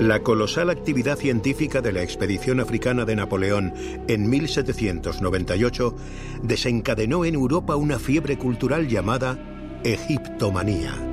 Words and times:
La 0.00 0.20
colosal 0.22 0.70
actividad 0.70 1.18
científica 1.18 1.82
de 1.82 1.92
la 1.92 2.02
expedición 2.02 2.60
africana 2.60 3.04
de 3.04 3.14
Napoleón 3.14 3.74
en 4.08 4.30
1798 4.30 5.94
desencadenó 6.42 7.26
en 7.26 7.34
Europa 7.34 7.76
una 7.76 7.98
fiebre 7.98 8.38
cultural 8.38 8.88
llamada 8.88 9.38
egiptomanía. 9.84 11.09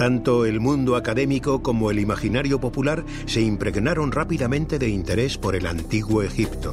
Tanto 0.00 0.46
el 0.46 0.60
mundo 0.60 0.96
académico 0.96 1.62
como 1.62 1.90
el 1.90 1.98
imaginario 1.98 2.58
popular 2.58 3.04
se 3.26 3.42
impregnaron 3.42 4.12
rápidamente 4.12 4.78
de 4.78 4.88
interés 4.88 5.36
por 5.36 5.54
el 5.54 5.66
antiguo 5.66 6.22
Egipto. 6.22 6.72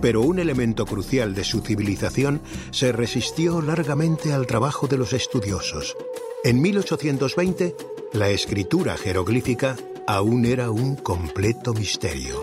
Pero 0.00 0.20
un 0.20 0.38
elemento 0.38 0.86
crucial 0.86 1.34
de 1.34 1.42
su 1.42 1.60
civilización 1.60 2.40
se 2.70 2.92
resistió 2.92 3.60
largamente 3.60 4.32
al 4.32 4.46
trabajo 4.46 4.86
de 4.86 4.96
los 4.96 5.12
estudiosos. 5.12 5.96
En 6.44 6.62
1820, 6.62 7.74
la 8.12 8.30
escritura 8.30 8.96
jeroglífica 8.96 9.74
aún 10.06 10.44
era 10.44 10.70
un 10.70 10.94
completo 10.94 11.74
misterio. 11.74 12.40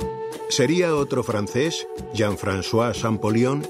Sería 0.50 0.98
otro 0.98 1.24
francés, 1.24 1.88
Jean-François 2.14 2.92
Champollion, 2.92 3.66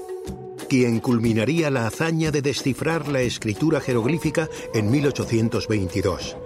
quien 0.68 1.00
culminaría 1.00 1.70
la 1.70 1.86
hazaña 1.86 2.30
de 2.30 2.42
descifrar 2.42 3.08
la 3.08 3.20
escritura 3.20 3.80
jeroglífica 3.80 4.48
en 4.72 4.90
1822. 4.90 6.36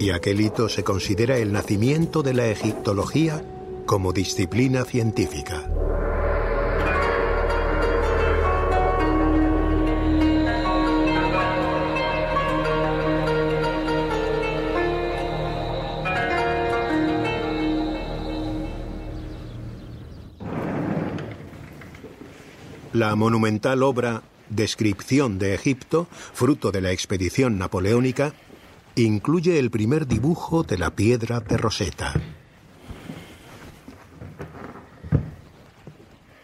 Y 0.00 0.10
aquel 0.10 0.40
hito 0.40 0.68
se 0.68 0.84
considera 0.84 1.38
el 1.38 1.52
nacimiento 1.52 2.22
de 2.22 2.34
la 2.34 2.46
egiptología 2.46 3.44
como 3.86 4.12
disciplina 4.12 4.84
científica. 4.84 5.68
La 22.94 23.14
monumental 23.16 23.82
obra 23.82 24.22
Descripción 24.48 25.38
de 25.38 25.52
Egipto, 25.52 26.08
fruto 26.10 26.72
de 26.72 26.80
la 26.80 26.90
expedición 26.90 27.58
napoleónica, 27.58 28.32
incluye 28.94 29.58
el 29.58 29.70
primer 29.70 30.06
dibujo 30.06 30.62
de 30.62 30.78
la 30.78 30.92
piedra 30.92 31.40
de 31.40 31.58
Rosetta. 31.58 32.14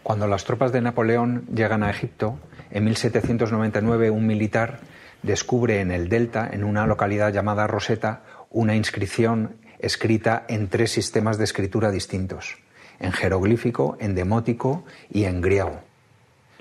Cuando 0.03 0.27
las 0.27 0.45
tropas 0.45 0.71
de 0.71 0.81
Napoleón 0.81 1.47
llegan 1.51 1.81
a 1.81 1.89
Egipto, 1.89 2.37
en 2.69 2.83
1799 2.83 4.11
un 4.11 4.27
militar 4.27 4.81
descubre 5.23 5.81
en 5.81 5.89
el 5.89 6.09
delta, 6.09 6.47
en 6.53 6.63
una 6.63 6.85
localidad 6.85 7.33
llamada 7.33 7.65
Rosetta, 7.65 8.21
una 8.51 8.75
inscripción 8.75 9.55
escrita 9.79 10.45
en 10.47 10.67
tres 10.69 10.91
sistemas 10.91 11.39
de 11.39 11.45
escritura 11.45 11.89
distintos, 11.89 12.57
en 12.99 13.13
jeroglífico, 13.13 13.97
en 13.99 14.13
demótico 14.13 14.85
y 15.11 15.23
en 15.23 15.41
griego. 15.41 15.81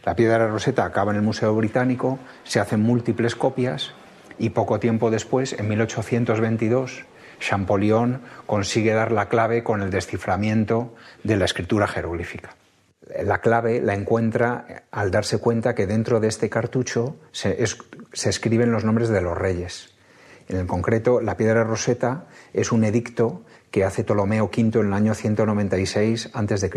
La 0.05 0.15
piedra 0.15 0.47
roseta 0.49 0.85
acaba 0.85 1.13
en 1.13 1.17
el 1.17 1.23
Museo 1.23 1.55
Británico, 1.55 2.19
se 2.45 2.61
hacen 2.61 2.81
múltiples 2.81 3.35
copias 3.35 3.95
y 4.39 4.51
poco 4.51 4.79
tiempo 4.79 5.11
después, 5.11 5.55
en 5.55 5.69
1822, 5.69 7.07
Champollion 7.41 8.21
consigue 8.47 8.93
dar 8.93 9.13
la 9.13 9.29
clave 9.29 9.63
con 9.63 9.81
el 9.81 9.91
desciframiento 9.91 10.95
de 11.23 11.37
la 11.37 11.47
escritura 11.47 11.87
jeroglífica. 11.87 12.55
La 13.23 13.39
clave 13.39 13.81
la 13.81 13.95
encuentra 13.95 14.85
al 14.91 15.11
darse 15.11 15.39
cuenta 15.39 15.75
que 15.75 15.87
dentro 15.87 16.21
de 16.21 16.29
este 16.29 16.51
cartucho 16.51 17.17
se, 17.33 17.63
escriben 18.13 18.73
los 18.73 18.85
nombres 18.85 19.09
de 19.09 19.21
los 19.21 19.37
reyes. 19.37 19.95
En 20.49 20.59
el 20.59 20.67
concreto, 20.67 21.23
la 21.23 21.37
piedra 21.39 21.65
roseta 21.65 22.27
es 22.53 22.73
un 22.73 22.85
edicto 22.85 23.43
que 23.71 23.85
hace 23.85 24.05
Ptolomeo 24.05 24.45
V 24.45 24.81
en 24.81 24.87
el 24.87 24.93
año 24.93 25.15
196 25.15 26.31
a.C 26.35 26.71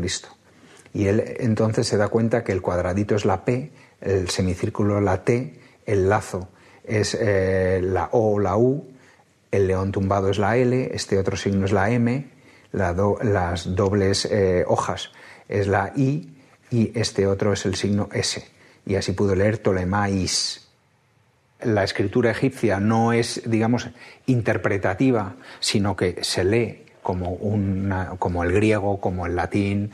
y 0.97 1.09
él 1.09 1.35
entonces 1.41 1.85
se 1.85 1.95
da 1.95 2.07
cuenta 2.07 2.43
que 2.43 2.51
el 2.51 2.63
cuadradito 2.63 3.15
es 3.15 3.23
la 3.23 3.45
P, 3.45 3.69
el 4.01 4.31
semicírculo 4.31 4.99
la 4.99 5.23
T, 5.23 5.53
el 5.85 6.09
lazo 6.09 6.49
es 6.83 7.15
eh, 7.21 7.81
la 7.83 8.09
O 8.13 8.33
o 8.33 8.39
la 8.39 8.57
U, 8.57 8.83
el 9.51 9.67
león 9.67 9.91
tumbado 9.91 10.31
es 10.31 10.39
la 10.39 10.57
L, 10.57 10.89
este 10.95 11.19
otro 11.19 11.37
signo 11.37 11.65
es 11.65 11.71
la 11.71 11.91
M, 11.91 12.27
las 12.71 13.75
dobles 13.75 14.25
eh, 14.25 14.65
hojas 14.67 15.11
es 15.47 15.67
la 15.67 15.93
I 15.95 16.35
y 16.71 16.91
este 16.99 17.27
otro 17.27 17.53
es 17.53 17.67
el 17.67 17.75
signo 17.75 18.09
S. 18.11 18.43
Y 18.87 18.95
así 18.95 19.11
pudo 19.11 19.35
leer 19.35 19.61
Ptolemais. 19.61 20.67
La 21.61 21.83
escritura 21.83 22.31
egipcia 22.31 22.79
no 22.79 23.13
es, 23.13 23.43
digamos, 23.45 23.87
interpretativa, 24.25 25.35
sino 25.59 25.95
que 25.95 26.23
se 26.23 26.43
lee 26.43 26.87
como, 27.07 27.29
una, 27.29 28.15
como 28.19 28.43
el 28.43 28.51
griego, 28.51 28.99
como 28.99 29.27
el 29.27 29.37
latín, 29.37 29.91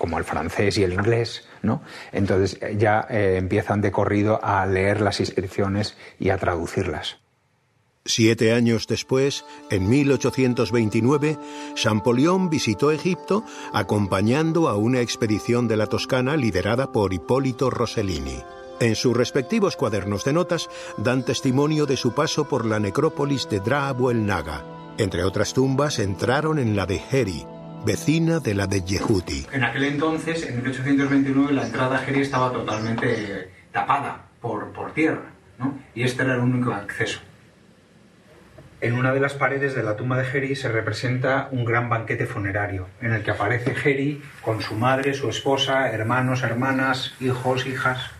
como 0.00 0.16
el 0.16 0.24
francés 0.24 0.78
y 0.78 0.82
el 0.82 0.94
inglés, 0.94 1.46
¿no? 1.60 1.82
Entonces 2.10 2.58
eh, 2.62 2.74
ya 2.78 3.06
eh, 3.10 3.36
empiezan 3.36 3.82
de 3.82 3.92
corrido 3.92 4.40
a 4.42 4.64
leer 4.64 5.02
las 5.02 5.20
inscripciones 5.20 5.94
y 6.18 6.30
a 6.30 6.38
traducirlas. 6.38 7.18
Siete 8.06 8.54
años 8.54 8.86
después, 8.86 9.44
en 9.70 9.90
1829, 9.90 11.36
Champollion 11.74 12.48
visitó 12.48 12.90
Egipto 12.92 13.44
acompañando 13.74 14.70
a 14.70 14.76
una 14.76 15.00
expedición 15.02 15.68
de 15.68 15.76
la 15.76 15.86
Toscana 15.86 16.34
liderada 16.34 16.92
por 16.92 17.12
Hipólito 17.12 17.68
Rossellini. 17.68 18.42
En 18.80 18.96
sus 18.96 19.14
respectivos 19.14 19.76
cuadernos 19.76 20.24
de 20.24 20.32
notas 20.32 20.70
dan 20.96 21.26
testimonio 21.26 21.84
de 21.84 21.98
su 21.98 22.14
paso 22.14 22.48
por 22.48 22.64
la 22.64 22.80
necrópolis 22.80 23.50
de 23.50 23.60
Dra 23.60 23.94
el 24.10 24.24
Naga. 24.24 24.64
Entre 24.96 25.24
otras 25.24 25.52
tumbas 25.52 25.98
entraron 25.98 26.58
en 26.58 26.74
la 26.74 26.86
de 26.86 27.02
Heri, 27.10 27.44
vecina 27.84 28.40
de 28.40 28.54
la 28.54 28.66
de 28.66 28.82
Yehuti. 28.82 29.46
En 29.52 29.64
aquel 29.64 29.84
entonces, 29.84 30.46
en 30.46 30.56
1829, 30.56 31.52
la 31.52 31.66
entrada 31.66 31.96
a 31.96 31.98
Jeri 32.00 32.20
estaba 32.20 32.52
totalmente 32.52 33.50
tapada 33.72 34.26
por, 34.40 34.72
por 34.72 34.92
tierra, 34.92 35.32
¿no? 35.58 35.78
y 35.94 36.02
este 36.02 36.22
era 36.22 36.34
el 36.34 36.40
único 36.40 36.72
acceso. 36.72 37.20
En 38.82 38.94
una 38.94 39.12
de 39.12 39.20
las 39.20 39.34
paredes 39.34 39.74
de 39.74 39.82
la 39.82 39.96
tumba 39.96 40.16
de 40.16 40.24
Jeri 40.24 40.56
se 40.56 40.70
representa 40.70 41.48
un 41.50 41.64
gran 41.64 41.90
banquete 41.90 42.26
funerario, 42.26 42.88
en 43.02 43.12
el 43.12 43.22
que 43.22 43.30
aparece 43.30 43.74
Jeri 43.74 44.22
con 44.40 44.62
su 44.62 44.74
madre, 44.74 45.12
su 45.12 45.28
esposa, 45.28 45.90
hermanos, 45.90 46.42
hermanas, 46.42 47.14
hijos, 47.20 47.66
hijas 47.66 48.10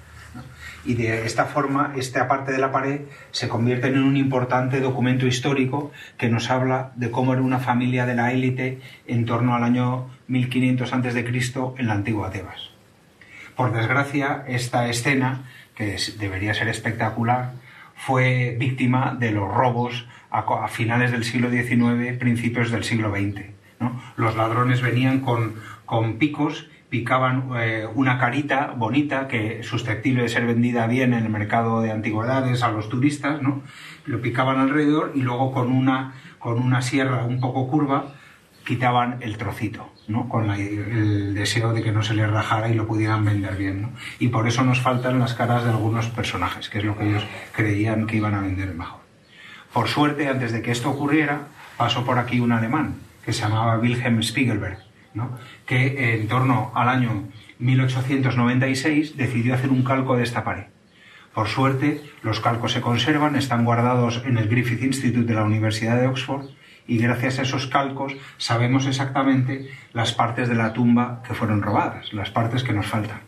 y 0.85 0.95
de 0.95 1.27
esta 1.27 1.45
forma 1.45 1.93
esta 1.97 2.27
parte 2.29 2.53
de 2.53 2.59
la 2.59 2.73
pared 2.73 3.03
se 3.33 3.49
convierte 3.49 3.89
en 3.89 4.03
un 4.03 4.17
importante 4.17 4.81
documento 4.81 5.27
histórico 5.27 5.93
que 6.17 6.29
nos 6.29 6.51
habla 6.51 6.93
de 6.97 7.11
cómo 7.11 7.33
era 7.33 7.43
una 7.43 7.59
familia 7.59 8.07
de 8.07 8.15
la 8.15 8.33
élite 8.33 8.81
en 9.07 9.27
torno 9.27 9.55
al 9.55 9.65
año 9.65 10.09
1500 10.29 10.93
a.C. 10.93 11.25
en 11.79 11.87
la 11.87 11.95
antigua 11.95 12.31
Tebas. 12.31 12.71
Por 13.57 13.73
desgracia, 13.73 14.45
esta 14.49 14.89
escena, 14.89 15.43
que 15.75 15.97
debería 16.19 16.55
ser 16.55 16.69
espectacular, 16.69 17.53
fue 17.95 18.57
víctima 18.59 19.15
de 19.19 19.33
los 19.33 19.53
robos 19.53 20.07
a, 20.31 20.69
finales 20.69 21.11
del 21.11 21.25
siglo 21.25 21.51
XIX, 21.51 22.17
principios 22.19 22.71
del 22.71 22.85
siglo 22.85 23.11
XX. 23.11 23.43
Los 24.17 24.37
ladrones 24.37 24.81
venían 24.81 25.21
con, 25.21 25.57
con 25.85 26.17
picos 26.17 26.70
picaban 26.91 27.51
eh, 27.57 27.87
una 27.95 28.19
carita 28.19 28.75
bonita 28.77 29.29
que 29.29 29.63
susceptible 29.63 30.25
de 30.25 30.29
ser 30.29 30.45
vendida 30.45 30.89
bien 30.89 31.15
en 31.15 31.25
el 31.25 31.31
mercado 31.31 31.81
de 31.81 31.93
antigüedades 31.93 32.63
a 32.65 32.73
los 32.73 32.89
turistas, 32.89 33.41
¿no? 33.41 33.63
Lo 34.07 34.21
picaban 34.21 34.59
alrededor 34.59 35.13
y 35.15 35.23
luego 35.23 35.53
con 35.53 35.71
una, 35.71 36.15
con 36.41 36.59
una 36.59 36.83
sierra 36.83 37.25
un 37.25 37.41
poco 37.41 37.69
curva 37.69 38.15
quitaban 38.67 39.19
el 39.21 39.39
trocito, 39.39 39.89
¿no? 40.09 40.29
Con 40.29 40.51
el 40.51 41.33
deseo 41.33 41.73
de 41.73 41.83
que 41.83 41.93
no 41.93 42.03
se 42.03 42.15
les 42.15 42.29
rajara 42.29 42.69
y 42.69 42.75
lo 42.75 42.87
pudieran 42.89 43.25
vender 43.25 43.57
bien, 43.57 43.83
¿no? 43.83 43.91
Y 44.19 44.29
por 44.29 44.49
eso 44.49 44.65
nos 44.65 44.81
faltan 44.81 45.21
las 45.21 45.35
caras 45.35 45.63
de 45.63 45.71
algunos 45.71 46.09
personajes, 46.09 46.69
que 46.69 46.79
es 46.79 46.85
lo 46.85 46.99
que 46.99 47.09
ellos 47.09 47.25
creían 47.53 48.07
que 48.09 48.17
iban 48.17 48.35
a 48.35 48.41
vender 48.41 48.75
mejor. 48.75 49.01
Por 49.73 49.89
suerte, 49.89 50.29
antes 50.29 50.53
de 50.53 50.61
que 50.61 50.73
esto 50.73 50.91
ocurriera, 50.91 51.43
pasó 51.77 52.05
por 52.05 52.19
aquí 52.19 52.41
un 52.41 52.51
alemán 52.51 52.97
que 53.25 53.33
se 53.33 53.43
llamaba 53.43 53.79
Wilhelm 53.79 54.23
Spiegelberg 54.23 54.91
que 55.71 56.15
en 56.15 56.27
torno 56.27 56.73
al 56.75 56.89
año 56.89 57.29
1896 57.61 59.17
decidió 59.17 59.55
hacer 59.55 59.71
un 59.71 59.85
calco 59.85 60.17
de 60.17 60.25
esta 60.25 60.43
pared. 60.43 60.65
Por 61.33 61.47
suerte, 61.47 62.03
los 62.25 62.41
calcos 62.41 62.73
se 62.73 62.81
conservan, 62.81 63.37
están 63.37 63.65
guardados 63.65 64.21
en 64.27 64.37
el 64.37 64.49
Griffith 64.49 64.83
Institute 64.83 65.29
de 65.29 65.35
la 65.35 65.45
Universidad 65.45 66.01
de 66.01 66.09
Oxford 66.09 66.47
y 66.89 66.99
gracias 66.99 67.39
a 67.39 67.43
esos 67.43 67.69
calcos 67.69 68.17
sabemos 68.37 68.85
exactamente 68.87 69.71
las 69.93 70.13
partes 70.13 70.49
de 70.49 70.57
la 70.57 70.73
tumba 70.73 71.23
que 71.25 71.35
fueron 71.35 71.63
robadas, 71.63 72.13
las 72.13 72.31
partes 72.31 72.65
que 72.65 72.73
nos 72.73 72.87
faltan. 72.87 73.21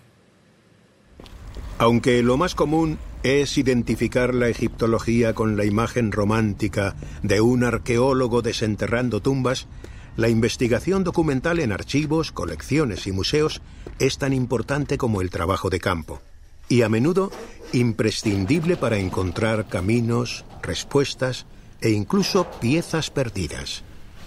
Aunque 1.79 2.25
lo 2.25 2.39
más 2.39 2.57
común 2.57 2.99
es 3.23 3.57
identificar 3.57 4.35
la 4.35 4.49
egiptología 4.49 5.33
con 5.33 5.57
la 5.57 5.65
imagen 5.65 6.11
romántica 6.11 6.97
de 7.23 7.41
un 7.41 7.63
arqueólogo 7.63 8.43
desenterrando 8.43 9.23
tumbas, 9.23 9.69
la 10.17 10.29
investigación 10.29 11.05
documental 11.05 11.59
en 11.61 11.73
archivos, 11.73 12.33
colecciones 12.33 13.07
y 13.07 13.13
museos 13.13 13.63
es 13.99 14.19
tan 14.19 14.33
importante 14.33 14.99
como 14.99 15.21
el 15.21 15.31
trabajo 15.31 15.71
de 15.71 15.81
campo 15.81 16.21
y 16.69 16.83
a 16.83 16.89
menudo 16.89 17.31
imprescindible 17.73 18.77
para 18.77 18.99
encontrar 18.99 19.69
caminos, 19.69 20.45
respuestas 20.63 21.47
e 21.81 21.91
incluso 21.91 22.51
piezas 22.61 23.11
perdidas. 23.11 23.83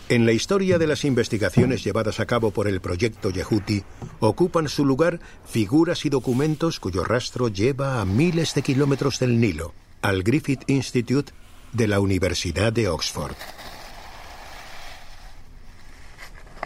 En 0.09 0.27
la 0.27 0.33
historia 0.33 0.77
de 0.77 0.85
las 0.85 1.03
investigaciones 1.03 1.83
llevadas 1.83 2.19
a 2.19 2.27
cabo 2.27 2.51
por 2.51 2.67
el 2.67 2.81
proyecto 2.81 3.31
Yehuti, 3.31 3.83
ocupan 4.19 4.69
su 4.69 4.85
lugar 4.85 5.19
figuras 5.47 6.05
y 6.05 6.09
documentos 6.09 6.79
cuyo 6.79 7.03
rastro 7.03 7.47
lleva 7.47 7.99
a 7.99 8.05
miles 8.05 8.53
de 8.53 8.61
kilómetros 8.61 9.19
del 9.19 9.39
Nilo, 9.39 9.73
al 10.03 10.21
Griffith 10.21 10.61
Institute 10.67 11.33
de 11.73 11.87
la 11.87 11.99
Universidad 11.99 12.71
de 12.71 12.87
Oxford. 12.87 13.35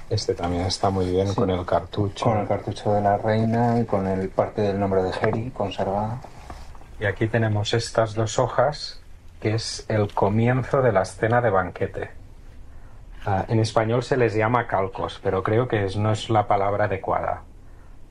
Este 0.09 0.33
también 0.33 0.65
está 0.65 0.89
muy 0.89 1.09
bien 1.09 1.35
con 1.35 1.49
el 1.51 1.65
cartucho. 1.65 2.25
Con 2.25 2.39
el 2.39 2.47
cartucho 2.47 2.93
de 2.93 3.01
la 3.01 3.17
reina 3.17 3.79
y 3.79 3.85
con 3.85 4.07
el 4.07 4.29
parte 4.29 4.61
del 4.61 4.79
nombre 4.79 5.03
de 5.03 5.13
Jerry 5.13 5.51
conservada. 5.51 6.19
Y 6.99 7.05
aquí 7.05 7.27
tenemos 7.27 7.73
estas 7.73 8.15
dos 8.15 8.39
hojas, 8.39 9.01
que 9.39 9.53
es 9.53 9.85
el 9.87 10.13
comienzo 10.13 10.81
de 10.81 10.91
la 10.91 11.03
escena 11.03 11.41
de 11.41 11.51
banquete. 11.51 12.09
Ah, 13.25 13.45
en 13.47 13.59
español 13.59 14.01
se 14.01 14.17
les 14.17 14.33
llama 14.33 14.65
calcos, 14.65 15.19
pero 15.21 15.43
creo 15.43 15.67
que 15.67 15.85
no 15.97 16.11
es 16.11 16.29
la 16.29 16.47
palabra 16.47 16.85
adecuada. 16.85 17.43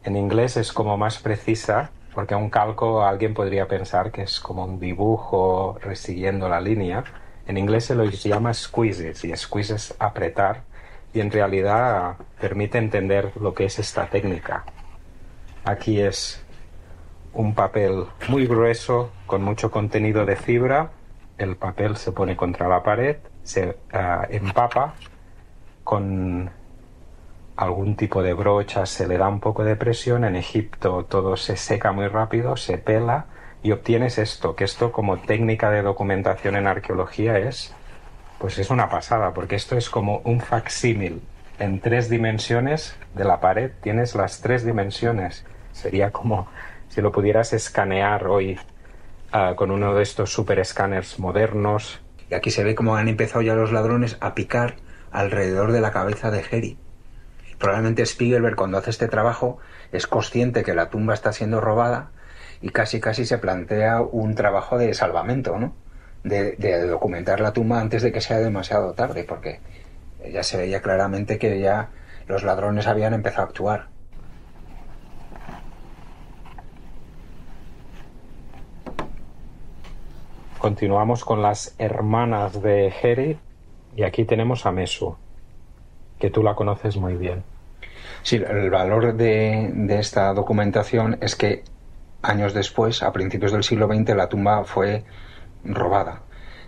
En 0.05 0.17
inglés 0.17 0.57
es 0.57 0.73
como 0.73 0.97
más 0.97 1.19
precisa, 1.19 1.91
porque 2.15 2.35
un 2.35 2.49
calco 2.49 3.05
alguien 3.05 3.35
podría 3.35 3.67
pensar 3.67 4.13
que 4.13 4.23
es 4.23 4.39
como 4.39 4.65
un 4.65 4.79
dibujo 4.79 5.79
resiguiendo 5.83 6.49
la 6.49 6.61
línea. 6.61 7.03
En 7.47 7.59
inglés 7.59 7.87
se 7.87 7.95
los 7.97 8.23
llama 8.23 8.55
squeezes, 8.55 9.25
y 9.25 9.37
squeezes 9.37 9.97
apretar, 9.99 10.63
y 11.13 11.21
en 11.21 11.31
realidad 11.31 12.17
permite 12.41 12.79
entender 12.79 13.33
lo 13.41 13.55
que 13.55 13.65
es 13.65 13.79
esta 13.79 14.07
técnica. 14.07 14.65
Aquí 15.65 16.01
es 16.01 16.45
un 17.33 17.55
papel 17.55 18.05
muy 18.29 18.47
grueso 18.47 19.11
con 19.27 19.43
mucho 19.43 19.71
contenido 19.71 20.25
de 20.25 20.37
fibra. 20.37 20.91
El 21.37 21.57
papel 21.57 21.97
se 21.97 22.13
pone 22.13 22.37
contra 22.37 22.69
la 22.69 22.83
pared 22.83 23.17
se 23.49 23.79
ah, 23.95 24.27
empapa 24.29 24.95
con 25.83 26.51
algún 27.57 27.97
tipo 27.97 28.23
de 28.23 28.35
brocha, 28.35 28.85
se 28.85 29.09
le 29.09 29.17
da 29.17 29.27
un 29.29 29.41
poco 29.41 29.65
de 29.65 29.75
presión, 29.75 30.25
en 30.25 30.37
Egipto 30.37 31.07
todo 31.09 31.37
se 31.37 31.57
seca 31.57 31.91
muy 31.93 32.09
rápido, 32.09 32.57
se 32.57 32.77
pela 32.77 33.25
y 33.63 33.73
obtienes 33.73 34.19
esto, 34.19 34.55
que 34.55 34.65
esto 34.65 34.93
como 34.93 35.17
técnica 35.17 35.71
de 35.71 35.81
documentación 35.81 36.57
en 36.57 36.67
arqueología 36.67 37.39
es, 37.39 37.75
pues 38.39 38.59
es 38.59 38.71
una 38.71 38.89
pasada, 38.89 39.35
porque 39.35 39.57
esto 39.57 39.77
es 39.77 39.91
como 39.91 40.19
un 40.25 40.41
facsímil 40.41 41.23
en 41.59 41.81
tres 41.81 42.09
dimensiones 42.09 42.97
de 43.15 43.25
la 43.25 43.41
pared, 43.41 43.73
tienes 43.83 44.15
las 44.15 44.41
tres 44.41 44.65
dimensiones, 44.65 45.45
sería 45.73 46.13
como 46.13 46.49
si 46.89 47.01
lo 47.01 47.13
pudieras 47.13 47.53
escanear 47.53 48.27
hoy 48.27 48.59
ah, 49.33 49.55
con 49.57 49.71
uno 49.71 49.95
de 49.95 50.03
estos 50.03 50.33
super 50.33 50.59
escáneres 50.59 51.19
modernos, 51.19 52.01
y 52.31 52.35
aquí 52.35 52.51
se 52.51 52.63
ve 52.63 52.75
cómo 52.75 52.97
han 52.97 53.09
empezado 53.09 53.43
ya 53.43 53.55
los 53.55 53.73
ladrones 53.73 54.17
a 54.21 54.35
picar 54.35 54.77
alrededor 55.11 55.73
de 55.73 55.81
la 55.81 55.91
cabeza 55.91 56.31
de 56.31 56.43
Jerry. 56.43 56.79
Probablemente 57.59 58.07
Spiegelberg 58.07 58.55
cuando 58.55 58.79
hace 58.79 58.91
este 58.91 59.09
trabajo 59.09 59.59
es 59.91 60.07
consciente 60.07 60.63
que 60.63 60.75
la 60.75 60.91
tumba 60.91 61.15
está 61.15 61.33
siendo 61.33 61.61
robada 61.61 62.11
y 62.61 62.69
casi 62.69 63.01
casi 63.01 63.25
se 63.25 63.39
plantea 63.39 64.01
un 64.01 64.35
trabajo 64.35 64.79
de 64.79 64.95
salvamento, 64.95 65.59
¿no? 65.59 65.75
De, 66.25 66.53
de, 66.53 66.87
documentar 66.87 67.41
la 67.41 67.53
tumba 67.53 67.81
antes 67.81 68.03
de 68.03 68.13
que 68.13 68.21
sea 68.21 68.39
demasiado 68.39 68.93
tarde, 68.93 69.25
porque 69.25 69.61
ya 70.31 70.43
se 70.43 70.59
veía 70.59 70.83
claramente 70.83 71.39
que 71.39 71.61
ya 71.61 71.89
los 72.27 72.43
ladrones 72.43 72.87
habían 72.87 73.15
empezado 73.15 73.43
a 73.43 73.47
actuar. 73.47 73.87
Continuamos 80.59 81.25
con 81.25 81.41
las 81.41 81.77
hermanas 81.79 82.61
de 82.61 82.91
Jere 82.91 83.39
y 83.95 84.03
aquí 84.03 84.25
tenemos 84.25 84.67
a 84.67 84.73
Mesu, 84.73 85.17
que 86.19 86.31
tú 86.31 86.43
la 86.43 86.57
conoces 86.57 86.97
muy 86.97 87.15
bien. 87.15 87.45
Sí, 88.23 88.37
el 88.37 88.69
valor 88.69 89.15
de, 89.15 89.73
esta 89.99 90.35
documentación 90.35 91.17
es 91.21 91.37
que 91.37 91.63
años 92.23 92.55
después, 92.55 93.03
a 93.03 93.13
principios 93.13 93.53
del 93.53 93.63
siglo 93.63 93.87
XX, 93.87 94.17
la 94.17 94.29
tumba 94.29 94.65
fue 94.65 95.05
robada. 95.75 96.23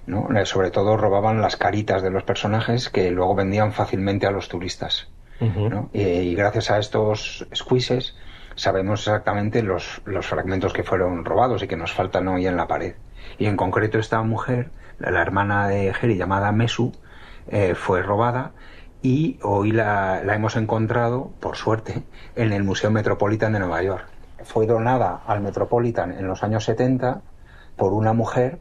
¿no? 0.07 0.29
Sobre 0.45 0.71
todo 0.71 0.97
robaban 0.97 1.41
las 1.41 1.57
caritas 1.57 2.03
de 2.03 2.11
los 2.11 2.23
personajes 2.25 2.89
que 2.91 3.11
luego 3.11 3.35
vendían 3.35 3.73
fácilmente 3.73 4.27
a 4.27 4.31
los 4.31 4.49
turistas. 4.49 5.09
y, 5.93 6.35
gracias 6.35 6.71
a 6.71 6.79
estos 6.79 7.47
squeezes 7.55 8.15
sabemos 8.57 9.01
exactamente 9.01 9.63
los, 9.63 10.03
los 10.05 10.27
fragmentos 10.27 10.75
que 10.75 10.83
fueron 10.83 11.25
robados 11.25 11.63
y 11.63 11.69
que 11.69 11.77
nos 11.77 11.93
faltan 11.93 12.29
hoy 12.29 12.47
en 12.47 12.57
la 12.57 12.67
pared. 12.67 12.95
Y 13.39 13.47
en 13.47 13.57
concreto 13.57 13.99
esta 13.99 14.23
mujer, 14.23 14.71
la, 14.99 15.23
hermana 15.23 15.69
de 15.69 15.95
Jerry 15.95 16.17
llamada 16.17 16.53
Mesu, 16.53 16.93
eh, 17.49 17.75
fue 17.75 18.03
robada 18.03 18.53
y 19.03 19.39
hoy 19.43 19.73
la, 19.73 20.21
hemos 20.35 20.57
encontrado, 20.57 21.31
por 21.41 21.57
suerte, 21.57 22.03
en 22.37 22.53
el 22.53 22.65
Museo 22.65 22.91
Metropolitan 22.91 23.53
de 23.55 23.61
Nueva 23.61 23.83
York. 23.83 24.07
Fue 24.45 24.67
donada 24.67 25.23
al 25.27 25.41
Metropolitan 25.41 26.13
en 26.13 26.27
los 26.27 26.43
años 26.43 26.65
70 26.65 27.23
por 27.77 27.93
una 27.93 28.13
mujer 28.13 28.59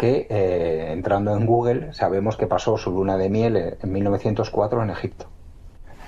que, 0.00 0.26
eh, 0.30 0.92
entrando 0.92 1.36
en 1.36 1.44
Google, 1.44 1.92
sabemos 1.92 2.38
que 2.38 2.46
pasó 2.46 2.78
su 2.78 2.90
luna 2.90 3.18
de 3.18 3.28
miel 3.28 3.76
en 3.82 3.92
1904 3.92 4.82
en 4.82 4.88
Egipto. 4.88 5.26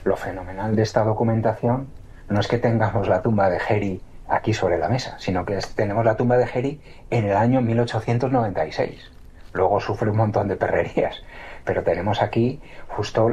Lo 0.05 0.17
fenomenal 0.17 0.75
de 0.75 0.83
esta 0.83 1.05
documentación 1.05 1.89
no 2.31 2.41
es 2.41 2.49
que 2.49 2.57
tengamos 2.57 3.07
la 3.07 3.21
tumba 3.21 3.51
de 3.51 3.61
Jerry 3.61 4.01
aquí 4.29 4.55
sobre 4.55 4.79
la 4.79 4.89
mesa, 4.89 5.17
sino 5.19 5.45
que 5.45 5.59
tenemos 5.77 6.07
la 6.07 6.17
tumba 6.17 6.39
de 6.39 6.47
Jerry 6.47 6.81
en 7.11 7.27
el 7.27 7.37
año 7.37 7.61
1896. 7.61 9.13
Luego 9.53 9.79
sufre 9.79 10.11
un 10.11 10.17
montón 10.17 10.49
de 10.49 10.57
perrerías, 10.57 11.23
pero 11.67 11.83
tenemos 11.83 12.23
aquí 12.23 12.63
justo 12.89 13.31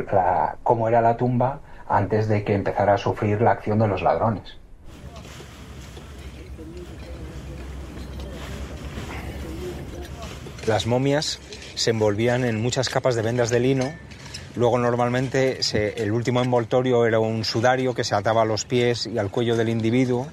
cómo 0.63 0.89
era 0.89 0.99
la 0.99 1.15
tumba 1.15 1.61
antes 1.87 2.27
de 2.27 2.43
que 2.43 2.53
empezara 2.53 2.95
a 2.95 2.97
sufrir 2.97 3.39
la 3.39 3.51
acción 3.51 3.79
de 3.79 3.87
los 3.87 4.01
ladrones. 4.01 4.58
Las 10.67 10.85
momias 10.85 11.39
se 11.75 11.91
envolvían 11.91 12.43
en 12.43 12.61
muchas 12.61 12.89
capas 12.89 13.15
de 13.15 13.21
vendas 13.21 13.49
de 13.49 13.59
lino. 13.59 13.93
Luego 14.55 14.77
normalmente 14.77 15.59
el 15.73 16.11
último 16.11 16.41
envoltorio 16.41 17.05
era 17.05 17.19
un 17.19 17.45
sudario 17.45 17.93
que 17.93 18.03
se 18.03 18.15
ataba 18.15 18.41
a 18.41 18.45
los 18.45 18.65
pies 18.65 19.07
y 19.07 19.17
al 19.17 19.31
cuello 19.31 19.55
del 19.55 19.69
individuo 19.69 20.27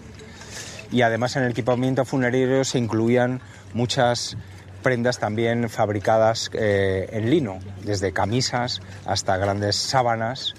y 0.90 1.02
además 1.02 1.36
en 1.36 1.44
el 1.44 1.50
equipamiento 1.50 2.04
funerario 2.04 2.64
se 2.64 2.78
incluían 2.78 3.40
muchas 3.74 4.36
prendas 4.82 5.18
también 5.18 5.68
fabricadas 5.68 6.50
eh, 6.52 7.08
en 7.12 7.30
lino, 7.30 7.58
desde 7.84 8.12
camisas 8.12 8.80
hasta 9.04 9.36
grandes 9.36 9.76
sábanas. 9.76 10.54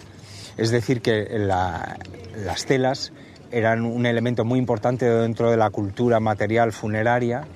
Es 0.58 0.72
decir, 0.72 1.02
que 1.02 1.28
las 1.40 2.66
telas 2.66 3.14
eran 3.52 3.86
un 3.86 4.06
elemento 4.06 4.44
muy 4.44 4.60
importante 4.60 5.06
dentro 5.06 5.50
de 5.52 5.58
la 5.58 5.70
cultura 5.70 6.20
material 6.20 6.74
funeraria 6.74 7.48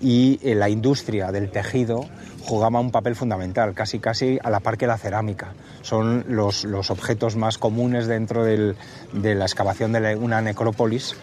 y 0.00 0.38
eh, 0.42 0.54
la 0.54 0.68
industria 0.68 1.32
del 1.32 1.50
tejido 1.50 2.04
jugaba 2.42 2.80
un 2.80 2.90
papel 2.90 3.14
fundamental, 3.14 3.74
casi 3.74 3.98
casi 3.98 4.38
a 4.42 4.50
la 4.50 4.60
par 4.60 4.78
que 4.78 4.86
la 4.86 4.96
cerámica. 4.96 5.54
Son 5.82 6.24
los, 6.28 6.64
los 6.64 6.90
objetos 6.90 7.36
más 7.36 7.58
comunes 7.58 8.06
dentro 8.06 8.44
del, 8.44 8.76
de 9.12 9.34
la 9.34 9.44
excavación 9.44 9.92
de 9.92 10.16
una 10.16 10.40
necrópolis 10.40 11.14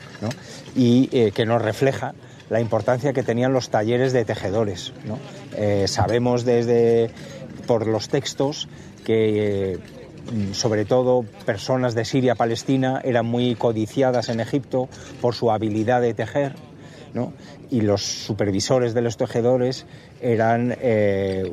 y 0.75 1.10
eh, 1.12 1.32
que 1.32 1.46
nos 1.46 1.62
refleja 1.62 2.13
la 2.50 2.60
importancia 2.60 3.13
que 3.13 3.24
tenían 3.24 3.53
los 3.53 3.70
talleres 3.70 4.13
de 4.13 4.24
tejedores. 4.24 4.94
Eh, 5.55 5.86
sabemos 5.88 6.46
desde 6.46 7.10
por 7.65 7.88
los 7.88 8.10
textos 8.10 8.67
que 9.03 9.79
sobre 10.53 10.86
todo 10.86 11.24
personas 11.46 11.94
de 11.94 12.05
Siria, 12.05 12.36
Palestina, 12.36 13.00
eran 13.03 13.25
muy 13.25 13.55
codiciadas 13.55 14.29
en 14.29 14.39
Egipto 14.39 14.89
por 15.22 15.36
su 15.36 15.51
habilidad 15.51 16.01
de 16.01 16.13
tejer 16.13 16.55
y 17.69 17.81
los 17.81 18.01
supervisores 18.01 18.93
de 18.93 19.01
los 19.01 19.17
tejedores 19.17 19.86
eran, 20.22 20.75
eh, 20.81 21.51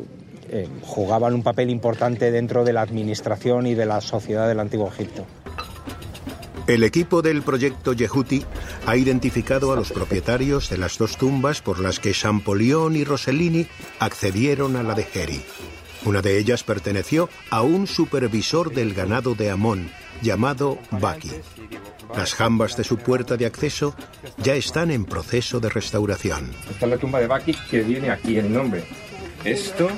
eh, 0.50 0.68
jugaban 0.82 1.34
un 1.34 1.42
papel 1.42 1.70
importante 1.70 2.30
dentro 2.30 2.64
de 2.64 2.72
la 2.72 2.82
administración 2.82 3.66
y 3.66 3.74
de 3.74 3.86
la 3.86 4.00
sociedad 4.00 4.48
del 4.48 4.60
Antiguo 4.60 4.88
Egipto. 4.88 5.26
El 6.66 6.84
equipo 6.84 7.22
del 7.22 7.42
proyecto 7.42 7.92
Yehuti 7.92 8.44
ha 8.86 8.96
identificado 8.96 9.72
a 9.72 9.76
los 9.76 9.90
propietarios 9.90 10.70
de 10.70 10.78
las 10.78 10.96
dos 10.96 11.16
tumbas 11.16 11.60
por 11.60 11.80
las 11.80 11.98
que 11.98 12.12
Champollion 12.12 12.94
y 12.94 13.04
Rossellini 13.04 13.66
accedieron 13.98 14.76
a 14.76 14.82
la 14.84 14.94
de 14.94 15.02
Geri. 15.02 15.42
Una 16.04 16.22
de 16.22 16.38
ellas 16.38 16.62
perteneció 16.62 17.28
a 17.50 17.62
un 17.62 17.86
supervisor 17.86 18.72
del 18.72 18.94
ganado 18.94 19.34
de 19.34 19.50
Amón 19.50 19.90
llamado 20.22 20.78
Baki. 20.90 21.30
Las 22.16 22.34
jambas 22.34 22.76
de 22.76 22.84
su 22.84 22.98
puerta 22.98 23.36
de 23.36 23.46
acceso 23.46 23.94
ya 24.38 24.54
están 24.54 24.90
en 24.90 25.04
proceso 25.04 25.60
de 25.60 25.68
restauración. 25.68 26.50
Esta 26.70 26.86
es 26.86 26.90
la 26.90 26.98
tumba 26.98 27.20
de 27.20 27.26
Baki 27.26 27.54
que 27.70 27.82
viene 27.82 28.10
aquí 28.10 28.36
el 28.36 28.52
nombre. 28.52 28.84
Esto 29.44 29.88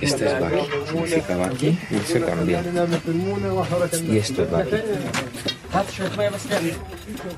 Este 0.00 0.26
es 0.26 0.40
Baki, 0.40 0.60
significa 0.88 1.36
Baki 1.36 1.78
y 1.90 1.98
se 2.06 2.20
cambia. 2.20 2.64
Y 4.08 4.16
esto 4.18 4.42
es 4.42 4.50
Baki. 4.50 4.76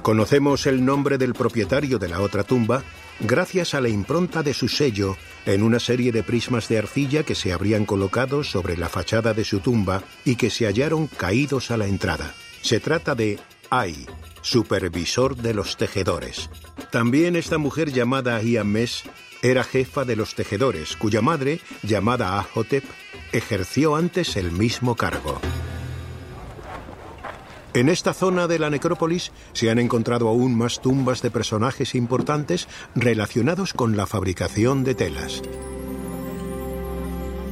Conocemos 0.03 0.67
el 0.67 0.85
nombre 0.85 1.19
del 1.19 1.35
propietario 1.35 1.99
de 1.99 2.09
la 2.09 2.21
otra 2.21 2.45
tumba 2.45 2.83
gracias 3.21 3.75
a 3.75 3.81
la 3.81 3.89
impronta 3.89 4.43
de 4.43 4.55
su 4.55 4.69
sello 4.69 5.17
en 5.45 5.63
una 5.63 5.79
serie 5.79 6.13
de 6.13 6.23
prismas 6.23 6.69
de 6.69 6.79
arcilla 6.79 7.25
que 7.25 7.35
se 7.35 7.53
habrían 7.53 7.85
colocado 7.85 8.43
sobre 8.43 8.77
la 8.77 8.89
fachada 8.89 9.35
de 9.35 9.45
su 9.45 9.61
tumba 9.61 10.03
y 10.25 10.37
que 10.37 10.51
se 10.51 10.67
hallaron 10.67 11.09
caídos 11.09 11.71
a 11.71 11.77
la 11.77 11.87
entrada. 11.87 12.35
Se 12.63 12.81
trata 12.81 13.15
de 13.15 13.39
Ai, 13.71 14.07
supervisor 14.41 15.37
de 15.37 15.53
los 15.53 15.77
tejedores. 15.77 16.49
También 16.91 17.37
esta 17.37 17.59
mujer 17.59 17.93
llamada 17.93 18.41
Mes 18.65 19.05
era 19.43 19.65
jefa 19.65 20.05
de 20.05 20.15
los 20.15 20.35
tejedores, 20.35 20.97
cuya 20.97 21.21
madre, 21.21 21.61
llamada 21.83 22.39
Ahotep, 22.39 22.85
ejerció 23.33 23.97
antes 23.97 24.37
el 24.37 24.53
mismo 24.53 24.95
cargo. 24.95 25.41
En 27.75 27.89
esta 27.89 28.13
zona 28.13 28.47
de 28.47 28.59
la 28.59 28.71
necrópolis 28.71 29.33
se 29.55 29.71
han 29.71 29.79
encontrado 29.79 30.29
aún 30.29 30.57
más 30.57 30.81
tumbas 30.81 31.23
de 31.23 31.31
personajes 31.31 31.95
importantes 31.95 32.69
relacionados 32.95 33.73
con 33.73 33.97
la 33.97 34.07
fabricación 34.07 34.85
de 34.85 34.95
telas. 34.95 35.43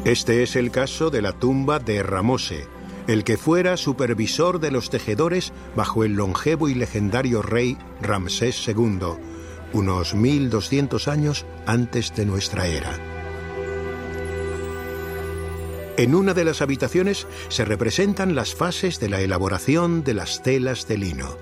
Este 0.04 0.42
es 0.42 0.56
el 0.56 0.70
caso 0.70 1.10
de 1.10 1.22
la 1.22 1.32
tumba 1.32 1.78
de 1.78 2.02
Ramose, 2.02 2.66
el 3.10 3.24
que 3.24 3.36
fuera 3.36 3.76
supervisor 3.76 4.60
de 4.60 4.70
los 4.70 4.88
tejedores 4.88 5.52
bajo 5.74 6.04
el 6.04 6.12
longevo 6.12 6.68
y 6.68 6.74
legendario 6.74 7.42
rey 7.42 7.76
Ramsés 8.00 8.68
II, 8.68 9.00
unos 9.72 10.14
1200 10.14 11.08
años 11.08 11.44
antes 11.66 12.14
de 12.14 12.24
nuestra 12.24 12.68
era. 12.68 12.96
En 15.96 16.14
una 16.14 16.34
de 16.34 16.44
las 16.44 16.62
habitaciones 16.62 17.26
se 17.48 17.64
representan 17.64 18.36
las 18.36 18.54
fases 18.54 19.00
de 19.00 19.08
la 19.08 19.20
elaboración 19.20 20.04
de 20.04 20.14
las 20.14 20.44
telas 20.44 20.86
de 20.86 20.98
lino. 20.98 21.36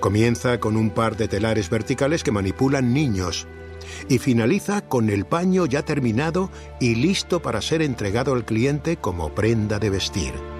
Comienza 0.00 0.58
con 0.58 0.76
un 0.76 0.90
par 0.90 1.16
de 1.16 1.28
telares 1.28 1.70
verticales 1.70 2.24
que 2.24 2.32
manipulan 2.32 2.92
niños 2.92 3.46
y 4.08 4.18
finaliza 4.18 4.80
con 4.80 5.08
el 5.08 5.24
paño 5.24 5.66
ya 5.66 5.84
terminado 5.84 6.50
y 6.80 6.96
listo 6.96 7.40
para 7.40 7.62
ser 7.62 7.80
entregado 7.80 8.32
al 8.34 8.44
cliente 8.44 8.96
como 8.96 9.36
prenda 9.36 9.78
de 9.78 9.90
vestir. 9.90 10.55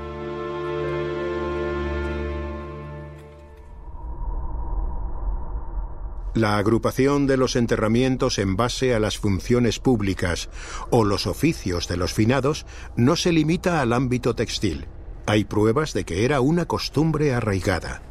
La 6.37 6.59
agrupación 6.59 7.27
de 7.27 7.39
los 7.39 7.57
enterramientos 7.57 8.39
en 8.39 8.57
base 8.57 8.95
a 8.95 9.01
las 9.01 9.17
funciones 9.17 9.79
públicas 9.79 10.51
o 10.91 11.03
los 11.03 11.27
oficios 11.27 11.89
de 11.89 11.97
los 11.97 12.13
finados 12.13 12.67
no 12.95 13.17
se 13.17 13.33
limita 13.33 13.81
al 13.81 13.95
ámbito 13.95 14.35
textil. 14.37 14.85
Hay 15.25 15.47
pruebas 15.47 15.95
de 15.95 16.05
que 16.05 16.27
era 16.27 16.43
una 16.43 16.67
costumbre 16.67 17.33
arraigada. 17.33 18.03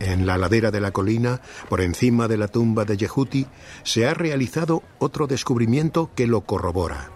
En 0.00 0.24
la 0.24 0.38
ladera 0.38 0.70
de 0.70 0.80
la 0.80 0.92
colina, 0.92 1.42
por 1.68 1.82
encima 1.82 2.28
de 2.28 2.38
la 2.38 2.48
tumba 2.48 2.86
de 2.86 2.96
Yehuti, 2.96 3.46
se 3.82 4.06
ha 4.06 4.14
realizado 4.14 4.82
otro 4.98 5.26
descubrimiento 5.26 6.12
que 6.14 6.26
lo 6.26 6.46
corrobora. 6.46 7.13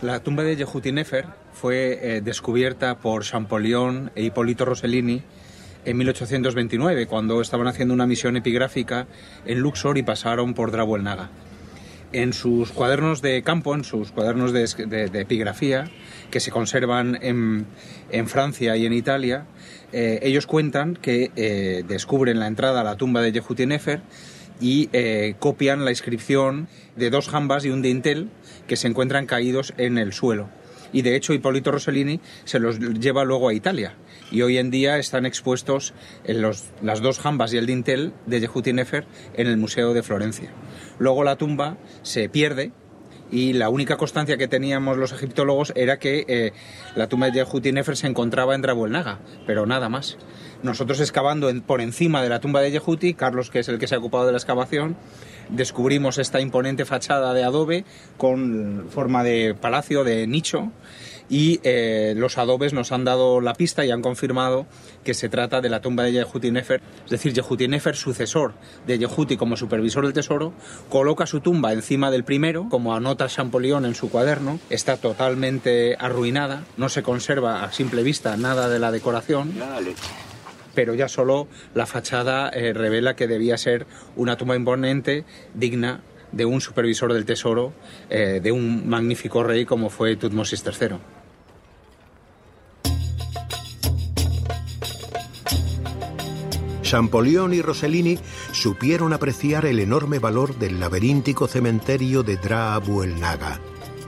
La 0.00 0.20
tumba 0.20 0.44
de 0.44 0.54
Yehuti 0.54 0.92
Nefer 0.92 1.24
fue 1.52 1.98
eh, 2.00 2.20
descubierta 2.20 2.98
por 2.98 3.24
Champollion 3.24 4.12
e 4.14 4.22
Hipólito 4.22 4.64
Rossellini 4.64 5.24
en 5.84 5.96
1829, 5.96 7.08
cuando 7.08 7.40
estaban 7.40 7.66
haciendo 7.66 7.94
una 7.94 8.06
misión 8.06 8.36
epigráfica 8.36 9.08
en 9.44 9.58
Luxor 9.58 9.98
y 9.98 10.04
pasaron 10.04 10.54
por 10.54 10.72
Naga. 11.02 11.30
En 12.12 12.32
sus 12.32 12.70
cuadernos 12.70 13.22
de 13.22 13.42
campo, 13.42 13.74
en 13.74 13.82
sus 13.82 14.12
cuadernos 14.12 14.52
de, 14.52 15.10
epigrafía, 15.14 15.90
que 16.30 16.38
se 16.38 16.52
conservan 16.52 17.18
en, 17.20 17.66
Francia 18.28 18.76
y 18.76 18.86
en 18.86 18.92
Italia, 18.92 19.46
eh, 19.92 20.20
ellos 20.22 20.46
cuentan 20.46 20.94
que 20.94 21.32
eh, 21.34 21.82
descubren 21.88 22.38
la 22.38 22.46
entrada 22.46 22.82
a 22.82 22.84
la 22.84 22.96
tumba 22.96 23.20
de 23.20 23.32
Yehuti 23.32 23.66
Nefer 23.66 24.00
y 24.60 24.88
copian 25.40 25.84
la 25.84 25.90
inscripción 25.90 26.68
de 26.96 27.10
dos 27.10 27.28
jambas 27.28 27.64
y 27.64 27.70
un 27.70 27.82
dintel 27.82 28.28
que 28.68 28.76
se 28.76 28.86
encuentran 28.86 29.26
caídos 29.26 29.74
en 29.78 29.98
el 29.98 30.12
suelo. 30.12 30.48
Y 30.92 31.02
de 31.02 31.16
hecho 31.16 31.34
Hipólito 31.34 31.70
Rossellini 31.72 32.20
se 32.44 32.60
los 32.60 32.78
lleva 32.78 33.24
luego 33.24 33.48
a 33.48 33.54
Italia. 33.54 33.94
Y 34.30 34.42
hoy 34.42 34.58
en 34.58 34.70
día 34.70 34.98
están 34.98 35.26
expuestos 35.26 35.94
en 36.24 36.42
las 36.42 37.02
dos 37.02 37.18
jambas 37.18 37.52
y 37.52 37.58
el 37.58 37.66
dintel 37.66 38.12
de 38.26 38.40
Yehuti 38.40 38.72
Nefer 38.72 39.06
en 39.34 39.46
el 39.48 39.56
Museo 39.56 39.92
de 39.94 40.02
Florencia. 40.02 40.50
Luego 40.98 41.24
la 41.24 41.36
tumba 41.36 41.76
se 42.02 42.28
pierde 42.28 42.72
y 43.30 43.52
la 43.52 43.68
única 43.68 43.96
constancia 43.96 44.38
que 44.38 44.48
teníamos 44.48 44.96
los 44.96 45.12
egiptólogos 45.12 45.72
era 45.76 45.98
que 45.98 46.24
eh, 46.28 46.52
la 46.94 47.08
tumba 47.08 47.26
de 47.26 47.32
Yehuti 47.32 47.72
Nefer 47.72 47.96
se 47.96 48.06
encontraba 48.06 48.54
en 48.54 48.62
Drabuelnaga, 48.62 49.20
pero 49.46 49.66
nada 49.66 49.88
más. 49.88 50.16
Nosotros 50.62 50.98
excavando 51.00 51.50
por 51.62 51.80
encima 51.80 52.22
de 52.22 52.28
la 52.28 52.40
tumba 52.40 52.60
de 52.60 52.72
Yehuti, 52.72 53.14
Carlos, 53.14 53.50
que 53.50 53.60
es 53.60 53.68
el 53.68 53.78
que 53.78 53.86
se 53.86 53.94
ha 53.94 53.98
ocupado 53.98 54.26
de 54.26 54.32
la 54.32 54.38
excavación, 54.38 54.96
descubrimos 55.50 56.18
esta 56.18 56.40
imponente 56.40 56.84
fachada 56.84 57.32
de 57.32 57.44
adobe 57.44 57.84
con 58.16 58.86
forma 58.90 59.22
de 59.22 59.54
palacio, 59.54 60.02
de 60.02 60.26
nicho, 60.26 60.72
y 61.28 61.60
eh, 61.62 62.14
los 62.16 62.38
adobes 62.38 62.72
nos 62.72 62.90
han 62.90 63.04
dado 63.04 63.40
la 63.40 63.52
pista 63.54 63.84
y 63.84 63.90
han 63.90 64.02
confirmado 64.02 64.66
que 65.04 65.14
se 65.14 65.28
trata 65.28 65.60
de 65.60 65.68
la 65.68 65.80
tumba 65.80 66.02
de 66.02 66.12
Yehuti 66.12 66.50
Nefer, 66.50 66.80
es 67.04 67.10
decir, 67.10 67.32
Yehuti 67.34 67.68
Nefer, 67.68 67.96
sucesor 67.96 68.54
de 68.86 68.98
Yehuti 68.98 69.36
como 69.36 69.56
supervisor 69.56 70.04
del 70.04 70.14
tesoro, 70.14 70.52
coloca 70.88 71.26
su 71.26 71.40
tumba 71.40 71.72
encima 71.72 72.10
del 72.10 72.24
primero, 72.24 72.68
como 72.70 72.94
anota 72.94 73.28
Champollion 73.28 73.84
en 73.84 73.94
su 73.94 74.10
cuaderno, 74.10 74.58
está 74.70 74.96
totalmente 74.96 75.96
arruinada, 75.98 76.64
no 76.76 76.88
se 76.88 77.02
conserva 77.02 77.62
a 77.62 77.72
simple 77.72 78.02
vista 78.02 78.36
nada 78.36 78.68
de 78.68 78.78
la 78.78 78.90
decoración 78.90 79.52
pero 80.78 80.94
ya 80.94 81.08
solo 81.08 81.48
la 81.74 81.86
fachada 81.86 82.50
eh, 82.50 82.72
revela 82.72 83.16
que 83.16 83.26
debía 83.26 83.58
ser 83.58 83.84
una 84.14 84.36
tumba 84.36 84.54
imponente, 84.54 85.24
digna 85.52 86.02
de 86.30 86.44
un 86.44 86.60
supervisor 86.60 87.12
del 87.12 87.24
tesoro, 87.24 87.72
eh, 88.08 88.38
de 88.40 88.52
un 88.52 88.88
magnífico 88.88 89.42
rey 89.42 89.64
como 89.64 89.90
fue 89.90 90.14
Tutmosis 90.14 90.62
III. 90.64 90.98
Champollion 96.82 97.52
y 97.54 97.60
Rossellini 97.60 98.16
supieron 98.52 99.12
apreciar 99.12 99.66
el 99.66 99.80
enorme 99.80 100.20
valor 100.20 100.60
del 100.60 100.78
laberíntico 100.78 101.48
cementerio 101.48 102.22
de 102.22 102.36
Dra 102.36 102.80
el 103.02 103.18
Naga. 103.18 103.58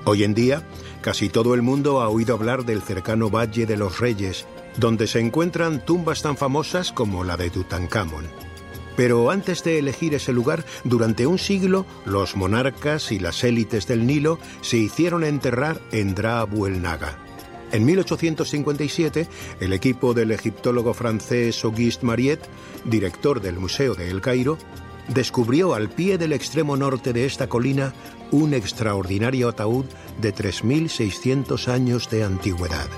Hoy 0.05 0.23
en 0.23 0.35
día, 0.35 0.62
casi 1.00 1.31
todo 1.31 1.55
el 1.55 1.62
mundo 1.62 2.00
ha 2.00 2.09
oído 2.09 2.37
hablar 2.37 2.65
del 2.65 2.81
cercano 2.81 3.29
Valle 3.29 3.67
de 3.67 3.77
los 3.77 3.99
Reyes, 3.99 4.47
donde 4.77 5.07
se 5.07 5.21
encuentran 5.21 5.85
tumbas 5.85 6.23
tan 6.23 6.37
famosas 6.37 6.93
como 6.93 7.25
la 7.25 7.37
de 7.37 7.50
Tutankamón. 7.50 8.27
Pero 8.97 9.31
antes 9.31 9.65
de 9.65 9.79
elegir 9.79 10.15
ese 10.15 10.33
lugar, 10.33 10.65
durante 10.85 11.27
un 11.27 11.39
siglo, 11.39 11.87
los 12.05 12.37
monarcas 12.37 13.12
y 13.12 13.19
las 13.19 13.45
élites 13.45 13.87
del 13.87 14.07
Nilo 14.07 14.39
se 14.61 14.77
hicieron 14.77 15.25
enterrar 15.25 15.81
en 15.93 16.15
Dra 16.15 16.47
el 16.67 16.83
Naga. 16.83 17.19
En 17.73 17.85
1857, 17.85 19.29
el 19.61 19.73
equipo 19.73 20.12
del 20.12 20.33
egiptólogo 20.33 20.93
francés 20.93 21.65
Auguste 21.65 22.05
Mariette, 22.05 22.49
director 22.85 23.41
del 23.41 23.59
Museo 23.61 23.95
de 23.95 24.11
El 24.11 24.21
Cairo, 24.21 24.59
descubrió 25.09 25.75
al 25.75 25.89
pie 25.89 26.19
del 26.19 26.33
extremo 26.33 26.77
norte 26.77 27.12
de 27.12 27.27
esta 27.27 27.49
colina 27.49 27.95
un 28.33 28.55
extraordinario 28.55 29.49
ataúd 29.49 29.85
de 30.21 30.35
3.600 30.35 31.69
años 31.69 32.11
de 32.11 32.25
antigüedad. 32.25 32.89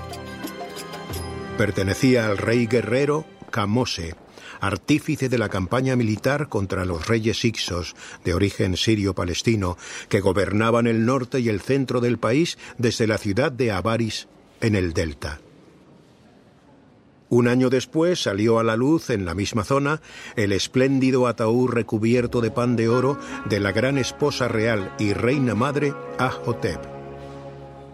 Pertenecía 1.57 2.25
al 2.25 2.37
rey 2.37 2.65
guerrero 2.65 3.25
Camose, 3.51 4.15
artífice 4.59 5.29
de 5.29 5.37
la 5.37 5.49
campaña 5.49 5.95
militar 5.95 6.49
contra 6.49 6.83
los 6.83 7.07
reyes 7.07 7.45
Ixos, 7.45 7.95
de 8.25 8.33
origen 8.33 8.75
sirio-palestino, 8.75 9.77
que 10.09 10.19
gobernaban 10.19 10.87
el 10.87 11.05
norte 11.05 11.39
y 11.39 11.49
el 11.49 11.61
centro 11.61 12.01
del 12.01 12.17
país 12.17 12.57
desde 12.79 13.05
la 13.05 13.19
ciudad 13.19 13.51
de 13.51 13.71
Avaris, 13.71 14.27
en 14.61 14.75
el 14.75 14.93
delta. 14.93 15.41
Un 17.29 17.47
año 17.47 17.69
después 17.69 18.21
salió 18.21 18.59
a 18.59 18.63
la 18.63 18.75
luz 18.75 19.09
en 19.09 19.25
la 19.25 19.35
misma 19.35 19.63
zona 19.63 20.01
el 20.35 20.51
espléndido 20.51 21.27
ataúd 21.27 21.69
recubierto 21.69 22.41
de 22.41 22.51
pan 22.51 22.75
de 22.75 22.89
oro 22.89 23.19
de 23.49 23.59
la 23.59 23.71
gran 23.71 23.97
esposa 23.97 24.47
real 24.47 24.93
y 24.99 25.13
reina 25.13 25.55
madre 25.55 25.93
Ahotep. 26.17 26.92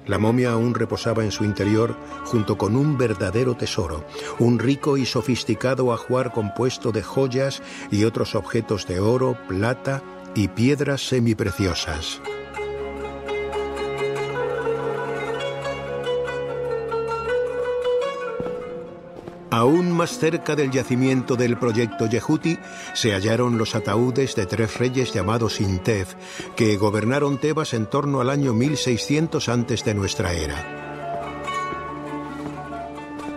La 0.10 0.18
momia 0.18 0.54
aún 0.54 0.74
reposaba 0.74 1.24
en 1.24 1.32
su 1.32 1.44
interior 1.44 1.96
junto 2.26 2.58
con 2.58 2.76
un 2.76 2.98
verdadero 2.98 3.56
tesoro, 3.56 4.08
un 4.40 4.58
rico 4.58 4.98
y 4.98 5.06
sofisticado 5.06 5.94
ajuar 5.94 6.32
compuesto 6.32 6.92
de 6.92 7.04
joyas 7.04 7.62
y 7.92 8.06
otros 8.06 8.34
objetos 8.34 8.88
de 8.88 9.00
oro, 9.00 9.38
plata 9.48 10.02
y 10.34 10.48
piedras 10.48 11.08
semipreciosas. 11.08 12.22
Aún 19.60 19.92
más 19.92 20.18
cerca 20.18 20.56
del 20.56 20.72
yacimiento 20.72 21.36
del 21.36 21.58
proyecto 21.58 22.06
Yehuti 22.06 22.58
se 22.94 23.12
hallaron 23.12 23.58
los 23.58 23.76
ataúdes 23.76 24.34
de 24.34 24.46
tres 24.46 24.78
reyes 24.78 25.14
llamados 25.14 25.60
Intef, 25.60 26.14
que 26.56 26.78
gobernaron 26.78 27.40
Tebas 27.40 27.74
en 27.74 27.86
torno 27.86 28.22
al 28.22 28.30
año 28.30 28.54
1600 28.54 29.50
antes 29.50 29.84
de 29.84 29.96
nuestra 29.96 30.32
era. 30.32 30.88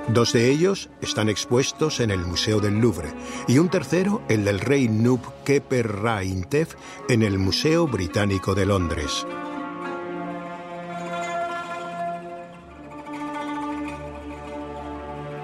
Dos 0.07 0.33
de 0.33 0.49
ellos 0.49 0.91
están 1.00 1.29
expuestos 1.29 1.99
en 1.99 2.12
el 2.12 2.21
Museo 2.21 2.61
del 2.61 2.79
Louvre 2.79 3.12
y 3.49 3.59
un 3.59 3.69
tercero, 3.69 4.23
el 4.29 4.45
del 4.45 4.61
rey 4.61 4.88
Nub 4.88 5.23
Keper 5.45 6.02
Ra 6.02 6.23
Intef, 6.23 6.76
en 7.09 7.25
el 7.25 7.41
Museo 7.41 7.88
Británico 7.88 8.55
de 8.55 8.67
Londres. 8.67 9.26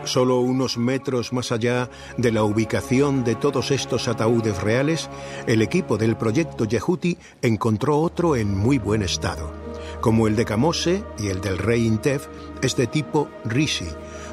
Solo 0.08 0.40
unos 0.40 0.78
metros 0.78 1.34
más 1.34 1.52
allá 1.52 1.90
de 2.16 2.32
la 2.32 2.42
ubicación 2.42 3.24
de 3.24 3.34
todos 3.34 3.70
estos 3.70 4.08
ataúdes 4.08 4.58
reales, 4.62 5.10
el 5.46 5.60
equipo 5.60 5.98
del 5.98 6.16
proyecto 6.16 6.64
Yehuti 6.64 7.18
encontró 7.42 7.98
otro 7.98 8.34
en 8.34 8.56
muy 8.56 8.78
buen 8.78 9.02
estado. 9.02 9.52
Como 10.00 10.26
el 10.26 10.34
de 10.34 10.46
Camose 10.46 11.04
y 11.18 11.26
el 11.26 11.42
del 11.42 11.58
rey 11.58 11.86
Intef, 11.86 12.26
es 12.62 12.74
de 12.74 12.86
tipo 12.86 13.28
Rishi, 13.44 13.88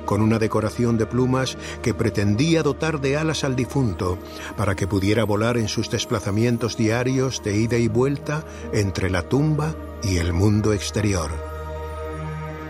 con 0.05 0.21
una 0.21 0.39
decoración 0.39 0.97
de 0.97 1.07
plumas 1.07 1.57
que 1.81 1.93
pretendía 1.93 2.63
dotar 2.63 3.01
de 3.01 3.17
alas 3.17 3.43
al 3.43 3.57
difunto 3.57 4.17
para 4.55 4.75
que 4.75 4.87
pudiera 4.87 5.25
volar 5.25 5.57
en 5.57 5.67
sus 5.67 5.89
desplazamientos 5.89 6.77
diarios 6.77 7.43
de 7.43 7.57
ida 7.57 7.77
y 7.77 7.89
vuelta 7.89 8.45
entre 8.71 9.09
la 9.09 9.23
tumba 9.23 9.75
y 10.01 10.19
el 10.19 10.31
mundo 10.31 10.71
exterior. 10.71 11.54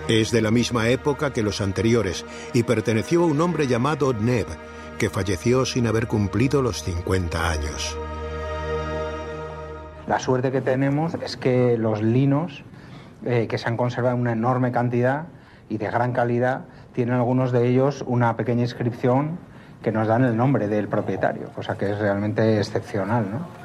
Es 0.07 0.29
de 0.29 0.43
la 0.43 0.51
misma 0.51 0.89
época 0.89 1.33
que 1.33 1.41
los 1.41 1.61
anteriores 1.61 2.27
y 2.53 2.61
perteneció 2.61 3.23
a 3.23 3.25
un 3.25 3.41
hombre 3.41 3.65
llamado 3.65 4.13
Neb, 4.13 4.45
que 4.99 5.09
falleció 5.09 5.65
sin 5.65 5.87
haber 5.87 6.05
cumplido 6.05 6.61
los 6.61 6.83
50 6.83 7.49
años. 7.49 7.97
La 10.05 10.19
suerte 10.19 10.51
que 10.51 10.61
tenemos 10.61 11.15
es 11.15 11.37
que 11.37 11.75
los 11.79 12.03
linos, 12.03 12.63
eh, 13.25 13.47
que 13.49 13.57
se 13.57 13.67
han 13.67 13.77
conservado 13.77 14.13
en 14.13 14.21
una 14.21 14.33
enorme 14.33 14.71
cantidad 14.71 15.25
y 15.69 15.79
de 15.79 15.89
gran 15.89 16.13
calidad, 16.13 16.65
tienen 16.93 17.15
algunos 17.15 17.51
de 17.51 17.67
ellos 17.67 18.03
una 18.05 18.37
pequeña 18.37 18.61
inscripción 18.61 19.39
que 19.81 19.91
nos 19.91 20.07
dan 20.07 20.23
el 20.23 20.37
nombre 20.37 20.67
del 20.67 20.87
propietario, 20.87 21.49
cosa 21.55 21.79
que 21.79 21.89
es 21.89 21.97
realmente 21.97 22.59
excepcional. 22.59 23.25
¿no? 23.31 23.64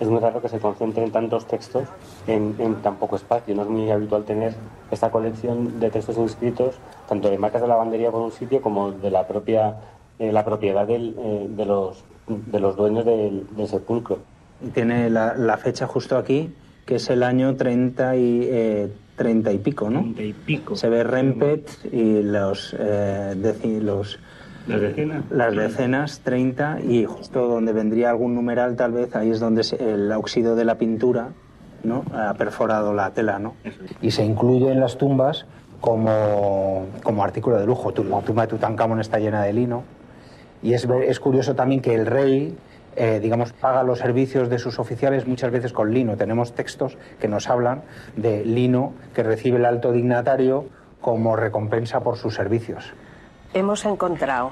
Es 0.00 0.08
muy 0.08 0.20
raro 0.20 0.40
que 0.42 0.48
se 0.48 0.58
concentren 0.58 1.10
tantos 1.10 1.46
textos 1.46 1.88
en, 2.26 2.54
tan 2.82 2.96
poco 2.96 3.16
espacio. 3.16 3.54
No 3.54 3.62
es 3.62 3.68
muy 3.68 3.90
habitual 3.90 4.24
tener 4.24 4.54
esta 4.90 5.10
colección 5.10 5.80
de 5.80 5.90
textos 5.90 6.16
inscritos, 6.18 6.76
tanto 7.08 7.30
de 7.30 7.38
marcas 7.38 7.62
de 7.62 7.68
lavandería 7.68 8.10
por 8.10 8.22
un 8.22 8.32
sitio 8.32 8.60
como 8.60 8.92
de 8.92 9.10
la 9.10 9.26
propia 9.26 9.76
eh, 10.18 10.30
la 10.30 10.44
propiedad 10.44 10.88
eh, 10.88 11.46
de, 11.48 11.66
los, 11.66 12.04
de 12.28 12.60
los 12.60 12.76
dueños 12.76 13.04
del, 13.04 13.46
sepulcro. 13.66 14.18
Tiene 14.72 15.10
la, 15.10 15.58
fecha 15.58 15.86
justo 15.86 16.16
aquí, 16.16 16.54
que 16.86 16.96
es 16.96 17.10
el 17.10 17.24
año 17.24 17.56
30 17.56 18.16
y, 18.16 18.40
eh, 18.44 18.92
30 19.16 19.52
y 19.52 19.58
pico, 19.58 19.90
¿no? 19.90 20.00
30 20.00 20.22
y 20.22 20.32
pico. 20.32 20.76
Se 20.76 20.88
ve 20.88 21.02
Rempet 21.02 21.68
y 21.92 22.22
los, 22.22 22.76
eh, 22.78 23.80
los 23.82 24.18
las 24.66 24.80
decenas. 24.80 25.24
Las 25.30 25.54
decenas, 25.54 26.20
30, 26.20 26.80
y 26.88 27.04
justo 27.04 27.46
donde 27.48 27.72
vendría 27.72 28.10
algún 28.10 28.34
numeral, 28.34 28.76
tal 28.76 28.92
vez, 28.92 29.14
ahí 29.14 29.30
es 29.30 29.40
donde 29.40 29.62
el 29.78 30.10
óxido 30.12 30.56
de 30.56 30.64
la 30.64 30.76
pintura 30.76 31.30
¿no? 31.82 32.04
ha 32.14 32.32
perforado 32.34 32.94
la 32.94 33.10
tela, 33.10 33.38
¿no? 33.38 33.54
Y 34.00 34.10
se 34.10 34.24
incluye 34.24 34.72
en 34.72 34.80
las 34.80 34.96
tumbas 34.96 35.44
como, 35.80 36.86
como 37.02 37.24
artículo 37.24 37.58
de 37.58 37.66
lujo. 37.66 37.90
La 37.90 38.20
tumba 38.22 38.42
de 38.42 38.48
Tutankamón 38.48 39.00
está 39.00 39.18
llena 39.18 39.42
de 39.42 39.52
lino. 39.52 39.84
Y 40.62 40.72
es, 40.72 40.88
es 41.06 41.20
curioso 41.20 41.54
también 41.54 41.82
que 41.82 41.94
el 41.94 42.06
rey, 42.06 42.56
eh, 42.96 43.20
digamos, 43.22 43.52
paga 43.52 43.82
los 43.82 43.98
servicios 43.98 44.48
de 44.48 44.58
sus 44.58 44.78
oficiales 44.78 45.26
muchas 45.26 45.50
veces 45.50 45.74
con 45.74 45.92
lino. 45.92 46.16
Tenemos 46.16 46.54
textos 46.54 46.96
que 47.20 47.28
nos 47.28 47.50
hablan 47.50 47.82
de 48.16 48.46
lino 48.46 48.94
que 49.12 49.22
recibe 49.22 49.58
el 49.58 49.66
alto 49.66 49.92
dignatario 49.92 50.64
como 51.02 51.36
recompensa 51.36 52.00
por 52.00 52.16
sus 52.16 52.34
servicios 52.34 52.94
hemos 53.54 53.84
encontrado 53.84 54.50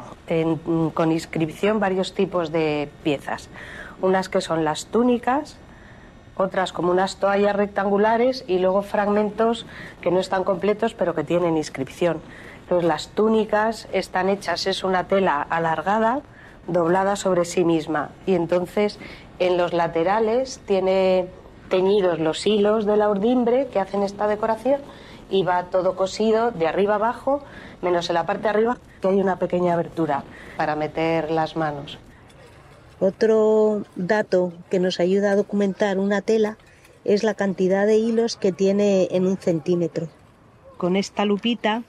con 0.95 1.13
inscripción 1.13 1.81
varios 1.81 2.15
tipos 2.15 2.53
de 2.53 2.89
piezas. 3.03 3.49
Unas 4.01 4.29
que 4.29 4.41
son 4.41 4.65
las 4.65 4.87
túnicas, 4.87 5.59
otras 6.37 6.73
como 6.73 6.91
unas 6.91 7.17
toallas 7.17 7.55
rectangulares 7.55 8.45
y 8.47 8.59
luego 8.59 8.83
fragmentos 8.83 9.67
que 10.01 10.11
no 10.11 10.21
están 10.21 10.45
completos 10.45 10.95
pero 10.95 11.15
que 11.15 11.25
tienen 11.25 11.57
inscripción. 11.57 12.21
Entonces 12.63 12.89
las 12.89 13.09
túnicas 13.09 13.89
están 13.93 14.29
hechas, 14.29 14.67
es 14.67 14.85
una 14.85 15.09
tela 15.09 15.47
alargada, 15.51 16.23
doblada 16.67 17.17
sobre 17.17 17.45
sí 17.45 17.65
misma 17.65 18.11
y 18.25 18.35
entonces 18.35 18.99
en 19.41 19.59
los 19.59 19.73
laterales 19.73 20.61
tiene 20.65 21.27
teñidos 21.69 22.19
los 22.19 22.47
hilos 22.47 22.87
de 22.87 22.97
la 22.97 23.11
urdimbre 23.11 23.67
que 23.67 23.81
hacen 23.81 24.03
esta 24.03 24.27
decoración 24.27 24.81
y 25.33 25.43
va 25.43 25.65
todo 25.65 25.97
cosido 25.97 26.51
de 26.51 26.69
arriba 26.69 26.97
abajo, 26.97 27.43
menos 27.81 28.09
en 28.11 28.15
la 28.15 28.27
parte 28.27 28.45
de 28.45 28.49
arriba 28.51 28.79
que 29.01 29.09
hay 29.09 29.21
una 29.21 29.39
pequeña 29.39 29.73
abertura 29.73 30.25
para 30.59 30.77
meter 30.77 31.31
las 31.31 31.57
manos. 31.57 31.99
Otro 33.01 33.83
dato 33.97 34.53
que 34.71 34.79
nos 34.79 35.01
ayuda 35.01 35.33
a 35.33 35.37
documentar 35.37 35.99
una 35.99 36.21
tela 36.21 36.59
es 37.05 37.25
la 37.25 37.35
cantidad 37.35 37.87
de 37.87 37.97
hilos 37.97 38.37
que 38.37 38.53
tiene 38.53 39.09
en 39.11 39.27
un 39.27 39.39
centímetro. 39.39 40.09
Con 40.77 40.97
esta 40.97 41.25
lupita 41.25 41.83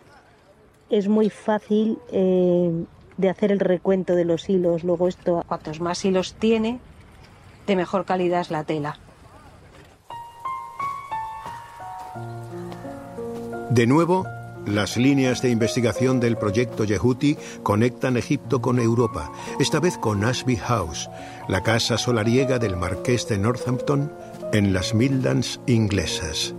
es 0.89 1.07
muy 1.07 1.29
fácil 1.29 1.99
eh, 2.11 2.85
de 3.17 3.29
hacer 3.29 3.51
el 3.51 3.59
recuento 3.59 4.15
de 4.15 4.25
los 4.25 4.49
hilos. 4.49 4.83
Luego 4.83 5.07
esto, 5.07 5.43
cuantos 5.47 5.81
más 5.81 6.03
hilos 6.05 6.33
tiene, 6.33 6.79
de 7.67 7.75
mejor 7.75 8.05
calidad 8.05 8.41
es 8.41 8.51
la 8.51 8.63
tela. 8.63 8.97
De 13.73 13.87
nuevo, 13.87 14.27
las 14.67 14.97
líneas 14.97 15.41
de 15.41 15.49
investigación 15.49 16.19
del 16.19 16.37
proyecto 16.37 16.83
Yehuti 16.83 17.35
conectan 17.63 18.17
Egipto 18.17 18.61
con 18.61 18.77
Europa, 18.77 19.31
esta 19.59 19.79
vez 19.79 19.97
con 19.97 20.23
Ashby 20.23 20.57
House, 20.57 21.09
la 21.47 21.63
casa 21.63 21.97
solariega 21.97 22.59
del 22.59 22.77
marqués 22.77 23.27
de 23.27 23.39
Northampton 23.39 24.13
en 24.51 24.73
las 24.73 24.93
Midlands 24.93 25.59
inglesas. 25.65 26.53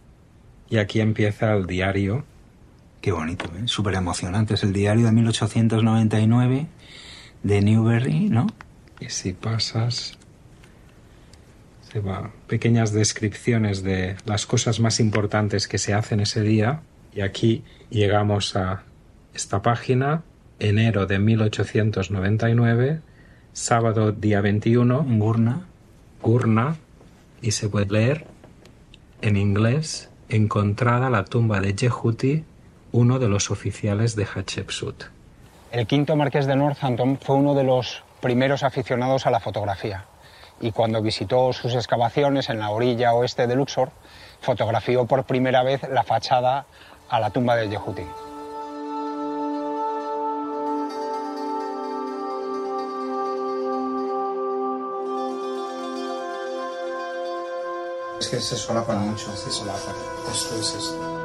Y 0.70 0.78
aquí 0.78 1.02
empieza 1.02 1.54
el 1.54 1.68
diario. 1.68 2.26
Qué 3.04 3.12
bonito, 3.12 3.52
¿eh? 3.58 3.64
súper 3.66 3.96
emocionante. 3.96 4.54
Es 4.54 4.64
el 4.64 4.72
diario 4.72 5.08
de 5.08 5.12
1899 5.12 6.68
de 7.44 7.62
Newberry, 7.62 8.30
¿no? 8.30 8.48
Y 9.02 9.10
si 9.10 9.34
pasas 9.34 10.18
pequeñas 12.48 12.94
descripciones 12.94 13.84
de 13.84 14.16
las 14.24 14.46
cosas 14.46 14.80
más 14.80 15.02
importantes 15.02 15.68
que 15.68 15.80
se 15.80 15.94
hacen 15.94 16.22
ese 16.22 16.44
día. 16.44 16.80
Y 17.14 17.20
aquí 17.20 17.66
llegamos 17.90 18.56
a 18.56 18.84
esta 19.34 19.62
página, 19.62 20.24
enero 20.60 21.06
de 21.06 21.20
1899, 21.20 23.02
sábado 23.52 24.14
día 24.14 24.40
21. 24.40 25.06
Gurna. 25.18 25.66
Gurna. 26.22 26.78
Y 27.42 27.52
se 27.52 27.68
puede 27.68 27.88
leer 27.88 28.26
en 29.22 29.36
inglés, 29.36 30.10
encontrada 30.30 31.10
la 31.10 31.26
tumba 31.26 31.60
de 31.60 31.76
Jehuti, 31.76 32.46
uno 32.94 33.18
de 33.18 33.28
los 33.28 33.50
oficiales 33.50 34.16
de 34.16 34.26
Hatshepsut. 34.26 35.06
El 35.72 35.88
quinto 35.88 36.16
marqués 36.16 36.46
de 36.46 36.56
Northampton 36.56 37.18
fue 37.20 37.36
uno 37.36 37.56
de 37.56 37.64
los 37.64 38.04
primeros 38.22 38.62
aficionados 38.62 39.26
a 39.26 39.32
la 39.32 39.40
fotografía 39.40 40.06
y 40.62 40.72
cuando 40.72 41.02
visitó 41.02 41.52
sus 41.54 41.74
excavaciones 41.74 42.50
en 42.50 42.60
la 42.60 42.70
orilla 42.70 43.14
oeste 43.14 43.48
de 43.48 43.56
Luxor, 43.56 43.92
fotografió 44.42 45.06
por 45.06 45.24
primera 45.26 45.64
vez 45.64 45.82
la 45.90 46.04
fachada 46.04 46.68
a 47.10 47.20
la 47.20 47.32
tumba 47.32 47.56
de 47.56 47.70
Yehuti. 47.70 48.06
Es 58.20 58.28
que 58.30 58.40
se 58.40 58.56
solapan 58.56 59.10
mucho. 59.10 59.36
Se 59.36 59.52
solapan. 59.52 59.96
Esto 60.32 60.56
es 60.56 60.76
esto. 60.76 61.23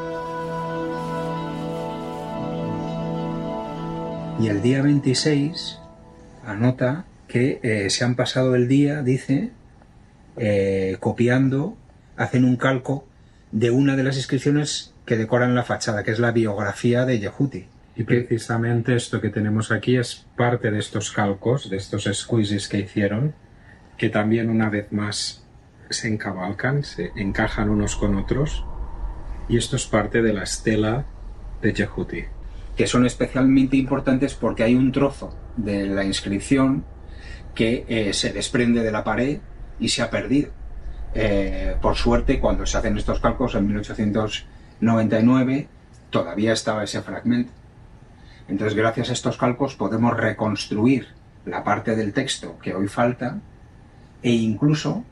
Y 4.40 4.46
el 4.46 4.62
día 4.62 4.82
26 4.82 5.80
anota 6.46 7.06
que 7.26 7.58
eh, 7.62 7.90
se 7.90 8.04
han 8.04 8.14
pasado 8.14 8.54
el 8.54 8.68
día, 8.68 9.02
dice, 9.02 9.50
eh, 10.36 10.96
copiando, 11.00 11.76
hacen 12.16 12.44
un 12.44 12.56
calco 12.56 13.04
de 13.50 13.72
una 13.72 13.96
de 13.96 14.04
las 14.04 14.16
inscripciones 14.16 14.94
que 15.06 15.16
decoran 15.16 15.56
la 15.56 15.64
fachada, 15.64 16.04
que 16.04 16.12
es 16.12 16.20
la 16.20 16.30
biografía 16.30 17.04
de 17.04 17.18
Yehuti. 17.18 17.66
Y 17.96 18.04
precisamente 18.04 18.94
esto 18.94 19.20
que 19.20 19.30
tenemos 19.30 19.72
aquí 19.72 19.96
es 19.96 20.26
parte 20.36 20.70
de 20.70 20.78
estos 20.78 21.10
calcos, 21.10 21.68
de 21.68 21.76
estos 21.76 22.08
squeezes 22.12 22.68
que 22.68 22.78
hicieron, 22.78 23.34
que 23.96 24.08
también 24.08 24.50
una 24.50 24.70
vez 24.70 24.92
más 24.92 25.44
se 25.90 26.06
encabalcan, 26.06 26.84
se 26.84 27.10
encajan 27.16 27.68
unos 27.70 27.96
con 27.96 28.14
otros, 28.14 28.64
y 29.48 29.56
esto 29.56 29.74
es 29.74 29.86
parte 29.86 30.22
de 30.22 30.32
la 30.32 30.44
estela 30.44 31.06
de 31.60 31.72
Yehuti. 31.72 32.37
Que 32.78 32.86
son 32.86 33.04
especialmente 33.04 33.76
importantes 33.76 34.34
porque 34.34 34.62
hay 34.62 34.74
un 34.74 34.92
trozo 34.92 35.36
de 35.56 35.86
la 35.86 36.04
inscripción 36.04 36.86
que 37.54 37.84
eh, 37.88 38.14
se 38.14 38.32
desprende 38.32 38.82
de 38.82 38.92
la 38.92 39.04
pared 39.04 39.40
y 39.78 39.90
se 39.90 40.00
ha 40.00 40.08
perdido. 40.08 40.52
Eh, 41.14 41.76
por 41.82 41.96
suerte, 41.96 42.38
cuando 42.38 42.64
se 42.64 42.78
hacen 42.78 42.96
estos 42.96 43.20
cálculos 43.20 43.54
en 43.54 43.66
1899, 43.66 45.68
todavía 46.10 46.52
estaba 46.52 46.84
ese 46.84 47.02
fragmento. 47.02 47.52
Entonces, 48.48 48.76
gracias 48.76 49.10
a 49.10 49.12
estos 49.12 49.36
cálculos 49.36 49.74
podemos 49.74 50.16
reconstruir 50.16 51.08
la 51.44 51.64
parte 51.64 51.96
del 51.96 52.12
texto 52.12 52.58
que 52.60 52.74
hoy 52.74 52.86
falta 52.88 53.38
e 54.22 54.30
incluso 54.30 55.04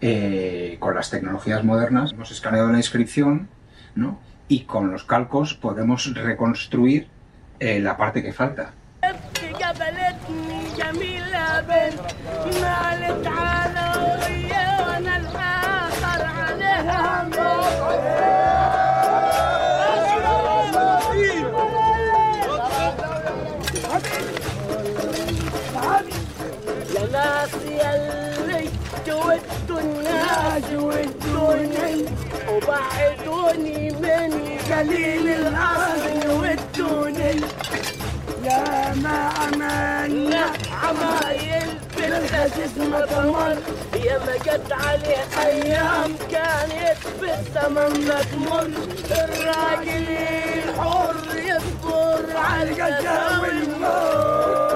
eh, 0.00 0.76
con 0.80 0.94
las 0.94 1.10
tecnologías 1.10 1.64
modernas 1.64 2.12
hemos 2.12 2.30
escaneado 2.30 2.70
la 2.70 2.78
inscripción 2.78 3.48
¿no? 3.94 4.18
Y 4.48 4.64
con 4.64 4.90
los 4.90 5.04
calcos 5.04 5.54
podemos 5.54 6.14
reconstruir 6.14 7.08
la 7.60 7.96
parte 7.96 8.22
que 8.22 8.32
falta. 8.32 8.72
وبعدوني 32.54 33.90
من 33.90 34.58
جليل 34.68 35.28
الأرض 35.28 36.24
والدونل 36.42 37.44
يا 38.44 38.94
ما 38.94 39.30
أمنا 39.48 40.44
عمايل 40.82 41.66
بالخسيس 41.96 42.78
مطمر 42.78 43.56
يا 44.04 44.18
ما 44.18 44.36
جت 44.36 44.72
عليه 44.72 45.24
أيام 45.46 46.16
كانت 46.30 46.98
بالزمن 47.20 48.06
ما 48.08 48.22
تمر 48.22 48.70
الراجل 49.10 50.06
الحر 50.68 51.14
يصبر 51.36 52.36
على 52.36 52.70
الجزاء 52.70 53.40
والموت 53.42 54.74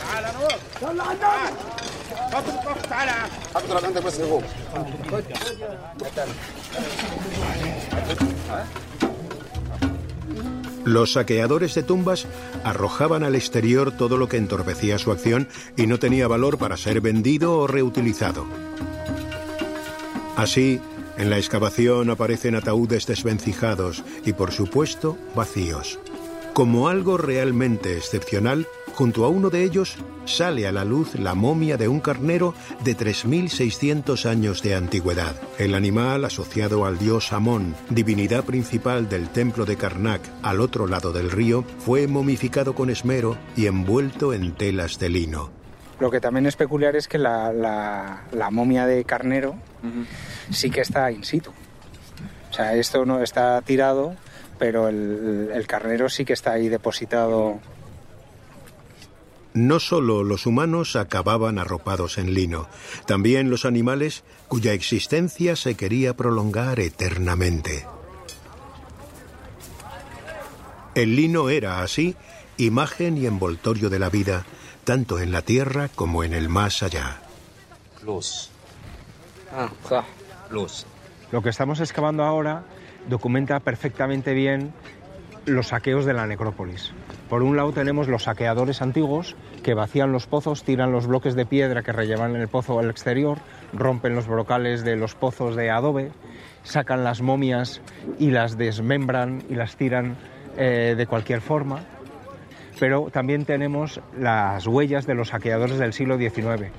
تعال 0.00 0.24
نور 0.40 0.52
يلا 0.82 1.02
عندك 1.04 1.52
فاطمة 2.31 2.81
تعال 2.89 3.09
اضرب 3.55 3.85
عندك 3.85 4.03
بس 4.03 4.21
هو 4.21 4.41
Los 10.85 11.13
saqueadores 11.13 11.75
de 11.75 11.83
tumbas 11.83 12.27
arrojaban 12.63 13.23
al 13.23 13.35
exterior 13.35 13.91
todo 13.91 14.15
lo 14.17 14.29
que 14.29 14.37
entorpecía 14.37 14.97
su 14.97 15.11
acción 15.11 15.49
y 15.75 15.85
no 15.85 15.99
tenía 15.99 16.29
valor 16.29 16.57
para 16.57 16.77
ser 16.77 17.01
vendido 17.01 17.57
o 17.57 17.67
reutilizado. 17.67 18.45
Así, 20.37 20.79
en 21.17 21.29
la 21.29 21.39
excavación 21.39 22.09
aparecen 22.09 22.55
ataúdes 22.55 23.05
desvencijados 23.05 24.03
y, 24.23 24.31
por 24.31 24.53
supuesto, 24.53 25.17
vacíos. 25.35 25.99
Como 26.53 26.87
algo 26.87 27.17
realmente 27.17 27.97
excepcional, 27.97 28.65
Junto 28.94 29.24
a 29.24 29.28
uno 29.28 29.48
de 29.48 29.64
ellos 29.64 29.96
sale 30.26 30.66
a 30.66 30.72
la 30.72 30.84
luz 30.84 31.14
la 31.14 31.34
momia 31.34 31.78
de 31.78 31.88
un 31.88 32.00
carnero 32.00 32.54
de 32.84 32.94
3.600 32.94 34.26
años 34.28 34.62
de 34.62 34.74
antigüedad. 34.74 35.34
El 35.58 35.74
animal 35.74 36.26
asociado 36.26 36.84
al 36.84 36.98
dios 36.98 37.32
Amón, 37.32 37.74
divinidad 37.88 38.44
principal 38.44 39.08
del 39.08 39.30
templo 39.30 39.64
de 39.64 39.76
Karnak 39.76 40.20
al 40.42 40.60
otro 40.60 40.86
lado 40.86 41.12
del 41.12 41.30
río, 41.30 41.64
fue 41.78 42.06
momificado 42.06 42.74
con 42.74 42.90
esmero 42.90 43.38
y 43.56 43.66
envuelto 43.66 44.34
en 44.34 44.52
telas 44.52 44.98
de 44.98 45.08
lino. 45.08 45.50
Lo 45.98 46.10
que 46.10 46.20
también 46.20 46.46
es 46.46 46.56
peculiar 46.56 46.94
es 46.94 47.08
que 47.08 47.16
la, 47.16 48.22
momia 48.50 48.86
de 48.86 49.04
carnero 49.04 49.54
sí 50.50 50.70
que 50.70 50.82
está 50.82 51.10
in 51.10 51.24
situ. 51.24 51.50
O 52.50 52.54
sea, 52.54 52.74
esto 52.74 53.06
no 53.06 53.22
está 53.22 53.60
tirado, 53.62 54.14
pero 54.58 54.88
el, 54.88 55.50
el 55.54 55.66
carnero 55.66 56.10
sí 56.10 56.26
que 56.26 56.34
está 56.34 56.52
ahí 56.52 56.68
depositado 56.68 57.60
no 59.54 59.80
solo 59.80 60.22
los 60.24 60.46
humanos 60.46 60.96
acababan 60.96 61.58
arropados 61.58 62.18
en 62.18 62.34
lino, 62.34 62.68
también 63.06 63.50
los 63.50 63.64
animales 63.64 64.24
cuya 64.48 64.72
existencia 64.72 65.56
se 65.56 65.74
quería 65.74 66.16
prolongar 66.16 66.80
eternamente. 66.80 67.86
El 70.94 71.16
lino 71.16 71.48
era 71.48 71.82
así 71.82 72.16
imagen 72.58 73.16
y 73.16 73.26
envoltorio 73.26 73.88
de 73.90 73.98
la 73.98 74.10
vida, 74.10 74.44
tanto 74.84 75.18
en 75.18 75.32
la 75.32 75.42
tierra 75.42 75.88
como 75.94 76.22
en 76.22 76.32
el 76.34 76.48
más 76.48 76.82
allá. 76.82 77.22
Luz. 78.04 78.50
Ah, 79.54 79.70
luz. 80.50 80.86
Lo 81.30 81.42
que 81.42 81.48
estamos 81.48 81.80
excavando 81.80 82.24
ahora 82.24 82.64
documenta 83.08 83.60
perfectamente 83.60 84.34
bien 84.34 84.72
los 85.46 85.68
saqueos 85.68 86.04
de 86.04 86.14
la 86.14 86.26
necrópolis. 86.26 86.92
Por 87.32 87.42
un 87.42 87.56
lado 87.56 87.72
tenemos 87.72 88.08
los 88.08 88.24
saqueadores 88.24 88.82
antiguos 88.82 89.36
que 89.62 89.72
vacían 89.72 90.12
los 90.12 90.26
pozos, 90.26 90.64
tiran 90.64 90.92
los 90.92 91.06
bloques 91.06 91.34
de 91.34 91.46
piedra 91.46 91.82
que 91.82 91.90
rellevan 91.90 92.36
el 92.36 92.46
pozo 92.46 92.78
al 92.78 92.90
exterior, 92.90 93.38
rompen 93.72 94.14
los 94.14 94.26
brocales 94.26 94.84
de 94.84 94.96
los 94.96 95.14
pozos 95.14 95.56
de 95.56 95.70
adobe, 95.70 96.12
sacan 96.62 97.04
las 97.04 97.22
momias 97.22 97.80
y 98.18 98.32
las 98.32 98.58
desmembran 98.58 99.44
y 99.48 99.54
las 99.54 99.76
tiran 99.76 100.18
eh, 100.58 100.94
de 100.94 101.06
cualquier 101.06 101.40
forma. 101.40 101.80
Pero 102.78 103.08
también 103.10 103.46
tenemos 103.46 104.02
las 104.14 104.66
huellas 104.66 105.06
de 105.06 105.14
los 105.14 105.28
saqueadores 105.28 105.78
del 105.78 105.94
siglo 105.94 106.18
XIX. 106.18 106.70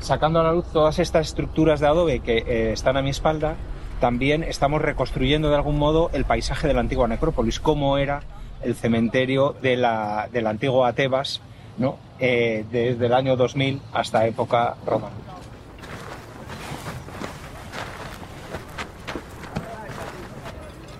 Sacando 0.00 0.40
a 0.40 0.42
la 0.42 0.54
luz 0.54 0.66
todas 0.72 0.98
estas 0.98 1.28
estructuras 1.28 1.78
de 1.78 1.86
adobe 1.86 2.18
que 2.18 2.38
eh, 2.38 2.72
están 2.72 2.96
a 2.96 3.02
mi 3.02 3.10
espalda, 3.10 3.54
también 4.00 4.42
estamos 4.42 4.82
reconstruyendo 4.82 5.50
de 5.50 5.54
algún 5.54 5.78
modo 5.78 6.10
el 6.14 6.24
paisaje 6.24 6.66
de 6.66 6.74
la 6.74 6.80
antigua 6.80 7.06
necrópolis, 7.06 7.60
cómo 7.60 7.96
era 7.96 8.22
el 8.62 8.74
cementerio 8.74 9.54
de 9.60 9.76
la, 9.76 10.28
de 10.32 10.42
la 10.42 10.50
antigua 10.50 10.92
Tebas, 10.92 11.40
¿no? 11.76 11.98
Eh, 12.18 12.64
desde 12.70 13.06
el 13.06 13.12
año 13.12 13.36
2000 13.36 13.80
hasta 13.92 14.26
época 14.26 14.76
romana. 14.84 15.14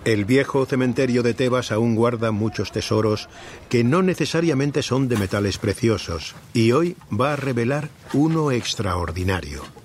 El 0.05 0.25
viejo 0.25 0.65
cementerio 0.65 1.23
de 1.23 1.35
Tebas 1.35 1.71
aún 1.71 1.95
guarda 1.95 2.31
muchos 2.31 2.73
tesoros 2.73 3.29
que 3.69 3.85
no 3.85 4.03
necesariamente 4.03 4.83
son 4.83 5.07
de 5.07 5.19
metales 5.19 5.59
preciosos 5.59 6.35
y 6.55 6.73
hoy 6.73 6.97
va 7.13 7.35
a 7.35 7.37
revelar 7.37 7.91
uno 8.15 8.51
extraordinario. 8.51 9.78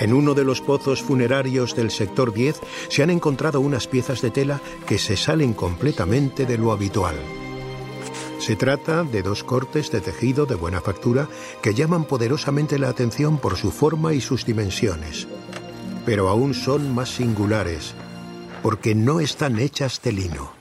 En 0.00 0.14
uno 0.14 0.34
de 0.34 0.44
los 0.44 0.62
pozos 0.62 1.02
funerarios 1.02 1.76
del 1.76 1.90
sector 1.90 2.32
10 2.32 2.60
se 2.88 3.02
han 3.02 3.10
encontrado 3.10 3.60
unas 3.60 3.86
piezas 3.86 4.22
de 4.22 4.30
tela 4.30 4.60
que 4.86 4.98
se 4.98 5.16
salen 5.16 5.52
completamente 5.52 6.46
de 6.46 6.56
lo 6.56 6.72
habitual. 6.72 7.16
Se 8.38 8.56
trata 8.56 9.04
de 9.04 9.22
dos 9.22 9.44
cortes 9.44 9.90
de 9.90 10.00
tejido 10.00 10.46
de 10.46 10.54
buena 10.54 10.80
factura 10.80 11.28
que 11.60 11.74
llaman 11.74 12.04
poderosamente 12.04 12.78
la 12.78 12.88
atención 12.88 13.36
por 13.36 13.56
su 13.56 13.70
forma 13.70 14.14
y 14.14 14.22
sus 14.22 14.46
dimensiones. 14.46 15.28
Pero 16.06 16.30
aún 16.30 16.54
son 16.54 16.94
más 16.94 17.10
singulares, 17.10 17.94
porque 18.62 18.94
no 18.94 19.20
están 19.20 19.58
hechas 19.58 20.00
de 20.02 20.12
lino. 20.12 20.59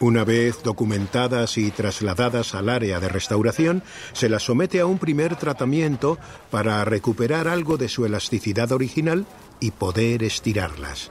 Una 0.00 0.22
vez 0.22 0.62
documentadas 0.62 1.58
y 1.58 1.72
trasladadas 1.72 2.54
al 2.54 2.68
área 2.68 3.00
de 3.00 3.08
restauración, 3.08 3.82
se 4.12 4.28
las 4.28 4.44
somete 4.44 4.78
a 4.78 4.86
un 4.86 5.00
primer 5.00 5.34
tratamiento 5.34 6.18
para 6.52 6.84
recuperar 6.84 7.48
algo 7.48 7.76
de 7.78 7.88
su 7.88 8.06
elasticidad 8.06 8.70
original 8.70 9.26
y 9.58 9.72
poder 9.72 10.22
estirarlas. 10.22 11.10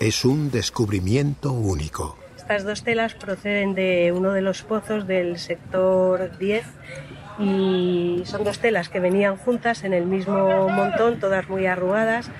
Es 0.00 0.24
un 0.24 0.50
descubrimiento 0.50 1.52
único. 1.52 2.18
Estas 2.36 2.64
dos 2.64 2.82
telas 2.82 3.14
proceden 3.14 3.74
de 3.74 4.12
uno 4.12 4.32
de 4.32 4.42
los 4.42 4.62
pozos 4.62 5.06
del 5.06 5.38
sector 5.38 6.36
10 6.36 6.64
y 7.38 8.22
son 8.24 8.44
dos 8.44 8.58
telas 8.58 8.88
que 8.88 9.00
venían 9.00 9.36
juntas 9.36 9.84
en 9.84 9.92
el 9.92 10.06
mismo 10.06 10.68
montón, 10.68 11.20
todas 11.20 11.48
muy 11.48 11.66
arrugadas 11.66 12.30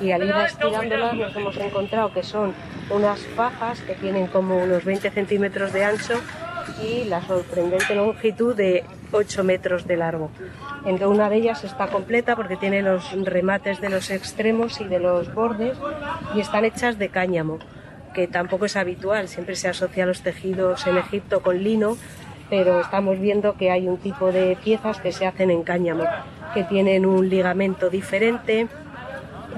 y 0.00 0.12
al 0.12 0.24
ir 0.24 0.34
estirándolas 0.34 1.14
nos 1.14 1.36
hemos 1.36 1.56
encontrado 1.58 2.12
que 2.12 2.22
son 2.22 2.54
unas 2.90 3.20
fajas 3.20 3.80
que 3.80 3.94
tienen 3.94 4.26
como 4.28 4.56
unos 4.56 4.84
20 4.84 5.10
centímetros 5.10 5.72
de 5.72 5.84
ancho 5.84 6.20
y 6.82 7.04
la 7.04 7.22
sorprendente 7.22 7.94
longitud 7.94 8.54
de 8.54 8.84
8 9.12 9.44
metros 9.44 9.86
de 9.86 9.96
largo. 9.96 10.30
En 10.84 11.02
una 11.04 11.28
de 11.28 11.36
ellas 11.36 11.64
está 11.64 11.88
completa 11.88 12.36
porque 12.36 12.56
tiene 12.56 12.82
los 12.82 13.12
remates 13.24 13.80
de 13.80 13.88
los 13.88 14.10
extremos 14.10 14.80
y 14.80 14.84
de 14.84 14.98
los 14.98 15.32
bordes 15.34 15.76
y 16.34 16.40
están 16.40 16.64
hechas 16.64 16.98
de 16.98 17.08
cáñamo, 17.08 17.58
que 18.14 18.26
tampoco 18.26 18.66
es 18.66 18.76
habitual, 18.76 19.28
siempre 19.28 19.56
se 19.56 19.68
asocia 19.68 20.04
a 20.04 20.06
los 20.06 20.22
tejidos 20.22 20.86
en 20.86 20.96
Egipto 20.96 21.40
con 21.42 21.62
lino, 21.62 21.96
pero 22.48 22.80
estamos 22.80 23.18
viendo 23.18 23.54
que 23.54 23.70
hay 23.70 23.88
un 23.88 23.98
tipo 23.98 24.32
de 24.32 24.56
piezas 24.62 25.00
que 25.00 25.12
se 25.12 25.26
hacen 25.26 25.50
en 25.50 25.62
cáñamo, 25.62 26.04
que 26.54 26.64
tienen 26.64 27.06
un 27.06 27.28
ligamento 27.28 27.90
diferente 27.90 28.68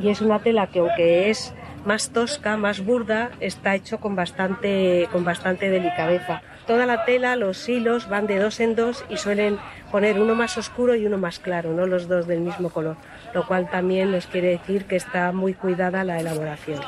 y 0.01 0.09
es 0.09 0.20
una 0.20 0.38
tela 0.38 0.68
que 0.68 0.79
aunque 0.79 1.31
es 1.31 1.55
más 1.85 2.11
tosca, 2.11 2.57
más 2.57 2.85
burda, 2.85 3.31
está 3.40 3.74
hecho 3.74 3.98
con 3.98 4.16
bastante, 4.16 5.09
con 5.12 5.24
bastante 5.24 5.70
delicadeza. 5.70 6.42
Toda 6.66 6.85
la 6.85 7.05
tela, 7.05 7.35
los 7.37 7.66
hilos 7.68 8.09
van 8.09 8.27
de 8.27 8.38
dos 8.38 8.61
en 8.61 8.74
dos 8.74 9.05
y 9.09 9.16
suelen 9.16 9.59
poner 9.90 10.20
uno 10.20 10.35
más 10.35 10.59
oscuro 10.59 10.94
y 10.94 11.07
uno 11.07 11.16
más 11.16 11.38
claro, 11.38 11.72
no 11.72 11.87
los 11.87 12.09
dos 12.09 12.27
del 12.27 12.40
mismo 12.40 12.68
color, 12.68 12.96
lo 13.33 13.46
cual 13.46 13.70
también 13.70 14.12
nos 14.12 14.27
quiere 14.27 14.48
decir 14.48 14.85
que 14.85 14.96
está 14.96 15.33
muy 15.33 15.55
cuidada 15.55 16.05
la 16.05 16.20
elaboración. 16.20 16.81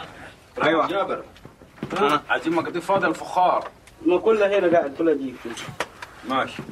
ماشي. 6.29 6.63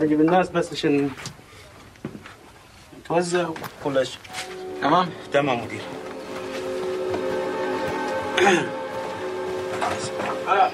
هجيب 0.00 0.20
الناس 0.20 0.48
بس 0.48 0.72
عشان 0.72 1.10
توزع 3.08 3.48
كل 3.84 4.06
شيء. 4.06 4.18
تمام؟ 4.82 5.10
تمام 5.32 5.64
مدير. 5.64 5.80
هلا. 10.46 10.70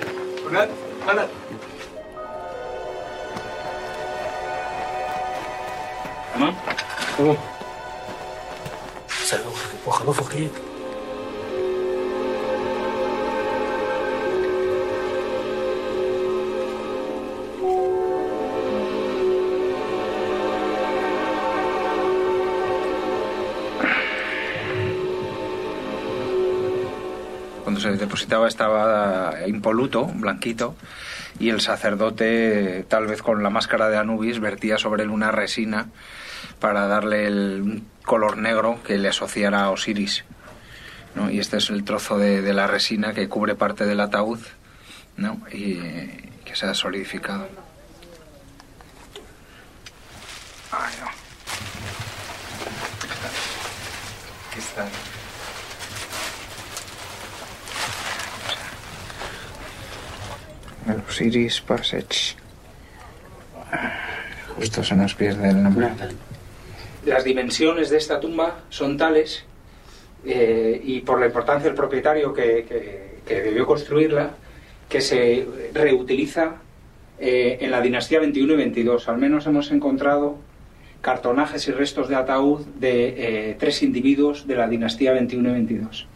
بجد 0.46 0.70
هلا. 1.08 1.28
تمام؟ 6.34 6.54
تمام. 7.18 7.36
سلام. 9.08 9.52
وخلوفه 9.86 10.24
خير 10.24 10.50
Se 27.78 27.90
depositaba 27.92 28.48
estaba 28.48 29.34
impoluto, 29.46 30.06
blanquito, 30.06 30.74
y 31.38 31.50
el 31.50 31.60
sacerdote, 31.60 32.84
tal 32.88 33.06
vez 33.06 33.22
con 33.22 33.42
la 33.42 33.50
máscara 33.50 33.88
de 33.88 33.96
Anubis, 33.96 34.40
vertía 34.40 34.78
sobre 34.78 35.04
él 35.04 35.10
una 35.10 35.30
resina 35.30 35.88
para 36.60 36.86
darle 36.86 37.26
el 37.26 37.82
color 38.04 38.36
negro 38.36 38.82
que 38.82 38.98
le 38.98 39.08
asociara 39.08 39.62
a 39.62 39.70
Osiris. 39.70 40.24
Y 41.30 41.40
este 41.40 41.56
es 41.56 41.70
el 41.70 41.84
trozo 41.84 42.16
de, 42.18 42.52
la 42.52 42.66
resina 42.66 43.12
que 43.12 43.28
cubre 43.28 43.54
parte 43.54 43.84
del 43.84 44.00
ataúd 44.00 44.38
¿no? 45.16 45.40
y 45.50 45.72
eh, 45.72 46.30
que 46.44 46.54
se 46.54 46.66
ha 46.66 46.74
solidificado. 46.74 47.48
Está. 54.56 54.88
El 60.86 61.02
Osiris 61.22 61.60
Passage. 61.62 62.36
Justo 64.56 64.84
se 64.84 64.94
nos 64.94 65.14
pierde 65.14 65.50
el 65.50 65.62
nombre. 65.62 65.88
Las 67.06 67.24
dimensiones 67.24 67.90
de 67.90 67.96
esta 67.98 68.20
tumba 68.20 68.58
son 68.68 68.96
tales, 68.96 69.44
eh, 70.24 70.80
y 70.84 71.00
por 71.00 71.18
la 71.18 71.26
importancia 71.26 71.66
del 71.68 71.74
propietario 71.76 72.32
que, 72.32 72.64
que- 72.68 73.42
debió 73.42 73.66
construirla, 73.66 74.30
que 74.88 75.00
se 75.02 75.46
reutiliza 75.74 76.54
eh, 77.18 77.58
en 77.60 77.70
la 77.72 77.80
dinastía 77.80 78.20
21 78.20 78.54
y 78.54 78.56
22. 78.56 79.08
Al 79.08 79.18
menos 79.18 79.46
hemos 79.46 79.70
encontrado 79.72 80.36
cartonajes 81.02 81.66
y 81.68 81.72
restos 81.72 82.08
de 82.08 82.14
ataúd 82.16 82.64
de 82.78 83.50
eh, 83.50 83.56
tres 83.58 83.82
individuos 83.82 84.46
de 84.46 84.54
la 84.56 84.66
dinastía 84.68 85.12
21 85.12 85.48
y 85.48 85.52
22. 85.52 86.06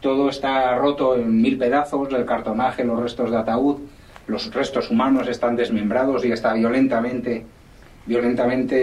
Todo 0.00 0.28
está 0.30 0.74
roto 0.76 1.14
en 1.14 1.40
mil 1.40 1.56
pedazos, 1.58 2.12
el 2.12 2.24
cartonaje, 2.24 2.84
los 2.84 3.00
restos 3.00 3.30
de 3.30 3.36
ataúd, 3.36 3.78
los 4.26 4.52
restos 4.52 4.90
humanos 4.90 5.28
están 5.28 5.56
desmembrados 5.56 6.24
y 6.24 6.32
está 6.32 6.52
violentamente, 6.54 7.44
violentamente 8.06 8.76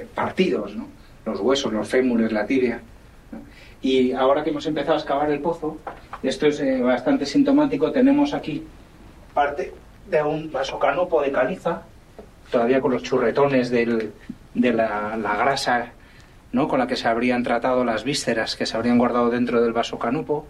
eh, 0.00 0.06
partidos, 0.14 0.74
¿no? 0.74 0.88
los 1.24 1.40
huesos, 1.40 1.72
los 1.72 1.88
fémures, 1.88 2.32
la 2.32 2.46
tibia. 2.46 2.80
Y 3.80 4.12
ahora 4.12 4.42
que 4.42 4.50
hemos 4.50 4.66
empezado 4.66 4.94
a 4.94 4.98
excavar 4.98 5.30
el 5.30 5.40
pozo, 5.40 5.78
esto 6.22 6.46
es 6.46 6.58
eh, 6.60 6.80
bastante 6.80 7.26
sintomático, 7.26 7.92
tenemos 7.92 8.34
aquí 8.34 8.66
parte 9.34 9.72
de 10.10 10.22
un 10.22 10.50
vasocanopo 10.50 11.22
de 11.22 11.30
caliza, 11.30 11.82
todavía 12.50 12.80
con 12.80 12.92
los 12.92 13.02
churretones 13.02 13.70
de 13.70 14.12
la, 14.54 15.36
grasa 15.38 15.92
¿no? 16.50 16.66
con 16.66 16.80
la 16.80 16.86
que 16.86 16.96
se 16.96 17.06
habrían 17.06 17.42
tratado 17.44 17.84
las 17.84 18.04
vísceras 18.04 18.56
que 18.56 18.66
se 18.66 18.76
habrían 18.76 18.98
guardado 18.98 19.30
dentro 19.30 19.62
del 19.62 19.72
vasocanupo. 19.72 20.46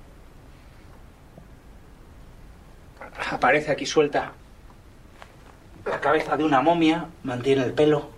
Aparece 3.31 3.73
aquí 3.73 3.87
suelta 3.87 4.33
la 5.89 6.01
cabeza 6.01 6.37
de 6.37 6.45
una 6.45 6.61
momia, 6.61 7.07
mantiene 7.23 7.65
el 7.65 7.73
pelo. 7.73 8.11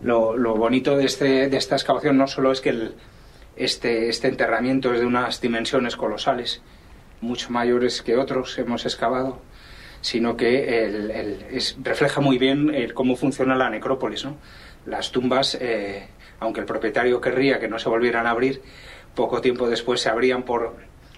Lo, 0.00 0.36
lo 0.36 0.56
bonito 0.56 0.96
de, 0.96 1.04
este, 1.04 1.48
de 1.48 1.56
esta 1.56 1.76
excavación 1.76 2.16
no 2.16 2.26
solo 2.26 2.52
es 2.52 2.60
que 2.60 2.90
este, 3.56 4.08
este 4.08 4.28
enterramiento 4.28 4.92
es 4.92 5.00
de 5.00 5.06
unas 5.06 5.40
dimensiones 5.40 5.96
colosales, 5.96 6.62
mucho 7.20 7.50
mayores 7.50 8.02
que 8.02 8.16
otros 8.16 8.58
hemos 8.58 8.84
excavado, 8.84 9.40
sino 10.00 10.36
que 10.36 11.64
refleja 11.82 12.20
muy 12.20 12.38
bien 12.38 12.74
el 12.74 12.94
cómo 12.94 13.14
funciona 13.16 13.54
la 13.54 13.70
necrópolis. 13.70 14.24
¿no? 14.24 14.36
Las 14.86 15.12
tumbas, 15.12 15.56
eh, 15.60 16.08
aunque 16.40 16.60
el 16.60 16.66
propietario 16.66 17.20
querría 17.20 17.60
que 17.60 17.68
no 17.68 17.78
se 17.78 17.88
volvieran 17.88 18.26
a 18.26 18.30
abrir, 18.30 18.62
poco 19.14 19.40
tiempo 19.40 19.68
después 19.68 20.00
se 20.00 20.08
abrían 20.08 20.42
por, 20.42 20.74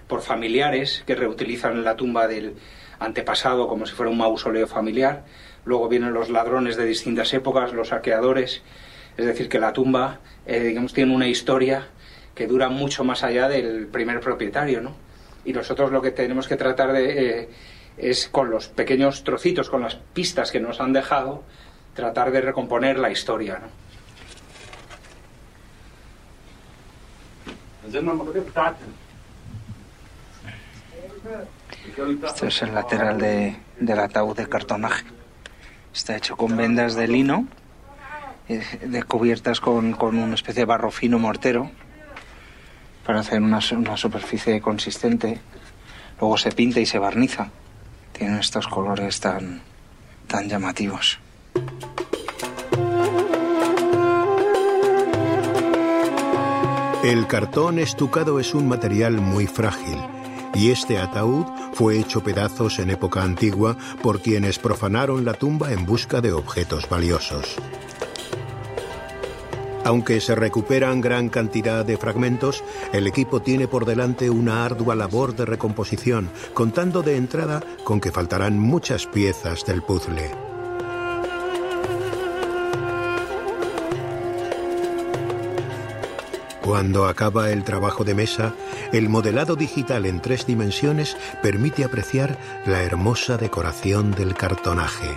por 0.09 0.23
familiares 0.23 1.03
que 1.07 1.15
reutilizan 1.15 1.85
la 1.85 1.97
tumba 1.97 2.27
del 2.27 2.55
antepasado 2.99 3.69
como 3.69 3.87
si 3.87 3.95
fuera 3.95 4.11
un 4.11 4.19
mausoleo 4.19 4.67
familiar. 4.67 5.25
Luego 5.65 5.89
vienen 5.89 6.13
los 6.13 6.31
ladrones 6.31 6.77
de 6.77 6.85
distintas 6.85 7.33
épocas, 7.35 7.73
los 7.73 7.89
saqueadores. 7.89 8.63
Es 9.17 9.27
decir, 9.27 9.49
que 9.49 9.59
la 9.59 9.73
tumba, 9.73 10.21
eh, 10.47 10.61
digamos, 10.61 10.93
tiene 10.93 11.15
una 11.15 11.29
historia 11.29 11.89
que 12.35 12.47
dura 12.47 12.69
mucho 12.69 13.05
más 13.05 13.23
allá 13.23 13.49
del 13.49 13.87
primer 13.87 14.21
propietario, 14.21 14.81
¿no? 14.81 14.97
Y 15.45 15.53
nosotros 15.53 15.93
lo 15.93 16.03
que 16.03 16.11
tenemos 16.11 16.49
que 16.49 16.57
tratar 16.57 16.93
de 16.93 17.41
eh, 17.41 17.49
es 17.97 18.29
con 18.29 18.51
los 18.51 18.69
pequeños 18.69 19.23
trocitos, 19.23 19.71
con 19.71 19.83
las 19.83 19.95
pistas 19.95 20.51
que 20.51 20.59
nos 20.59 20.81
han 20.81 20.93
dejado, 20.93 21.45
tratar 21.95 22.33
de 22.33 22.41
recomponer 22.41 22.99
la 22.99 23.11
historia, 23.11 23.61
¿no? 23.61 23.85
Esto 32.27 32.47
es 32.47 32.63
el 32.63 32.75
lateral 32.75 33.19
de, 33.19 33.57
del 33.81 33.99
ataúd 33.99 34.37
de 34.37 34.49
cartonaje. 34.49 35.05
Está 35.95 36.17
hecho 36.17 36.37
con 36.37 36.57
vendas 36.57 36.95
de 36.97 37.09
lino, 37.09 37.47
eh, 38.49 38.63
cubiertas 39.09 39.61
con, 39.61 39.93
con, 39.93 40.19
una 40.19 40.35
especie 40.35 40.63
de 40.63 40.67
barro 40.67 40.91
fino 40.91 41.19
mortero, 41.19 41.71
para 43.07 43.21
hacer 43.21 43.41
una, 43.41 43.61
una 43.73 43.97
superficie 43.97 44.61
consistente. 44.61 45.41
Luego 46.21 46.37
se 46.37 46.53
pinta 46.53 46.81
y 46.81 46.87
se 46.87 46.99
barniza. 46.99 47.49
Tiene 48.13 48.41
estos 48.41 48.69
colores 48.69 49.21
tan, 49.21 49.63
tan 50.27 50.49
llamativos. 50.49 51.19
El 57.03 57.27
cartón 57.27 57.79
estucado 57.79 58.41
es 58.41 58.55
un 58.55 58.69
material 58.69 59.21
muy 59.21 59.47
frágil 59.47 59.99
y 60.55 60.71
este 60.71 60.99
ataúd 60.99 61.47
fue 61.73 61.99
hecho 61.99 62.23
pedazos 62.23 62.79
en 62.79 62.91
época 62.91 63.23
antigua 63.23 63.77
por 64.03 64.21
quienes 64.21 64.59
profanaron 64.59 65.25
la 65.25 65.35
tumba 65.35 65.73
en 65.73 65.85
busca 65.85 66.21
de 66.21 66.33
objetos 66.33 66.89
valiosos. 66.89 67.57
Aunque 69.85 70.21
se 70.21 70.35
recuperan 70.35 71.03
gran 71.03 71.29
cantidad 71.29 71.85
de 71.85 71.99
fragmentos, 71.99 72.65
el 72.93 73.07
equipo 73.07 73.43
tiene 73.43 73.69
por 73.69 73.85
delante 73.85 74.31
una 74.31 74.65
ardua 74.65 74.95
labor 74.95 75.37
de 75.37 75.45
recomposición, 75.45 76.31
contando 76.55 77.03
de 77.03 77.17
entrada 77.17 77.63
con 77.85 78.01
que 78.01 78.11
faltarán 78.11 78.59
muchas 78.59 79.07
piezas 79.07 79.67
del 79.67 79.83
puzzle. 79.83 80.54
Cuando 86.65 87.05
acaba 87.05 87.51
el 87.51 87.63
trabajo 87.63 88.05
de 88.05 88.15
mesa, 88.15 88.55
el 88.91 89.11
modelado 89.11 89.55
digital 89.55 90.07
en 90.07 90.23
tres 90.23 90.47
dimensiones 90.47 91.15
permite 91.43 91.85
apreciar 91.85 92.39
la 92.65 92.83
hermosa 92.83 93.37
decoración 93.37 94.13
del 94.13 94.35
cartonaje. 94.35 95.09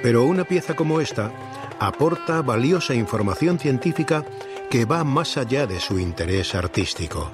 Pero 0.00 0.26
una 0.26 0.44
pieza 0.44 0.76
como 0.76 1.00
esta 1.00 1.32
aporta 1.80 2.40
valiosa 2.42 2.94
información 2.94 3.58
científica 3.58 4.24
que 4.70 4.84
va 4.84 5.02
más 5.02 5.36
allá 5.36 5.66
de 5.66 5.80
su 5.80 5.98
interés 5.98 6.54
artístico. 6.54 7.32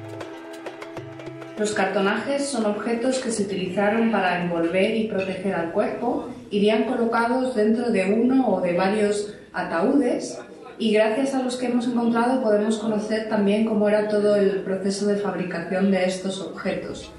Los 1.58 1.72
cartonajes 1.72 2.48
son 2.48 2.64
objetos 2.64 3.18
que 3.18 3.30
se 3.30 3.42
utilizaron 3.42 4.10
para 4.10 4.42
envolver 4.42 4.96
y 4.96 5.08
proteger 5.08 5.54
al 5.54 5.72
cuerpo. 5.72 6.30
Irían 6.50 6.84
colocados 6.84 7.54
dentro 7.54 7.90
de 7.90 8.14
uno 8.14 8.48
o 8.48 8.60
de 8.62 8.72
varios 8.72 9.34
ataúdes 9.52 10.38
y 10.78 10.92
gracias 10.92 11.34
a 11.34 11.42
los 11.42 11.56
que 11.56 11.66
hemos 11.66 11.86
encontrado 11.86 12.42
podemos 12.42 12.78
conocer 12.78 13.28
también 13.28 13.64
cómo 13.64 13.88
era 13.88 14.08
todo 14.08 14.36
el 14.36 14.62
proceso 14.62 15.06
de 15.06 15.16
fabricación 15.16 15.90
de 15.90 16.04
estos 16.04 16.40
objetos. 16.40 17.10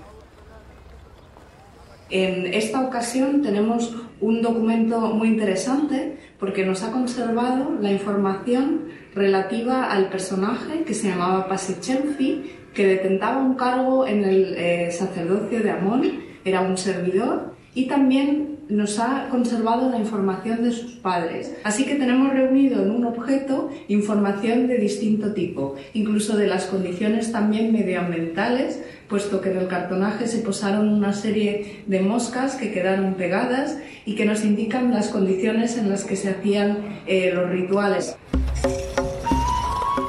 En 2.09 2.53
esta 2.53 2.81
ocasión 2.81 3.41
tenemos 3.41 3.95
un 4.21 4.41
documento 4.41 4.99
muy 4.99 5.27
interesante 5.27 6.17
porque 6.39 6.65
nos 6.65 6.83
ha 6.83 6.91
conservado 6.91 7.77
la 7.79 7.91
información 7.91 8.85
relativa 9.13 9.91
al 9.91 10.09
personaje 10.09 10.83
que 10.83 10.93
se 10.93 11.09
llamaba 11.09 11.47
Pasichenfi, 11.47 12.51
que 12.73 12.87
detentaba 12.87 13.41
un 13.41 13.55
cargo 13.55 14.07
en 14.07 14.23
el 14.23 14.55
eh, 14.55 14.91
sacerdocio 14.91 15.61
de 15.61 15.71
Amón, 15.71 16.03
era 16.45 16.61
un 16.61 16.77
servidor, 16.77 17.53
y 17.75 17.87
también 17.87 18.58
nos 18.69 18.99
ha 18.99 19.27
conservado 19.29 19.89
la 19.89 19.97
información 19.97 20.63
de 20.63 20.71
sus 20.71 20.93
padres. 20.93 21.55
Así 21.63 21.85
que 21.85 21.95
tenemos 21.95 22.31
reunido 22.31 22.83
en 22.83 22.91
un 22.91 23.05
objeto 23.05 23.69
información 23.87 24.67
de 24.67 24.77
distinto 24.77 25.33
tipo, 25.33 25.75
incluso 25.93 26.37
de 26.37 26.47
las 26.47 26.65
condiciones 26.65 27.31
también 27.31 27.73
medioambientales, 27.73 28.79
puesto 29.09 29.41
que 29.41 29.51
en 29.51 29.57
el 29.57 29.67
cartonaje 29.67 30.27
se 30.27 30.39
posaron 30.39 30.87
una 30.87 31.13
serie 31.13 31.83
de 31.87 31.99
moscas 32.01 32.55
que 32.55 32.71
quedaron 32.71 33.15
pegadas 33.15 33.77
y 34.05 34.15
que 34.15 34.25
nos 34.25 34.45
indican 34.45 34.91
las 34.91 35.09
condiciones 35.09 35.77
en 35.77 35.89
las 35.89 36.03
que 36.05 36.15
se 36.15 36.29
hacían 36.29 37.01
eh, 37.07 37.31
los 37.33 37.49
rituales. 37.49 38.15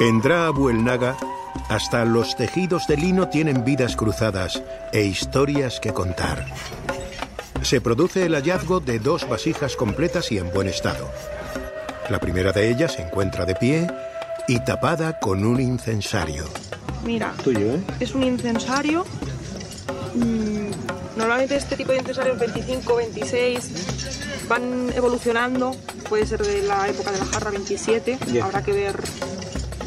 En 0.01 0.20
Dra 0.20 0.51
Naga, 0.75 1.16
hasta 1.70 2.05
los 2.05 2.37
tejidos 2.37 2.87
de 2.87 2.99
lino 2.99 3.29
tienen 3.29 3.64
vidas 3.64 3.96
cruzadas 3.96 4.62
e 4.92 5.05
historias 5.05 5.81
que 5.81 5.92
contar 5.92 6.44
se 7.62 7.81
produce 7.81 8.25
el 8.25 8.35
hallazgo 8.35 8.81
de 8.81 8.99
dos 8.99 9.29
vasijas 9.29 9.77
completas 9.77 10.33
y 10.33 10.38
en 10.38 10.51
buen 10.53 10.68
estado. 10.68 11.11
La 12.09 12.18
primera 12.18 12.53
de 12.53 12.70
ellas 12.70 12.94
se 12.94 13.03
encuentra 13.03 13.44
de 13.44 13.55
pie 13.55 13.87
y 14.49 14.59
tapada 14.64 15.18
con 15.18 15.44
un 15.44 15.61
incensario. 15.61 16.44
Mira, 17.05 17.35
¿eh? 17.46 17.81
es 18.01 18.14
un 18.14 18.25
incensario. 18.25 19.05
Mm, 20.14 20.70
normalmente 21.16 21.57
este 21.57 21.77
tipo 21.77 21.92
de 21.92 21.99
incensarios 21.99 22.38
25, 22.38 22.96
26 22.96 24.46
van 24.49 24.92
evolucionando. 24.94 25.77
Puede 26.09 26.27
ser 26.27 26.44
de 26.44 26.62
la 26.62 26.88
época 26.88 27.12
de 27.12 27.18
la 27.18 27.27
jarra 27.27 27.51
27. 27.51 28.18
Habrá 28.42 28.62
que 28.62 28.73
ver 28.73 28.96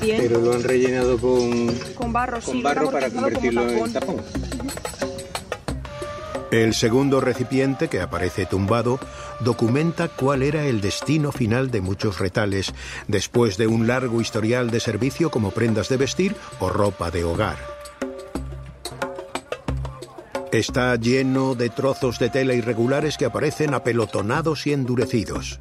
bien. 0.02 0.18
Pero 0.22 0.40
lo 0.40 0.54
han 0.54 0.64
rellenado 0.64 1.18
con, 1.20 1.68
con 1.96 2.14
barro, 2.14 2.40
con 2.42 2.64
barro 2.64 2.92
para 2.92 3.10
convertirlo 3.10 3.64
en 3.70 3.94
tapón. 3.94 4.22
El 6.54 6.76
segundo 6.76 7.20
recipiente, 7.20 7.88
que 7.88 8.00
aparece 8.00 8.46
tumbado, 8.46 9.00
documenta 9.40 10.08
cuál 10.08 10.44
era 10.44 10.68
el 10.68 10.82
destino 10.82 11.32
final 11.32 11.72
de 11.72 11.82
muchos 11.82 12.20
retales, 12.20 12.76
después 13.08 13.58
de 13.58 13.66
un 13.66 13.88
largo 13.88 14.22
historial 14.22 14.70
de 14.70 14.80
servicio 14.80 15.32
como 15.32 15.50
prendas 15.50 15.90
de 15.90 15.98
vestir 15.98 16.36
o 16.60 16.70
ropa 16.70 17.10
de 17.10 17.24
hogar. 17.24 17.58
Está 20.52 20.96
lleno 20.96 21.56
de 21.56 21.72
trozos 21.72 22.20
de 22.20 22.30
tela 22.30 22.54
irregulares 22.54 23.18
que 23.18 23.26
aparecen 23.26 23.74
apelotonados 23.74 24.68
y 24.68 24.74
endurecidos. 24.74 25.60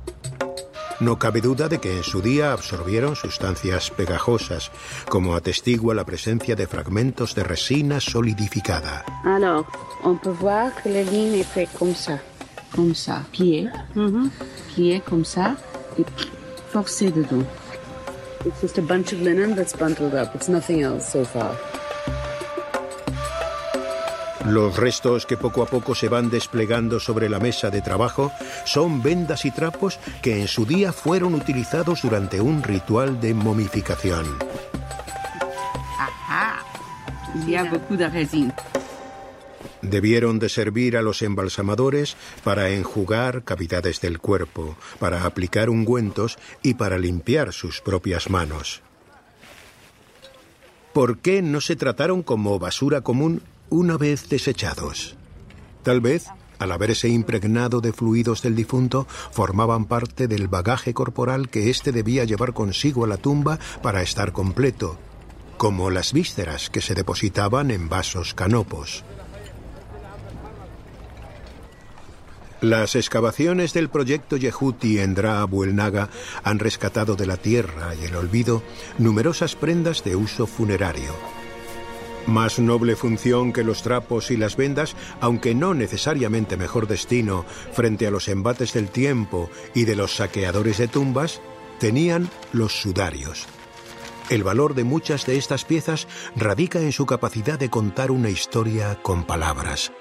No 1.01 1.19
cabe 1.19 1.41
duda 1.41 1.69
de 1.69 1.79
que 1.79 1.97
en 1.97 2.03
su 2.03 2.21
día 2.21 2.53
absorbieron 2.53 3.17
sustancias 3.17 3.91
pegajosas, 3.91 4.71
como 5.09 5.35
atestigua 5.35 5.95
la 5.95 6.05
presencia 6.05 6.55
de 6.55 6.67
fragmentos 6.67 7.35
de 7.35 7.45
resina 7.45 8.01
solidificada. 8.01 9.05
Alors, 9.25 9.67
on 10.05 10.19
peut 10.19 10.37
voir 10.39 10.73
que 10.83 10.89
la 10.89 11.03
ligne 11.03 11.41
est 11.41 11.49
faite 11.49 11.71
comme 11.79 11.95
ça, 11.95 12.19
comme 12.75 12.95
ça, 12.95 13.25
plié, 13.33 13.69
mm 13.95 14.29
plié 14.75 15.01
comme 15.01 15.25
ça, 15.25 15.57
et 15.99 16.05
forcé 16.73 17.11
dedans. 17.11 17.45
It's 18.45 18.61
just 18.61 18.79
a 18.79 18.83
bunch 18.83 19.13
of 19.13 19.21
linen 19.21 19.55
that's 19.55 19.75
bundled 19.77 20.15
up. 20.15 20.35
It's 20.35 20.49
nothing 20.49 20.83
else 20.83 21.13
so 21.13 21.25
far. 21.25 21.57
Los 24.47 24.77
restos 24.77 25.25
que 25.25 25.37
poco 25.37 25.63
a 25.63 25.67
poco 25.67 25.95
se 25.95 26.09
van 26.09 26.29
desplegando 26.29 26.99
sobre 26.99 27.29
la 27.29 27.39
mesa 27.39 27.71
de 27.71 27.81
trabajo 27.81 28.33
son 28.65 29.03
vendas 29.03 29.45
y 29.45 29.53
trapos 29.53 30.01
que 30.21 30.41
en 30.41 30.49
su 30.49 30.67
día 30.67 30.93
fueron 30.93 31.35
utilizados 31.35 32.03
durante 32.03 32.41
un 32.41 32.63
ritual 32.63 33.21
de 33.21 33.35
momificación. 33.35 34.27
Debieron 39.81 40.39
de 40.39 40.49
servir 40.49 40.97
a 40.97 41.03
los 41.03 41.23
embalsamadores 41.23 42.17
para 42.43 42.71
enjugar 42.71 43.45
cavidades 43.45 44.01
del 44.01 44.19
cuerpo, 44.19 44.77
para 44.99 45.25
aplicar 45.25 45.71
ungüentos 45.71 46.39
y 46.63 46.75
para 46.75 46.99
limpiar 46.99 47.53
sus 47.53 47.81
propias 47.81 48.29
manos. 48.29 48.83
¿Por 50.93 51.19
qué 51.19 51.43
no 51.43 51.61
se 51.61 51.75
trataron 51.75 52.23
como 52.23 52.59
basura 52.59 53.01
común 53.01 53.41
una 53.73 53.97
vez 53.97 54.29
desechados. 54.29 55.17
Tal 55.83 56.01
vez, 56.01 56.27
al 56.59 56.71
haberse 56.73 57.09
impregnado 57.09 57.81
de 57.81 57.93
fluidos 57.93 58.43
del 58.43 58.55
difunto, 58.55 59.07
formaban 59.31 59.87
parte 59.87 60.29
del 60.29 60.47
bagaje 60.47 60.95
corporal 60.95 61.49
que 61.49 61.71
éste 61.71 61.91
debía 61.91 62.25
llevar 62.25 62.53
consigo 62.53 63.05
a 63.05 63.09
la 63.09 63.17
tumba 63.17 63.59
para 63.83 64.03
estar 64.03 64.33
completo, 64.33 64.99
como 65.57 65.91
las 65.91 66.13
vísceras 66.13 66.71
que 66.71 66.83
se 66.83 66.95
depositaban 66.95 67.71
en 67.71 67.89
vasos 67.89 68.35
canopos. 68.35 69.05
Las 72.61 72.95
excavaciones 72.95 73.73
del 73.73 73.89
proyecto 73.89 74.37
Yehuti 74.37 75.01
en 75.01 75.15
Dra 75.15 75.43
Buelnaga 75.47 76.11
han 76.45 76.61
rescatado 76.61 77.17
de 77.17 77.27
la 77.27 77.37
tierra 77.39 77.95
y 77.97 78.05
el 78.05 78.15
olvido 78.15 78.63
numerosas 78.99 79.57
prendas 79.57 80.05
de 80.05 80.15
uso 80.15 80.47
funerario. 80.47 81.42
Más 82.27 82.59
noble 82.59 82.95
función 82.95 83.53
que 83.53 83.65
los 83.65 83.83
trapos 83.83 84.31
y 84.31 84.37
las 84.37 84.57
vendas, 84.57 84.95
aunque 85.21 85.55
no 85.55 85.75
necesariamente 85.75 86.57
mejor 86.57 86.87
destino 86.87 87.45
frente 87.73 88.07
a 88.07 88.11
los 88.11 88.29
embates 88.29 88.73
del 88.73 88.89
tiempo 88.89 89.51
y 89.75 89.85
de 89.85 89.97
los 89.97 90.17
saqueadores 90.17 90.79
de 90.79 90.89
tumbas, 90.89 91.41
tenían 91.81 92.31
los 92.53 92.81
sudarios. 92.81 93.47
El 94.31 94.45
valor 94.45 94.75
de 94.75 94.85
muchas 94.85 95.27
de 95.27 95.37
estas 95.37 95.65
piezas 95.65 96.07
radica 96.37 96.81
en 96.81 96.93
su 96.93 97.07
capacidad 97.07 97.59
de 97.59 97.71
contar 97.71 98.11
una 98.13 98.31
historia 98.31 98.99
con 99.03 99.25
palabras. 99.25 99.93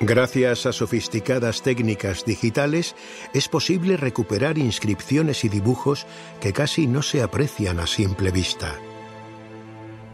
Gracias 0.00 0.64
a 0.64 0.72
sofisticadas 0.72 1.62
técnicas 1.62 2.24
digitales 2.24 2.94
es 3.34 3.48
posible 3.48 3.96
recuperar 3.96 4.56
inscripciones 4.56 5.44
y 5.44 5.48
dibujos 5.48 6.06
que 6.40 6.52
casi 6.52 6.86
no 6.86 7.02
se 7.02 7.20
aprecian 7.20 7.80
a 7.80 7.86
simple 7.86 8.30
vista. 8.30 8.78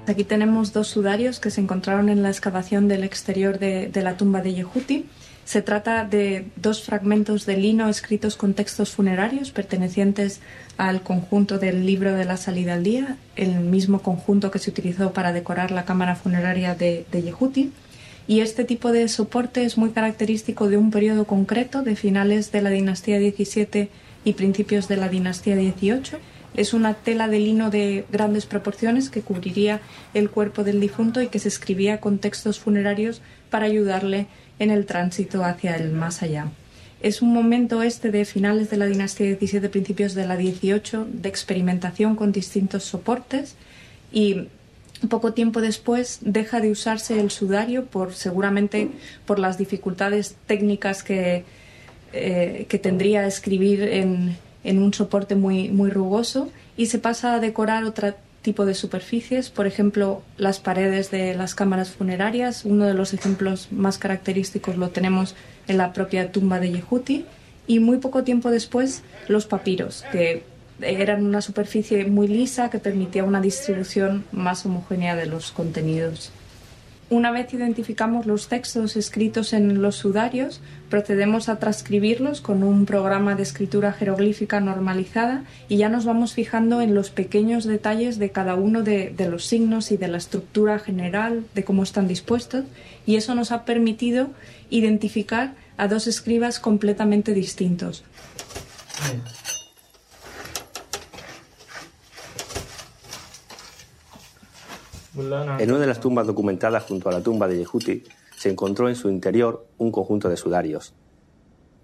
Aquí 0.06 0.24
tenemos 0.24 0.74
dos 0.74 0.88
sudarios 0.88 1.40
que 1.40 1.50
se 1.50 1.62
encontraron 1.62 2.10
en 2.10 2.22
la 2.22 2.28
excavación 2.28 2.88
del 2.88 3.04
exterior 3.04 3.58
de, 3.58 3.90
la 4.02 4.18
tumba 4.18 4.42
de 4.42 4.52
Yehuti. 4.52 5.06
Se 5.46 5.62
trata 5.62 6.04
de 6.04 6.46
dos 6.56 6.82
fragmentos 6.82 7.46
de 7.46 7.56
lino 7.56 7.88
escritos 7.88 8.36
con 8.36 8.52
textos 8.52 8.90
funerarios 8.90 9.50
pertenecientes 9.50 10.40
al 10.76 11.02
conjunto 11.02 11.58
del 11.58 11.86
libro 11.86 12.12
de 12.12 12.26
la 12.26 12.36
salida 12.36 12.74
al 12.74 12.84
día, 12.84 13.16
el 13.36 13.60
mismo 13.60 14.00
conjunto 14.00 14.50
que 14.50 14.58
se 14.58 14.70
utilizó 14.70 15.12
para 15.12 15.32
decorar 15.32 15.70
la 15.70 15.86
cámara 15.86 16.16
funeraria 16.16 16.74
de, 16.74 17.06
de 17.10 17.22
Yehuti. 17.22 17.72
Y 18.26 18.40
este 18.40 18.64
tipo 18.64 18.92
de 18.92 19.08
soporte 19.08 19.64
es 19.64 19.78
muy 19.78 19.90
característico 19.90 20.68
de 20.68 20.76
un 20.76 20.90
periodo 20.90 21.24
concreto 21.24 21.82
de 21.82 21.96
finales 21.96 22.52
de 22.52 22.60
la 22.60 22.70
dinastía 22.70 23.18
XVII 23.18 23.88
y 24.24 24.32
principios 24.34 24.86
de 24.88 24.96
la 24.96 25.08
dinastía 25.08 25.56
XVIII 25.56 26.20
es 26.54 26.72
una 26.72 26.94
tela 26.94 27.28
de 27.28 27.40
lino 27.40 27.70
de 27.70 28.04
grandes 28.10 28.46
proporciones 28.46 29.10
que 29.10 29.22
cubriría 29.22 29.80
el 30.14 30.30
cuerpo 30.30 30.64
del 30.64 30.80
difunto 30.80 31.20
y 31.20 31.28
que 31.28 31.38
se 31.38 31.48
escribía 31.48 32.00
con 32.00 32.18
textos 32.18 32.60
funerarios 32.60 33.22
para 33.50 33.66
ayudarle 33.66 34.26
en 34.58 34.70
el 34.70 34.86
tránsito 34.86 35.44
hacia 35.44 35.76
el 35.76 35.90
más 35.92 36.22
allá. 36.22 36.48
Es 37.00 37.20
un 37.20 37.32
momento 37.34 37.82
este 37.82 38.10
de 38.10 38.24
finales 38.24 38.70
de 38.70 38.76
la 38.76 38.86
dinastía 38.86 39.36
XVII, 39.36 39.68
principios 39.68 40.14
de 40.14 40.26
la 40.26 40.36
XVIII, 40.36 41.04
de 41.12 41.28
experimentación 41.28 42.16
con 42.16 42.32
distintos 42.32 42.84
soportes 42.84 43.56
y 44.12 44.48
poco 45.08 45.34
tiempo 45.34 45.60
después 45.60 46.20
deja 46.22 46.60
de 46.60 46.70
usarse 46.70 47.20
el 47.20 47.30
sudario 47.30 47.84
por 47.84 48.14
seguramente 48.14 48.88
por 49.26 49.38
las 49.38 49.58
dificultades 49.58 50.36
técnicas 50.46 51.02
que, 51.02 51.44
eh, 52.12 52.66
que 52.68 52.78
tendría 52.78 53.26
escribir 53.26 53.82
en, 53.82 54.36
en 54.64 54.82
un 54.82 54.92
soporte 54.92 55.34
muy, 55.34 55.68
muy 55.68 55.90
rugoso 55.90 56.50
y 56.76 56.86
se 56.86 56.98
pasa 56.98 57.34
a 57.34 57.40
decorar 57.40 57.84
otro 57.84 58.14
tipo 58.42 58.66
de 58.66 58.74
superficies, 58.74 59.48
por 59.48 59.66
ejemplo, 59.66 60.22
las 60.36 60.60
paredes 60.60 61.10
de 61.10 61.34
las 61.34 61.54
cámaras 61.54 61.90
funerarias. 61.90 62.64
Uno 62.64 62.84
de 62.84 62.94
los 62.94 63.14
ejemplos 63.14 63.68
más 63.70 63.98
característicos 63.98 64.76
lo 64.76 64.90
tenemos 64.90 65.34
en 65.66 65.78
la 65.78 65.92
propia 65.92 66.30
tumba 66.30 66.60
de 66.60 66.70
Yehuti 66.72 67.24
y 67.66 67.78
muy 67.78 67.98
poco 67.98 68.22
tiempo 68.22 68.50
después 68.50 69.02
los 69.28 69.46
papiros, 69.46 70.04
que 70.12 70.42
eran 70.80 71.24
una 71.24 71.40
superficie 71.40 72.04
muy 72.04 72.28
lisa 72.28 72.68
que 72.68 72.78
permitía 72.78 73.24
una 73.24 73.40
distribución 73.40 74.24
más 74.32 74.66
homogénea 74.66 75.16
de 75.16 75.26
los 75.26 75.50
contenidos. 75.50 76.30
Una 77.10 77.30
vez 77.30 77.52
identificamos 77.52 78.24
los 78.24 78.48
textos 78.48 78.96
escritos 78.96 79.52
en 79.52 79.82
los 79.82 79.96
sudarios, 79.96 80.62
procedemos 80.88 81.50
a 81.50 81.58
transcribirlos 81.58 82.40
con 82.40 82.62
un 82.62 82.86
programa 82.86 83.34
de 83.34 83.42
escritura 83.42 83.92
jeroglífica 83.92 84.60
normalizada 84.60 85.44
y 85.68 85.76
ya 85.76 85.90
nos 85.90 86.06
vamos 86.06 86.32
fijando 86.32 86.80
en 86.80 86.94
los 86.94 87.10
pequeños 87.10 87.64
detalles 87.64 88.18
de 88.18 88.30
cada 88.30 88.54
uno 88.54 88.82
de, 88.82 89.14
los 89.30 89.44
signos 89.44 89.92
y 89.92 89.98
de 89.98 90.08
la 90.08 90.16
estructura 90.16 90.78
general, 90.78 91.44
de 91.54 91.62
cómo 91.62 91.82
están 91.82 92.08
dispuestos, 92.08 92.64
y 93.04 93.16
eso 93.16 93.34
nos 93.34 93.52
ha 93.52 93.66
permitido 93.66 94.30
identificar 94.70 95.54
a 95.76 95.88
dos 95.88 96.06
escribas 96.06 96.58
completamente 96.58 97.34
distintos. 97.34 98.02
En 105.16 105.70
una 105.70 105.78
de 105.78 105.86
las 105.86 106.00
tumbas 106.00 106.26
documentadas 106.26 106.84
junto 106.84 107.08
a 107.08 107.12
la 107.12 107.22
tumba 107.22 107.46
de 107.46 107.58
Yehuti 107.58 108.02
se 108.36 108.50
encontró 108.50 108.88
en 108.88 108.96
su 108.96 109.08
interior 109.08 109.66
un 109.78 109.92
conjunto 109.92 110.28
de 110.28 110.36
sudarios. 110.36 110.94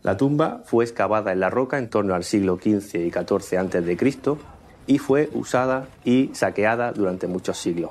La 0.02 0.16
tumba 0.16 0.62
fue 0.64 0.84
excavada 0.84 1.32
en 1.32 1.40
la 1.40 1.50
roca 1.50 1.78
en 1.78 1.90
torno 1.90 2.14
al 2.14 2.24
siglo 2.24 2.56
XV 2.56 2.96
y 2.96 3.10
XIV 3.10 3.58
a.C. 3.58 4.36
y 4.86 4.98
fue 4.98 5.28
usada 5.34 5.88
y 6.04 6.30
saqueada 6.32 6.92
durante 6.92 7.26
muchos 7.26 7.58
siglos. 7.58 7.90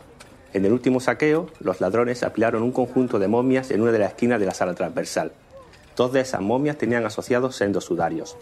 En 0.51 0.65
el 0.65 0.73
último 0.73 0.99
saqueo, 0.99 1.47
los 1.59 1.79
ladrones 1.79 2.23
apilaron 2.23 2.63
un 2.63 2.71
conjunto 2.71 3.19
de 3.19 3.27
momias 3.27 3.69
en 3.69 3.81
una 3.81 3.91
de 3.91 3.99
las 3.99 4.09
esquinas 4.09 4.39
de 4.39 4.47
la 4.47 4.53
sala 4.53 4.73
transversal. 4.73 5.31
Dos 5.95 6.11
de 6.11 6.21
esas 6.21 6.41
momias 6.41 6.77
tenían 6.77 7.05
asociados 7.05 7.55
sendos 7.55 7.85
sudarios. 7.85 8.35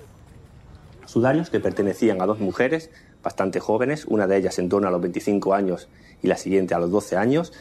Sudarios 1.06 1.50
que 1.50 1.60
pertenecían 1.60 2.22
a 2.22 2.26
dos 2.26 2.40
mujeres 2.40 2.90
bastante 3.24 3.60
jóvenes, 3.60 4.06
una 4.06 4.28
de 4.28 4.38
ellas 4.38 4.60
en 4.60 4.70
torno 4.70 4.88
a 4.88 4.92
los 4.92 5.02
25 5.02 5.54
años 5.54 5.90
y 6.22 6.28
la 6.28 6.38
siguiente 6.38 6.74
a 6.74 6.80
los 6.80 6.92
12 6.92 7.18
años, 7.18 7.54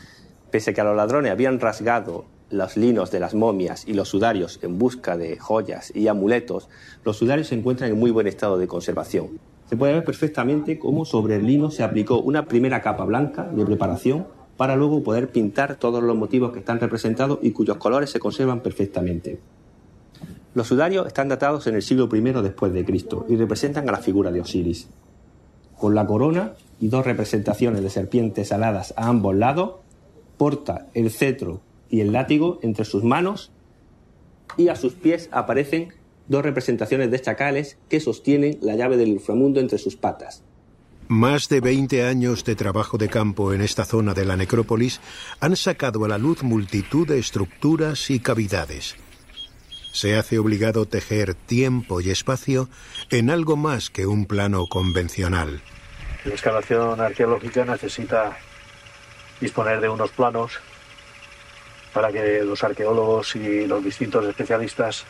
pese 0.51 0.71
a 0.71 0.75
que 0.75 0.81
a 0.81 0.85
los 0.85 0.97
ladrones 0.97 1.33
habían 1.33 1.61
rasgado 1.61 2.25
los 2.51 2.77
linos 2.77 3.11
de 3.11 3.21
las 3.21 3.35
momias 3.35 3.87
y 3.89 3.95
los 3.95 4.09
sudarios 4.09 4.61
en 4.63 4.79
busca 4.79 5.17
de 5.17 5.37
joyas 5.39 5.93
y 5.95 6.09
amuletos, 6.09 6.69
los 7.05 7.17
sudarios 7.17 7.49
se 7.49 7.57
encuentran 7.57 7.91
en 7.91 7.99
muy 7.99 8.11
buen 8.11 8.27
estado 8.27 8.57
de 8.59 8.69
conservación. 8.69 9.41
Se 9.69 9.77
puede 9.77 9.95
ver 9.95 10.05
perfectamente 10.05 10.79
cómo 10.79 11.05
sobre 11.05 11.37
el 11.37 11.47
lino 11.47 11.71
se 11.71 11.83
aplicó 11.83 12.21
una 12.21 12.47
primera 12.47 12.81
capa 12.83 13.05
blanca 13.05 13.45
de 13.45 13.65
preparación 13.65 14.27
para 14.57 14.77
luego 14.77 15.03
poder 15.03 15.31
pintar 15.31 15.77
todos 15.77 16.03
los 16.03 16.17
motivos 16.17 16.53
que 16.53 16.61
están 16.61 16.79
representados 16.79 17.41
y 17.43 17.51
cuyos 17.51 17.77
colores 17.77 18.11
se 18.11 18.21
conservan 18.21 18.61
perfectamente. 18.61 19.41
Los 20.55 20.69
sudarios 20.69 21.07
están 21.07 21.29
datados 21.29 21.67
en 21.67 21.75
el 21.75 21.83
siglo 21.83 22.09
I 22.11 22.21
después 22.43 22.73
de 22.73 22.85
Cristo 22.85 23.27
y 23.29 23.37
representan 23.37 23.89
a 23.89 23.93
la 23.93 23.99
figura 23.99 24.31
de 24.31 24.41
Osiris. 24.41 24.89
Con 25.79 25.95
la 25.95 26.07
corona 26.07 26.55
y 26.81 26.89
dos 26.89 27.05
representaciones 27.05 27.83
de 27.83 27.91
serpientes 27.91 28.53
aladas 28.53 28.95
a 28.97 29.09
ambos 29.09 29.35
lados, 29.35 29.77
porta 30.37 30.87
el 30.95 31.11
cetro 31.11 31.61
y 31.89 32.01
el 32.01 32.13
látigo 32.13 32.59
entre 32.63 32.85
sus 32.85 33.05
manos 33.05 33.53
y 34.57 34.69
a 34.69 34.77
sus 34.77 34.95
pies 34.95 35.29
aparecen 35.33 35.93
dos 36.29 36.43
representaciones 36.43 37.11
de 37.11 37.21
chacales 37.21 37.79
que 37.89 38.01
sostienen 38.01 38.59
la 38.63 38.75
llave 38.75 38.97
del 38.97 39.09
inframundo 39.09 39.61
entre 39.61 39.79
sus 39.79 39.97
patas. 39.97 40.43
Más 41.09 41.49
de 41.49 41.61
20 41.61 42.05
años 42.05 42.45
de 42.45 42.57
trabajo 42.57 42.99
de 42.99 43.09
campo 43.09 43.53
en 43.53 43.61
esta 43.61 43.85
zona 43.85 44.13
de 44.13 44.25
la 44.25 44.37
necrópolis 44.37 45.01
han 45.39 45.55
sacado 45.55 46.05
a 46.05 46.09
la 46.09 46.19
luz 46.19 46.43
multitud 46.43 47.07
de 47.07 47.19
estructuras 47.19 48.11
y 48.11 48.19
cavidades. 48.19 48.97
Se 49.97 50.15
hace 50.15 50.39
obligado 50.39 50.85
tejer 50.85 51.33
tiempo 51.33 52.03
y 52.03 52.11
espacio 52.11 52.69
en 53.09 53.31
algo 53.31 53.57
más 53.57 53.89
que 53.89 54.05
un 54.05 54.27
plano 54.27 54.67
convencional. 54.67 55.63
La 56.27 56.33
excavación 56.33 57.01
arqueológica 57.01 57.65
necesita 57.65 58.37
disponer 59.41 59.81
de 59.81 59.89
unos 59.89 60.11
planos 60.11 60.61
para 61.95 62.13
que 62.13 62.43
los 62.43 62.63
arqueólogos 62.63 63.37
y 63.37 63.67
los 63.67 63.83
distintos 63.83 64.27
especialistas 64.27 65.07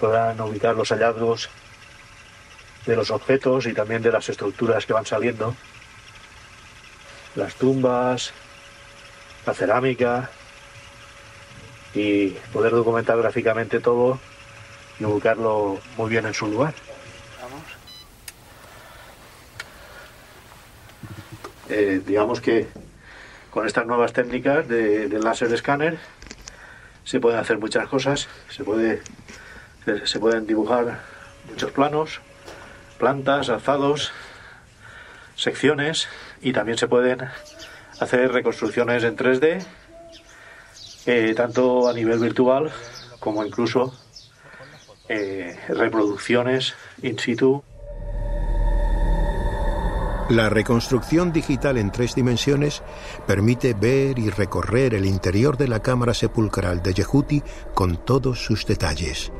puedan 0.00 0.40
ubicar 0.40 0.74
los 0.74 0.88
hallazgos 0.88 1.50
de 2.86 2.96
los 2.96 3.10
objetos 3.10 3.66
y 3.66 3.74
también 3.74 4.00
de 4.00 4.10
las 4.10 4.26
estructuras 4.26 4.86
que 4.86 4.94
van 4.94 5.04
saliendo, 5.04 5.54
las 7.34 7.54
tumbas, 7.56 8.32
la 9.44 9.52
cerámica 9.52 10.30
y 11.94 12.30
poder 12.52 12.72
documentar 12.72 13.18
gráficamente 13.18 13.80
todo 13.80 14.18
y 14.98 15.04
ubicarlo 15.04 15.78
muy 15.96 16.10
bien 16.10 16.26
en 16.26 16.34
su 16.34 16.46
lugar. 16.46 16.74
Eh, 21.68 22.02
digamos 22.06 22.40
que 22.40 22.68
con 23.50 23.66
estas 23.66 23.86
nuevas 23.86 24.12
técnicas 24.12 24.68
de, 24.68 25.08
láser 25.22 25.52
escáner 25.52 25.98
se 27.04 27.20
pueden 27.20 27.38
hacer 27.38 27.58
muchas 27.58 27.88
cosas, 27.88 28.28
se, 28.48 28.64
puede, 28.64 29.00
se 30.04 30.18
pueden 30.18 30.46
dibujar 30.46 31.00
muchos 31.48 31.70
planos, 31.70 32.20
plantas, 32.98 33.48
alzados, 33.48 34.12
secciones 35.34 36.08
y 36.40 36.52
también 36.52 36.78
se 36.78 36.88
pueden 36.88 37.28
hacer 38.00 38.32
reconstrucciones 38.32 39.04
en 39.04 39.16
3D, 39.16 39.64
tanto 41.34 41.88
a 41.88 41.92
nivel 41.92 42.18
virtual 42.18 42.70
como 43.18 43.44
incluso 43.44 43.92
eh, 45.08 45.56
reproducciones 45.68 46.74
in 47.02 47.18
situ. 47.18 47.62
La 50.28 50.48
reconstrucción 50.48 51.32
digital 51.32 51.76
en 51.76 51.90
tres 51.90 52.14
dimensiones 52.14 52.82
permite 53.26 53.74
ver 53.74 54.18
y 54.18 54.30
recorrer 54.30 54.94
el 54.94 55.04
interior 55.04 55.56
de 55.58 55.68
la 55.68 55.80
cámara 55.80 56.14
sepulcral 56.14 56.82
de 56.82 56.94
Yehuti 56.94 57.42
con 57.74 58.02
todos 58.04 58.42
sus 58.42 58.64
detalles. 58.64 59.30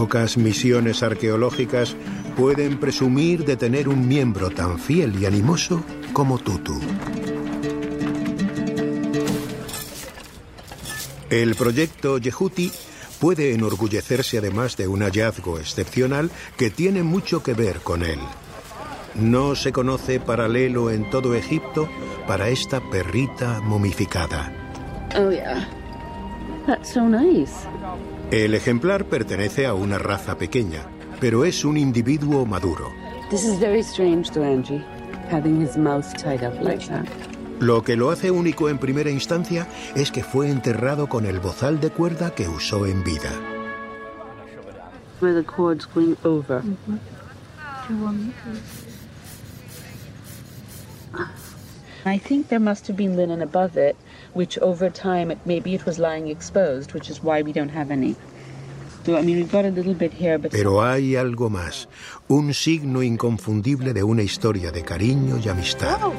Pocas 0.00 0.38
misiones 0.38 1.02
arqueológicas 1.02 1.94
pueden 2.34 2.80
presumir 2.80 3.44
de 3.44 3.58
tener 3.58 3.86
un 3.86 4.08
miembro 4.08 4.48
tan 4.48 4.78
fiel 4.78 5.20
y 5.20 5.26
animoso 5.26 5.84
como 6.14 6.38
Tutu. 6.38 6.80
El 11.28 11.54
proyecto 11.54 12.16
Yehuti 12.16 12.72
puede 13.20 13.52
enorgullecerse 13.52 14.38
además 14.38 14.78
de 14.78 14.88
un 14.88 15.02
hallazgo 15.02 15.58
excepcional 15.58 16.30
que 16.56 16.70
tiene 16.70 17.02
mucho 17.02 17.42
que 17.42 17.52
ver 17.52 17.80
con 17.80 18.02
él. 18.02 18.20
No 19.14 19.54
se 19.54 19.70
conoce 19.70 20.18
paralelo 20.18 20.90
en 20.90 21.10
todo 21.10 21.34
Egipto 21.34 21.90
para 22.26 22.48
esta 22.48 22.80
perrita 22.90 23.60
momificada. 23.60 24.50
Oh 25.14 25.30
yeah. 25.30 25.68
That's 26.66 26.90
so 26.90 27.06
nice. 27.06 27.52
El 28.30 28.54
ejemplar 28.54 29.06
pertenece 29.06 29.66
a 29.66 29.74
una 29.74 29.98
raza 29.98 30.38
pequeña, 30.38 30.86
pero 31.20 31.44
es 31.44 31.64
un 31.64 31.76
individuo 31.76 32.46
maduro. 32.46 32.92
This 33.28 33.42
is 33.42 33.58
very 33.58 33.80
strange 33.80 34.30
to 34.30 34.44
Angie, 34.44 34.84
having 35.32 35.60
his 35.60 35.76
mouth 35.76 36.06
tied 36.16 36.44
up 36.44 36.54
like 36.62 36.86
that. 36.86 37.06
Lo 37.58 37.82
que 37.82 37.96
lo 37.96 38.10
hace 38.10 38.30
único 38.30 38.68
en 38.68 38.78
primera 38.78 39.10
instancia 39.10 39.66
es 39.96 40.12
que 40.12 40.22
fue 40.22 40.48
enterrado 40.48 41.08
con 41.08 41.26
el 41.26 41.40
bozal 41.40 41.80
de 41.80 41.90
cuerda 41.90 42.32
que 42.32 42.46
usó 42.46 42.86
en 42.86 43.02
vida. 43.02 43.32
Where 45.20 45.34
the 45.34 45.44
I 52.04 52.18
think 52.18 52.48
there 52.48 52.60
must 52.60 52.86
have 52.86 52.96
been 52.96 53.16
linen 53.16 53.42
above 53.42 53.76
it, 53.76 53.96
which 54.32 54.58
over 54.58 54.88
time, 54.90 55.30
it, 55.30 55.38
maybe 55.44 55.74
it 55.74 55.84
was 55.84 55.98
lying 55.98 56.28
exposed, 56.28 56.92
which 56.94 57.10
is 57.10 57.22
why 57.22 57.42
we 57.42 57.52
don't 57.52 57.68
have 57.70 57.90
any. 57.90 58.16
So, 59.04 59.16
I 59.16 59.22
mean, 59.22 59.36
we've 59.36 59.50
got 59.50 59.64
a 59.64 59.70
little 59.70 59.94
bit 59.94 60.12
here, 60.12 60.38
but 60.38 60.52
Pero 60.52 60.80
hay 60.82 61.16
algo 61.16 61.50
más, 61.50 61.88
un 62.28 62.52
signo 62.52 63.02
inconfundible 63.02 63.92
de 63.92 64.02
una 64.02 64.22
historia 64.22 64.70
de 64.70 64.82
cariño 64.82 65.38
y 65.38 65.48
amistad. 65.48 65.98
Oh, 66.02 66.12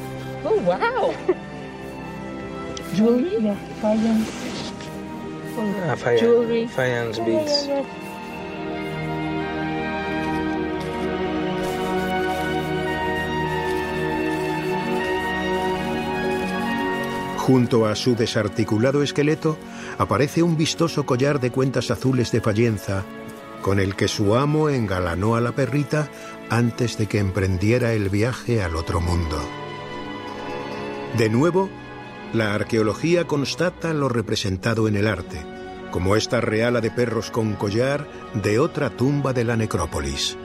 oh 0.45 0.59
wow! 0.61 1.13
Jewelry? 2.95 3.43
Yeah, 3.43 3.55
Ah, 5.57 5.95
faience, 5.95 6.21
Jewelry. 6.21 6.67
faience 6.67 7.19
beads. 7.19 7.67
Junto 17.51 17.85
a 17.85 17.95
su 17.95 18.15
desarticulado 18.15 19.03
esqueleto 19.03 19.57
aparece 19.97 20.41
un 20.41 20.55
vistoso 20.55 21.05
collar 21.05 21.41
de 21.41 21.51
cuentas 21.51 21.91
azules 21.91 22.31
de 22.31 22.39
Fallenza, 22.39 23.03
con 23.61 23.81
el 23.81 23.97
que 23.97 24.07
su 24.07 24.35
amo 24.35 24.69
engalanó 24.69 25.35
a 25.35 25.41
la 25.41 25.51
perrita 25.51 26.07
antes 26.49 26.97
de 26.97 27.07
que 27.07 27.19
emprendiera 27.19 27.91
el 27.91 28.07
viaje 28.07 28.63
al 28.63 28.77
otro 28.77 29.01
mundo. 29.01 29.37
De 31.17 31.29
nuevo, 31.29 31.69
la 32.31 32.53
arqueología 32.53 33.27
constata 33.27 33.93
lo 33.93 34.07
representado 34.07 34.87
en 34.87 34.95
el 34.95 35.05
arte, 35.05 35.45
como 35.91 36.15
esta 36.15 36.39
reala 36.39 36.79
de 36.79 36.89
perros 36.89 37.31
con 37.31 37.55
collar 37.55 38.07
de 38.33 38.59
otra 38.59 38.91
tumba 38.91 39.33
de 39.33 39.43
la 39.43 39.57
necrópolis. 39.57 40.37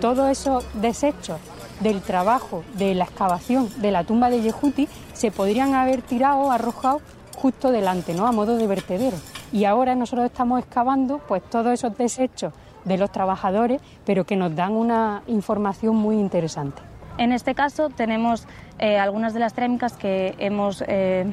Todos 0.00 0.30
esos 0.30 0.64
desechos 0.80 1.40
del 1.80 2.02
trabajo 2.02 2.62
de 2.74 2.94
la 2.94 3.02
excavación 3.02 3.68
de 3.80 3.90
la 3.90 4.04
tumba 4.04 4.30
de 4.30 4.40
Yehuti 4.42 4.88
se 5.12 5.32
podrían 5.32 5.74
haber 5.74 6.02
tirado 6.02 6.52
arrojado 6.52 7.00
justo 7.36 7.72
delante, 7.72 8.14
¿no? 8.14 8.28
A 8.28 8.32
modo 8.32 8.56
de 8.56 8.66
vertedero. 8.68 9.16
Y 9.52 9.64
ahora 9.64 9.96
nosotros 9.96 10.26
estamos 10.26 10.60
excavando 10.60 11.18
pues 11.26 11.42
todos 11.42 11.72
esos 11.72 11.98
desechos 11.98 12.52
de 12.84 12.96
los 12.96 13.10
trabajadores, 13.10 13.80
pero 14.04 14.24
que 14.24 14.36
nos 14.36 14.54
dan 14.54 14.74
una 14.74 15.22
información 15.26 15.96
muy 15.96 16.16
interesante. 16.16 16.80
En 17.16 17.32
este 17.32 17.56
caso 17.56 17.88
tenemos 17.88 18.46
eh, 18.78 18.98
algunas 18.98 19.34
de 19.34 19.40
las 19.40 19.52
cerámicas 19.52 19.96
que 19.96 20.36
hemos 20.38 20.84
eh, 20.86 21.26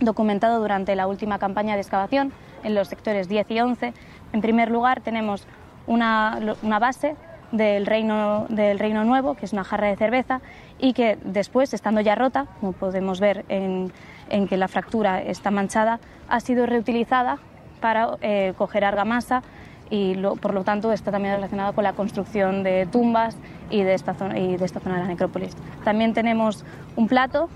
documentado 0.00 0.58
durante 0.58 0.96
la 0.96 1.06
última 1.06 1.38
campaña 1.38 1.74
de 1.74 1.82
excavación 1.82 2.32
en 2.64 2.74
los 2.74 2.88
sectores 2.88 3.28
10 3.28 3.48
y 3.52 3.60
11. 3.60 3.94
En 4.32 4.40
primer 4.40 4.72
lugar 4.72 5.02
tenemos 5.02 5.46
una 5.86 6.40
base 6.80 7.14
del 7.52 7.86
reino, 7.86 8.46
del 8.48 8.78
reino 8.78 9.04
Nuevo, 9.04 9.34
que 9.34 9.46
es 9.46 9.52
una 9.52 9.64
jarra 9.64 9.88
de 9.88 9.96
cerveza, 9.96 10.40
y 10.78 10.92
que 10.92 11.18
después, 11.24 11.72
estando 11.74 12.00
ya 12.00 12.14
rota, 12.14 12.46
como 12.60 12.72
podemos 12.72 13.20
ver 13.20 13.44
en, 13.48 13.92
en 14.28 14.48
que 14.48 14.56
la 14.56 14.68
fractura 14.68 15.22
está 15.22 15.50
manchada, 15.50 16.00
ha 16.28 16.40
sido 16.40 16.66
reutilizada 16.66 17.38
para 17.80 18.16
eh, 18.20 18.52
coger 18.56 18.84
argamasa 18.84 19.42
y 19.90 20.16
por 20.16 20.52
lo 20.52 20.64
tanto 20.64 20.92
está 20.92 21.12
también 21.12 21.34
relacionada 21.34 21.72
con 21.72 21.84
la 21.84 21.92
construcción 21.92 22.64
de 22.64 22.86
tumbas 22.90 23.36
y 23.70 23.82
de 23.82 23.94
esta 23.94 24.14
zona, 24.14 24.38
y 24.38 24.56
de 24.56 24.64
esta 24.64 24.80
zona 24.80 24.96
de 24.96 25.02
la 25.02 25.08
necrópolis. 25.08 25.56
También 25.84 26.12
tenemos 26.12 26.64
un 26.96 27.06
plato, 27.06 27.48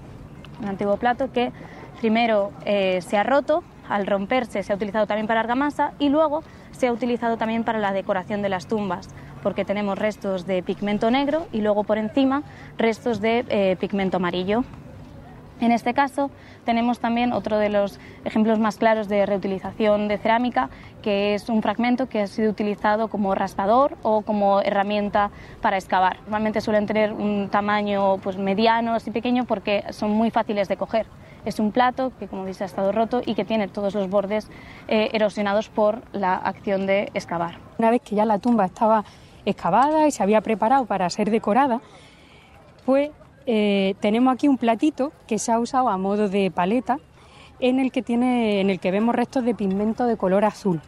un 0.61 0.69
antiguo 0.69 0.97
plato 0.97 1.33
que 1.33 1.53
primero 1.99 2.53
eh, 2.65 3.01
se 3.03 3.19
ha 3.19 3.25
roto, 3.25 3.65
al 3.89 4.07
romperse 4.07 4.63
se 4.63 4.73
ha 4.73 4.77
utilizado 4.77 5.07
también 5.07 5.27
para 5.27 5.41
argamasa 5.41 5.93
y 5.99 6.09
luego 6.09 6.45
se 6.71 6.87
ha 6.87 6.93
utilizado 6.93 7.37
también 7.37 7.65
para 7.65 7.81
la 7.81 7.93
decoración 7.93 8.43
de 8.43 8.49
las 8.49 8.67
tumbas, 8.67 9.09
porque 9.43 9.65
tenemos 9.65 9.99
restos 9.99 10.47
de 10.47 10.63
pigmento 10.63 11.11
negro 11.11 11.47
y 11.53 11.61
luego 11.61 11.85
por 11.85 11.99
encima 11.99 12.43
restos 12.79 13.21
de 13.21 13.45
eh, 13.49 13.77
pigmento 13.79 14.19
amarillo. 14.19 14.65
En 15.61 15.73
este 15.73 15.93
caso 15.93 16.31
tenemos 16.65 17.01
también 17.01 17.33
otro 17.33 17.59
de 17.59 17.69
los 17.69 18.01
ejemplos 18.25 18.59
más 18.59 18.79
claros 18.79 19.09
de 19.09 19.27
reutilización 19.27 20.09
de 20.09 20.17
cerámica, 20.17 20.71
que 21.03 21.35
es 21.35 21.51
un 21.51 21.63
fragmento 21.63 22.09
que 22.09 22.23
ha 22.23 22.27
sido 22.27 22.51
utilizado 22.51 23.09
como 23.09 23.35
raspador 23.35 23.97
o 24.03 24.23
como 24.23 24.63
herramienta 24.63 25.31
para 25.61 25.77
excavar. 25.77 26.19
Normalmente 26.23 26.63
suelen 26.63 26.87
tener 26.87 27.13
un 27.13 27.49
tamaño 27.51 28.19
pues, 28.19 28.39
mediano, 28.39 28.95
así 28.95 29.11
pequeño, 29.11 29.45
porque 29.45 29.85
son 29.91 30.13
muy 30.13 30.31
fáciles 30.31 30.67
de 30.69 30.79
coger. 30.79 31.07
Es 31.45 31.59
un 31.59 31.73
plato 31.73 32.13
que, 32.19 32.27
como 32.27 32.45
veis, 32.45 32.61
ha 32.61 32.67
estado 32.67 32.93
roto 32.93 33.23
y 33.25 33.35
que 33.35 33.45
tiene 33.45 33.69
todos 33.69 33.95
los 33.95 34.09
bordes 34.09 34.51
eh, 34.89 35.11
erosionados 35.13 35.69
por 35.69 36.03
la 36.13 36.37
acción 36.37 36.87
de 36.87 37.11
excavar. 37.15 37.57
Una 37.79 37.91
vez 37.91 38.03
que 38.03 38.15
ya 38.15 38.25
la 38.25 38.39
tumba 38.39 38.67
estaba 38.67 39.05
excavada 39.45 40.07
y 40.07 40.11
se 40.11 40.23
había 40.23 40.41
preparado 40.41 40.87
para 40.87 41.09
ser 41.11 41.31
decorada, 41.31 41.81
pues 42.85 43.11
eh, 43.47 43.95
tenemos 44.01 44.33
aquí 44.33 44.49
un 44.49 44.59
platito 44.59 45.13
que 45.27 45.39
se 45.39 45.53
ha 45.53 45.59
usado 45.59 45.89
a 45.89 45.97
modo 45.97 46.29
de 46.29 46.51
paleta 46.51 46.99
en 47.59 47.79
el 47.79 47.93
que 47.93 48.03
tiene, 48.03 48.61
en 48.61 48.71
el 48.71 48.81
que 48.81 48.91
vemos 48.91 49.15
restos 49.15 49.45
de 49.45 49.55
pigmento 49.55 50.07
de 50.07 50.17
color 50.17 50.45
azul. 50.45 50.81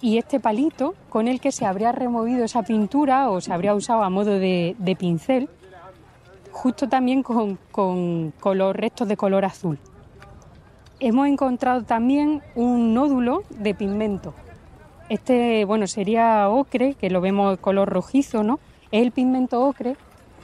Y 0.00 0.18
este 0.18 0.40
palito 0.40 0.94
con 1.08 1.28
el 1.28 1.40
que 1.40 1.52
se 1.52 1.66
habría 1.66 1.92
removido 1.92 2.44
esa 2.44 2.62
pintura 2.62 3.30
o 3.30 3.40
se 3.40 3.52
habría 3.52 3.74
usado 3.74 4.02
a 4.02 4.10
modo 4.10 4.38
de, 4.38 4.96
pincel, 4.98 5.48
justo 6.52 6.88
también 6.88 7.22
con, 7.22 7.58
con 7.70 8.32
color, 8.40 8.76
restos 8.76 9.08
de 9.08 9.16
color 9.16 9.44
azul. 9.44 9.78
Hemos 11.00 11.26
encontrado 11.28 11.84
también 11.84 12.42
un 12.54 12.92
nódulo 12.92 13.44
de 13.50 13.74
pigmento. 13.74 14.34
Este, 15.08 15.64
bueno, 15.64 15.86
sería 15.86 16.48
ocre, 16.48 16.94
que 16.94 17.10
lo 17.10 17.20
vemos 17.20 17.58
color 17.58 17.88
rojizo, 17.88 18.42
¿no? 18.42 18.58
Es 18.90 19.02
el 19.02 19.12
pigmento 19.12 19.62
ocre 19.62 19.96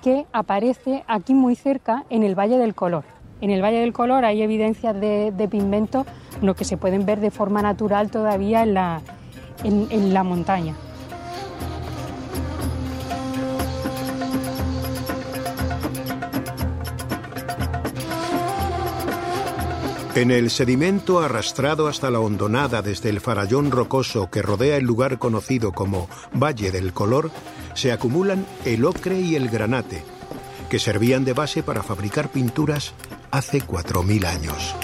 que 0.02 0.26
aparece 0.32 1.04
aquí 1.06 1.34
muy 1.34 1.56
cerca 1.56 2.04
en 2.10 2.22
el 2.22 2.38
Valle 2.38 2.58
del 2.58 2.74
Color. 2.74 3.04
En 3.40 3.50
el 3.50 3.62
Valle 3.62 3.80
del 3.80 3.92
Color 3.92 4.24
hay 4.24 4.42
evidencias 4.42 4.98
de, 5.00 5.32
de 5.32 5.48
pigmento 5.48 6.04
no, 6.42 6.54
que 6.54 6.64
se 6.64 6.76
pueden 6.76 7.06
ver 7.06 7.20
de 7.20 7.30
forma 7.30 7.62
natural 7.62 8.10
todavía 8.10 8.62
en 8.62 8.74
la, 8.74 9.00
en 9.64 10.14
la 10.14 10.22
montaña. 10.24 10.74
En 20.16 20.32
el 20.32 20.50
sedimento 20.50 21.20
arrastrado 21.20 21.86
hasta 21.86 22.10
la 22.10 22.18
hondonada 22.18 22.82
desde 22.82 23.10
el 23.10 23.20
farallón 23.20 23.70
rocoso 23.70 24.28
que 24.28 24.42
rodea 24.42 24.76
el 24.76 24.84
lugar 24.84 25.20
conocido 25.20 25.70
como 25.70 26.08
Valle 26.34 26.72
del 26.72 26.92
Color, 26.92 27.30
se 27.74 27.92
acumulan 27.92 28.44
el 28.64 28.84
ocre 28.84 29.20
y 29.20 29.36
el 29.36 29.48
granate, 29.48 30.02
que 30.68 30.80
servían 30.80 31.24
de 31.24 31.32
base 31.32 31.62
para 31.62 31.84
fabricar 31.84 32.28
pinturas 32.28 32.92
hace 33.30 33.62
4.000 33.62 34.26
años. 34.26 34.74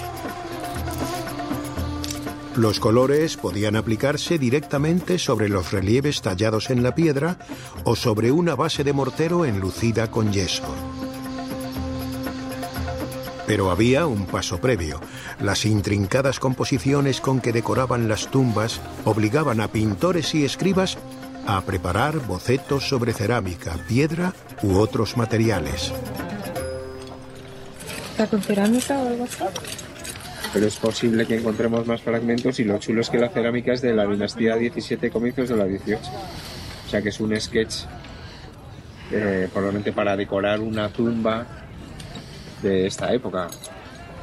Los 2.55 2.79
colores 2.79 3.35
podían 3.35 3.75
aplicarse 3.75 4.39
directamente 4.39 5.19
sobre 5.19 5.49
los 5.49 5.73
relieves 5.73 6.21
tallados 6.21 6.69
en 6.69 6.83
la 6.83 6.95
piedra 6.95 7.37
o 7.83 7.97
sobre 7.97 8.31
una 8.31 8.55
base 8.55 8.85
de 8.85 8.93
mortero 8.93 9.45
enlucida 9.45 10.09
con 10.09 10.31
yeso. 10.31 10.96
Pero 13.47 13.71
había 13.71 14.05
un 14.05 14.25
paso 14.25 14.59
previo. 14.59 14.99
Las 15.41 15.65
intrincadas 15.65 16.39
composiciones 16.39 17.21
con 17.21 17.39
que 17.41 17.53
decoraban 17.53 18.09
las 18.09 18.29
tumbas 18.29 18.81
obligaban 19.05 19.61
a 19.61 19.69
pintores 19.69 20.35
y 20.35 20.45
escribas 20.45 20.97
a 21.47 21.61
preparar 21.61 22.19
bocetos 22.27 22.89
sobre 22.89 23.13
cerámica, 23.13 23.77
piedra 23.87 24.33
u 24.61 24.77
otros 24.77 25.15
materiales. 25.15 25.93
¿Está 28.11 28.27
con 28.27 28.41
cerámica 28.41 28.97
o 28.99 29.07
algo 29.07 29.23
así? 29.23 29.43
Pero 30.53 30.67
es 30.67 30.75
posible 30.75 31.25
que 31.25 31.37
encontremos 31.37 31.87
más 31.87 32.01
fragmentos 32.01 32.59
y 32.59 32.65
lo 32.65 32.77
chulo 32.79 33.01
es 33.01 33.09
que 33.09 33.17
la 33.17 33.29
cerámica 33.29 33.73
es 33.73 33.81
de 33.81 33.93
la 33.93 34.05
dinastía 34.05 34.55
17 34.55 35.09
comienzos 35.09 35.49
de 35.49 35.55
la 35.55 35.65
18. 35.65 36.01
O 36.85 36.89
sea 36.89 37.01
que 37.01 37.09
es 37.09 37.19
un 37.19 37.39
sketch 37.39 37.83
eh, 39.11 39.47
probablemente 39.53 39.93
para 39.93 40.17
decorar 40.17 40.59
una 40.59 40.89
tumba 40.89 41.45
de 42.67 42.87
esta 42.87 43.13
época. 43.13 43.47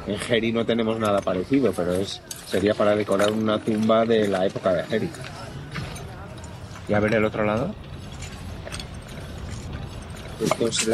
En 0.07 0.17
Geri 0.19 0.51
no 0.51 0.65
tenemos 0.65 0.99
nada 0.99 1.19
parecido, 1.21 1.73
pero 1.73 1.93
es 1.93 2.21
sería 2.45 2.73
para 2.75 2.95
decorar 2.95 3.31
una 3.31 3.59
tumba 3.59 4.05
de 4.05 4.27
la 4.27 4.45
época 4.45 4.73
de 4.73 4.83
Geri. 4.83 5.09
¿Y 6.87 6.93
a 6.93 6.99
ver 6.99 7.15
el 7.15 7.25
otro 7.25 7.43
lado? 7.43 7.73
Esto 10.43 10.67
es 10.67 10.87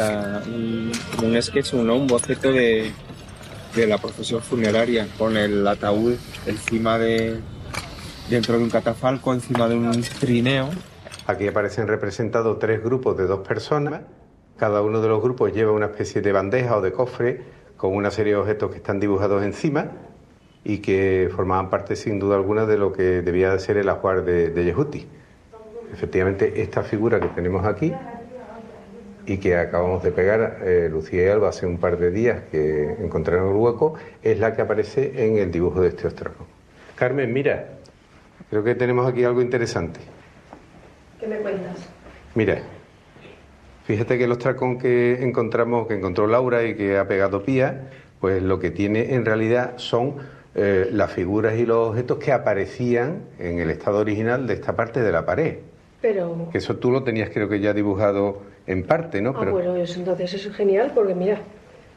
un, 0.46 0.92
un, 1.22 1.42
sketch, 1.42 1.74
un, 1.74 1.90
un 1.90 2.06
boceto 2.06 2.50
de, 2.52 2.90
de 3.74 3.86
la 3.86 3.98
procesión 3.98 4.40
funeraria, 4.40 5.06
con 5.18 5.36
el 5.36 5.66
ataúd 5.66 6.14
encima 6.46 6.96
de, 6.96 7.40
dentro 8.30 8.56
de 8.56 8.64
un 8.64 8.70
catafalco, 8.70 9.34
encima 9.34 9.68
de 9.68 9.74
un 9.74 10.02
trineo. 10.20 10.70
Aquí 11.26 11.46
aparecen 11.48 11.86
representados 11.86 12.58
tres 12.58 12.82
grupos 12.82 13.16
de 13.16 13.26
dos 13.26 13.46
personas. 13.46 14.02
Cada 14.62 14.80
uno 14.80 15.00
de 15.00 15.08
los 15.08 15.20
grupos 15.20 15.52
lleva 15.52 15.72
una 15.72 15.86
especie 15.86 16.22
de 16.22 16.30
bandeja 16.30 16.76
o 16.76 16.80
de 16.80 16.92
cofre 16.92 17.40
con 17.76 17.96
una 17.96 18.12
serie 18.12 18.34
de 18.34 18.38
objetos 18.38 18.70
que 18.70 18.76
están 18.76 19.00
dibujados 19.00 19.42
encima 19.42 19.90
y 20.62 20.78
que 20.78 21.28
formaban 21.34 21.68
parte 21.68 21.96
sin 21.96 22.20
duda 22.20 22.36
alguna 22.36 22.64
de 22.64 22.78
lo 22.78 22.92
que 22.92 23.22
debía 23.22 23.50
de 23.50 23.58
ser 23.58 23.76
el 23.76 23.88
ajuar 23.88 24.24
de, 24.24 24.50
de 24.50 24.64
Yehuti. 24.64 25.08
Efectivamente, 25.92 26.62
esta 26.62 26.84
figura 26.84 27.18
que 27.18 27.26
tenemos 27.26 27.66
aquí 27.66 27.92
y 29.26 29.38
que 29.38 29.56
acabamos 29.56 30.00
de 30.04 30.12
pegar 30.12 30.58
eh, 30.62 30.88
Lucía 30.88 31.24
y 31.24 31.28
Alba 31.28 31.48
hace 31.48 31.66
un 31.66 31.78
par 31.78 31.98
de 31.98 32.12
días 32.12 32.42
que 32.52 32.84
encontraron 33.00 33.48
el 33.48 33.56
hueco, 33.56 33.94
es 34.22 34.38
la 34.38 34.54
que 34.54 34.62
aparece 34.62 35.26
en 35.26 35.38
el 35.38 35.50
dibujo 35.50 35.80
de 35.80 35.88
este 35.88 36.06
ostraco. 36.06 36.46
Carmen, 36.94 37.32
mira, 37.32 37.80
creo 38.48 38.62
que 38.62 38.76
tenemos 38.76 39.10
aquí 39.10 39.24
algo 39.24 39.42
interesante. 39.42 39.98
¿Qué 41.18 41.26
me 41.26 41.38
cuentas? 41.38 41.78
Mira, 42.36 42.62
fíjate 43.84 44.18
que 44.18 44.24
el 44.24 44.32
ostracón 44.32 44.78
que 44.78 45.22
encontramos, 45.22 45.86
que 45.86 45.94
encontró 45.94 46.26
Laura 46.26 46.64
y 46.64 46.74
que 46.74 46.98
ha 46.98 47.06
pegado 47.06 47.42
Pía, 47.42 47.90
pues 48.20 48.42
lo 48.42 48.58
que 48.58 48.70
tiene 48.70 49.14
en 49.14 49.24
realidad 49.24 49.74
son 49.76 50.16
eh, 50.54 50.88
las 50.92 51.10
figuras 51.10 51.58
y 51.58 51.64
los 51.64 51.88
objetos 51.88 52.18
que 52.18 52.30
aparecían 52.30 53.22
en 53.38 53.58
el 53.58 53.70
estado 53.70 53.98
original 53.98 54.46
de 54.46 54.54
esta 54.54 54.76
parte 54.76 55.00
de 55.00 55.10
la 55.10 55.24
pared. 55.24 55.56
Pero... 56.00 56.48
Que 56.52 56.58
eso 56.58 56.76
tú 56.76 56.90
lo 56.90 57.02
tenías 57.04 57.30
creo 57.30 57.48
que 57.48 57.60
ya 57.60 57.72
dibujado 57.72 58.42
en 58.66 58.84
parte, 58.84 59.22
¿no? 59.22 59.30
Ah, 59.30 59.36
Pero... 59.40 59.52
bueno, 59.52 59.76
entonces 59.76 60.34
es 60.34 60.54
genial 60.54 60.92
porque 60.94 61.14
mira, 61.14 61.40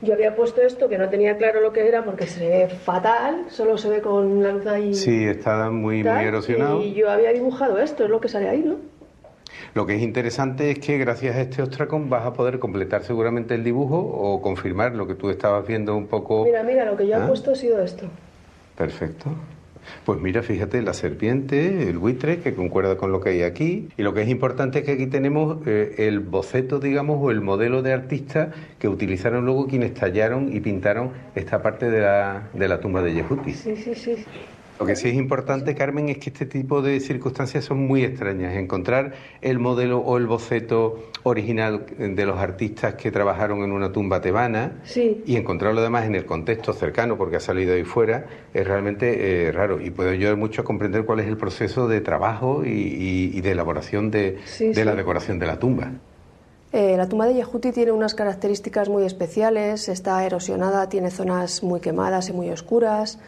yo 0.01 0.13
había 0.13 0.35
puesto 0.35 0.61
esto 0.61 0.87
que 0.87 0.97
no 0.97 1.09
tenía 1.09 1.37
claro 1.37 1.61
lo 1.61 1.73
que 1.73 1.87
era 1.87 2.05
porque 2.05 2.27
se 2.27 2.47
ve 2.47 2.67
fatal, 2.69 3.45
solo 3.49 3.77
se 3.77 3.89
ve 3.89 4.01
con 4.01 4.41
la 4.41 4.51
luz 4.51 4.65
ahí. 4.67 4.93
Sí, 4.93 5.25
está 5.25 5.69
muy, 5.69 6.03
muy 6.03 6.23
erosionado. 6.23 6.81
Y 6.81 6.93
yo 6.93 7.09
había 7.09 7.33
dibujado 7.33 7.77
esto, 7.79 8.05
es 8.05 8.09
lo 8.09 8.21
que 8.21 8.29
sale 8.29 8.49
ahí, 8.49 8.63
¿no? 8.63 8.75
Lo 9.73 9.85
que 9.85 9.95
es 9.95 10.01
interesante 10.01 10.71
es 10.71 10.79
que 10.79 10.97
gracias 10.97 11.35
a 11.35 11.41
este 11.41 11.61
ostracón 11.61 12.09
vas 12.09 12.25
a 12.25 12.33
poder 12.33 12.59
completar 12.59 13.03
seguramente 13.03 13.55
el 13.55 13.63
dibujo 13.63 13.97
o 13.97 14.41
confirmar 14.41 14.95
lo 14.95 15.07
que 15.07 15.15
tú 15.15 15.29
estabas 15.29 15.67
viendo 15.67 15.95
un 15.95 16.07
poco. 16.07 16.45
Mira, 16.45 16.63
mira, 16.63 16.85
lo 16.85 16.95
que 16.95 17.07
yo 17.07 17.13
he 17.13 17.21
¿Ah? 17.21 17.27
puesto 17.27 17.51
ha 17.51 17.55
sido 17.55 17.81
esto. 17.81 18.07
Perfecto. 18.77 19.31
Pues 20.05 20.19
mira, 20.19 20.41
fíjate, 20.41 20.81
la 20.81 20.93
serpiente, 20.93 21.89
el 21.89 21.97
buitre, 21.97 22.39
que 22.39 22.55
concuerda 22.55 22.97
con 22.97 23.11
lo 23.11 23.21
que 23.21 23.29
hay 23.29 23.43
aquí. 23.43 23.89
Y 23.97 24.03
lo 24.03 24.13
que 24.13 24.21
es 24.23 24.29
importante 24.29 24.79
es 24.79 24.85
que 24.85 24.93
aquí 24.93 25.07
tenemos 25.07 25.57
eh, 25.67 25.95
el 25.99 26.19
boceto, 26.19 26.79
digamos, 26.79 27.19
o 27.21 27.31
el 27.31 27.41
modelo 27.41 27.81
de 27.81 27.93
artista 27.93 28.51
que 28.79 28.87
utilizaron 28.87 29.45
luego 29.45 29.67
quienes 29.67 29.93
tallaron 29.93 30.55
y 30.55 30.59
pintaron 30.59 31.11
esta 31.35 31.61
parte 31.61 31.89
de 31.89 32.01
la, 32.01 32.49
de 32.53 32.67
la 32.67 32.79
tumba 32.79 33.01
de 33.01 33.13
Yehuti. 33.13 33.53
Sí, 33.53 33.75
sí, 33.75 33.95
sí. 33.95 34.25
Lo 34.79 34.85
que 34.85 34.97
sí 34.97 35.07
es 35.07 35.15
importante, 35.15 35.73
Carmen, 35.73 36.09
es 36.09 36.17
que 36.17 36.29
este 36.29 36.45
tipo 36.45 36.81
de 36.81 36.99
circunstancias 36.99 37.63
son 37.63 37.87
muy 37.87 38.03
extrañas. 38.03 38.55
Encontrar 38.55 39.13
el 39.41 39.57
modelo 39.57 39.99
o 39.99 40.17
el 40.17 40.27
boceto 40.27 41.11
original 41.23 41.85
de 41.97 42.25
los 42.25 42.37
artistas 42.37 42.95
que 42.95 43.09
trabajaron 43.09 43.63
en 43.63 43.71
una 43.71 43.93
tumba 43.93 44.19
tebana 44.19 44.81
y 44.93 45.37
encontrarlo 45.37 45.79
además 45.79 46.05
en 46.05 46.15
el 46.15 46.25
contexto 46.25 46.73
cercano, 46.73 47.17
porque 47.17 47.37
ha 47.37 47.39
salido 47.39 47.73
ahí 47.73 47.85
fuera, 47.85 48.25
es 48.53 48.67
realmente 48.67 49.47
eh, 49.47 49.51
raro. 49.53 49.79
Y 49.79 49.91
puede 49.91 50.11
ayudar 50.11 50.35
mucho 50.35 50.61
a 50.61 50.65
comprender 50.65 51.05
cuál 51.05 51.21
es 51.21 51.27
el 51.27 51.37
proceso 51.37 51.87
de 51.87 52.01
trabajo 52.01 52.63
y, 52.65 53.39
de 53.39 53.51
elaboración 53.51 54.11
de, 54.11 54.39
la 54.75 54.93
decoración 54.93 55.39
de 55.39 55.47
la 55.47 55.57
tumba. 55.57 55.91
Eh, 56.73 56.97
la 56.97 57.07
tumba 57.07 57.25
de 57.27 57.35
Yehuti 57.35 57.71
tiene 57.71 57.93
unas 57.93 58.13
características 58.13 58.89
muy 58.89 59.05
especiales, 59.05 59.87
está 59.87 60.25
erosionada, 60.25 60.89
tiene 60.89 61.09
zonas 61.09 61.63
muy 61.63 61.79
quemadas 61.79 62.27
y 62.27 62.33
muy 62.33 62.49
oscuras. 62.49 63.19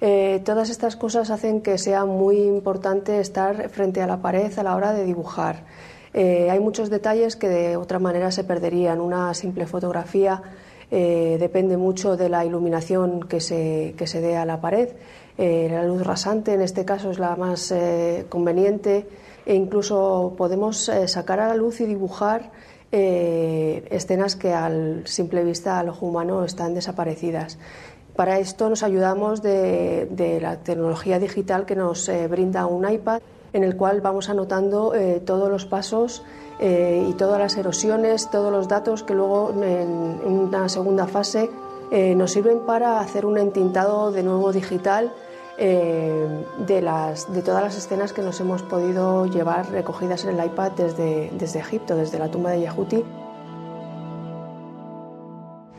Eh, 0.00 0.42
todas 0.44 0.68
estas 0.68 0.96
cosas 0.96 1.30
hacen 1.30 1.62
que 1.62 1.78
sea 1.78 2.04
muy 2.04 2.38
importante 2.42 3.18
estar 3.18 3.70
frente 3.70 4.02
a 4.02 4.06
la 4.06 4.20
pared 4.20 4.52
a 4.58 4.62
la 4.62 4.76
hora 4.76 4.92
de 4.92 5.04
dibujar. 5.04 5.64
Eh, 6.12 6.50
hay 6.50 6.60
muchos 6.60 6.90
detalles 6.90 7.36
que 7.36 7.48
de 7.48 7.76
otra 7.76 7.98
manera 7.98 8.30
se 8.30 8.44
perderían. 8.44 9.00
Una 9.00 9.32
simple 9.34 9.66
fotografía 9.66 10.42
eh, 10.90 11.36
depende 11.40 11.76
mucho 11.76 12.16
de 12.16 12.28
la 12.28 12.44
iluminación 12.44 13.20
que 13.22 13.40
se, 13.40 13.94
que 13.96 14.06
se 14.06 14.20
dé 14.20 14.36
a 14.36 14.44
la 14.44 14.60
pared. 14.60 14.90
la 15.38 15.82
luz 15.84 16.02
rasante 16.02 16.54
en 16.54 16.62
este 16.62 16.84
caso 16.84 17.10
es 17.10 17.18
la 17.18 17.36
más 17.36 17.74
conveniente 18.30 19.06
e 19.44 19.54
incluso 19.54 20.34
podemos 20.36 20.90
sacar 21.06 21.40
a 21.40 21.48
la 21.48 21.54
luz 21.54 21.80
y 21.80 21.84
dibujar 21.84 22.50
escenas 22.90 24.36
que 24.36 24.54
al 24.54 25.02
simple 25.04 25.44
vista 25.44 25.78
al 25.78 25.90
ojo 25.90 26.06
humano 26.06 26.44
están 26.44 26.72
desaparecidas. 26.72 27.58
Para 28.16 28.38
esto 28.38 28.70
nos 28.70 28.82
ayudamos 28.82 29.42
de, 29.42 30.38
la 30.40 30.56
tecnología 30.56 31.18
digital 31.18 31.66
que 31.66 31.76
nos 31.76 32.08
eh, 32.08 32.26
brinda 32.28 32.64
un 32.64 32.90
iPad 32.90 33.20
en 33.52 33.62
el 33.62 33.76
cual 33.76 34.00
vamos 34.00 34.30
anotando 34.30 34.94
eh, 34.94 35.20
todos 35.24 35.50
los 35.50 35.66
pasos 35.66 36.22
eh, 36.58 37.06
y 37.08 37.12
todas 37.12 37.38
las 37.38 37.58
erosiones, 37.58 38.30
todos 38.30 38.50
los 38.50 38.68
datos 38.68 39.02
que 39.02 39.14
luego 39.14 39.50
en, 39.62 40.18
una 40.24 40.68
segunda 40.68 41.06
fase 41.06 41.50
nos 42.16 42.32
sirven 42.32 42.66
para 42.66 42.98
hacer 42.98 43.24
un 43.24 43.38
entintado 43.38 44.10
de 44.10 44.24
nuevo 44.24 44.50
digital 44.50 45.12
de, 45.56 46.42
todas 47.44 47.62
las 47.62 47.76
escenas 47.76 48.12
que 48.12 48.22
nos 48.22 48.40
hemos 48.40 48.64
podido 48.64 49.26
llevar 49.26 49.70
recogidas 49.70 50.24
en 50.24 50.36
el 50.36 50.44
iPad 50.46 50.72
desde, 50.72 51.30
desde 51.38 51.60
Egipto, 51.60 51.94
desde 51.94 52.18
la 52.18 52.28
tumba 52.28 52.50
de 52.50 52.62
Yahuti. 52.62 53.04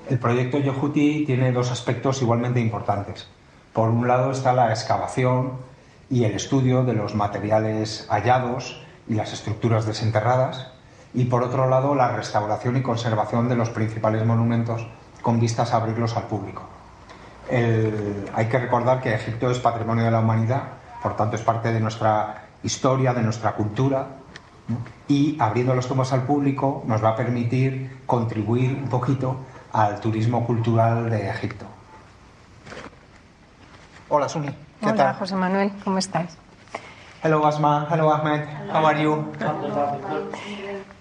El 0.09 0.19
proyecto 0.19 0.57
Yehuti 0.57 1.25
tiene 1.25 1.51
dos 1.51 1.69
aspectos 1.69 2.21
igualmente 2.21 2.61
importantes. 2.61 3.27
Por 3.73 3.89
un 3.89 4.07
lado 4.07 4.31
está 4.31 4.53
la 4.53 4.69
excavación 4.69 5.53
y 6.09 6.23
el 6.23 6.31
estudio 6.31 6.85
de 6.85 6.93
los 6.93 7.13
materiales 7.13 8.07
hallados 8.09 8.81
y 9.09 9.15
las 9.15 9.33
estructuras 9.33 9.85
desenterradas, 9.85 10.67
y 11.13 11.25
por 11.25 11.43
otro 11.43 11.69
lado 11.69 11.93
la 11.93 12.15
restauración 12.15 12.77
y 12.77 12.81
conservación 12.81 13.49
de 13.49 13.55
los 13.55 13.69
principales 13.69 14.25
monumentos 14.25 14.87
con 15.21 15.41
vistas 15.41 15.73
a 15.73 15.77
abrirlos 15.77 16.15
al 16.15 16.23
público. 16.23 16.63
hay 17.49 18.45
que 18.45 18.59
recordar 18.59 19.01
que 19.01 19.13
Egipto 19.13 19.51
es 19.51 19.59
patrimonio 19.59 20.05
de 20.05 20.11
la 20.11 20.19
humanidad, 20.19 20.63
por 21.03 21.17
tanto 21.17 21.35
es 21.35 21.41
parte 21.41 21.73
de 21.73 21.81
nuestra 21.81 22.45
historia, 22.63 23.13
de 23.13 23.23
nuestra 23.23 23.55
cultura, 23.55 24.07
y 25.07 25.37
abriendo 25.39 25.73
los 25.75 25.87
tomos 25.87 26.13
al 26.13 26.23
público 26.23 26.83
nos 26.85 27.03
va 27.03 27.09
a 27.09 27.15
permitir 27.15 28.01
contribuir 28.05 28.73
un 28.73 28.89
poquito 28.89 29.37
al 29.77 29.99
turismo 29.99 30.43
cultural 30.43 31.07
de 31.09 31.29
Egipto. 31.29 31.65
Hola, 34.09 34.27
Suni. 34.27 34.47
¿Qué 34.81 34.89
Hola, 34.89 35.13
José 35.13 35.35
Manuel. 35.35 35.71
¿Cómo 35.83 35.99
estás? 35.99 36.35
Hello, 37.23 37.45
Asma. 37.45 37.87
Hello, 37.91 38.11
Ahmed. 38.11 38.41
How 38.73 38.87
are 38.87 39.03
you? 39.03 39.25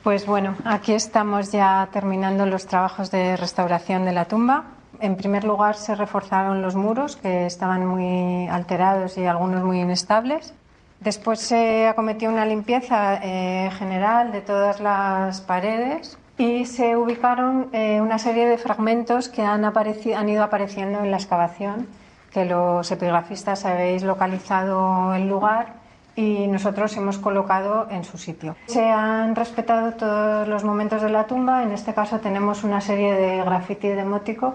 Pues 0.02 0.26
bueno, 0.26 0.54
aquí 0.64 0.92
estamos 0.92 1.52
ya 1.52 1.88
terminando 1.90 2.44
los 2.44 2.66
trabajos 2.66 3.10
de 3.10 3.36
restauración 3.36 4.04
de 4.04 4.12
la 4.12 4.26
tumba. 4.26 4.64
En 5.00 5.16
primer 5.16 5.44
lugar, 5.44 5.76
se 5.76 5.94
reforzaron 5.94 6.60
los 6.60 6.74
muros 6.74 7.16
que 7.16 7.46
estaban 7.46 7.86
muy 7.86 8.46
alterados 8.48 9.16
y 9.16 9.24
algunos 9.24 9.64
muy 9.64 9.80
inestables. 9.80 10.52
Después 11.00 11.40
se 11.40 11.86
acometió 11.86 12.28
una 12.28 12.44
limpieza 12.44 13.20
eh, 13.22 13.70
general 13.78 14.32
de 14.32 14.42
todas 14.42 14.80
las 14.80 15.40
paredes 15.40 16.18
y 16.38 16.66
se 16.66 16.96
ubicaron 16.96 17.68
eh, 17.72 18.00
una 18.00 18.18
serie 18.18 18.46
de 18.46 18.58
fragmentos 18.58 19.28
que 19.28 19.42
han, 19.42 19.64
han 19.64 20.28
ido 20.28 20.42
apareciendo 20.42 21.02
en 21.02 21.10
la 21.10 21.16
excavación, 21.16 21.86
que 22.30 22.44
los 22.44 22.90
epigrafistas 22.90 23.64
habéis 23.64 24.02
localizado 24.02 25.14
el 25.14 25.28
lugar 25.28 25.74
y 26.14 26.46
nosotros 26.46 26.94
hemos 26.96 27.18
colocado 27.18 27.88
en 27.90 28.04
su 28.04 28.18
sitio. 28.18 28.56
Se 28.66 28.86
han 28.88 29.34
respetado 29.34 29.92
todos 29.92 30.46
los 30.48 30.64
momentos 30.64 31.00
de 31.00 31.10
la 31.10 31.26
tumba, 31.26 31.62
en 31.62 31.72
este 31.72 31.94
caso 31.94 32.20
tenemos 32.20 32.64
una 32.64 32.80
serie 32.80 33.14
de 33.14 33.38
graffiti 33.38 33.88
demótico 33.88 34.54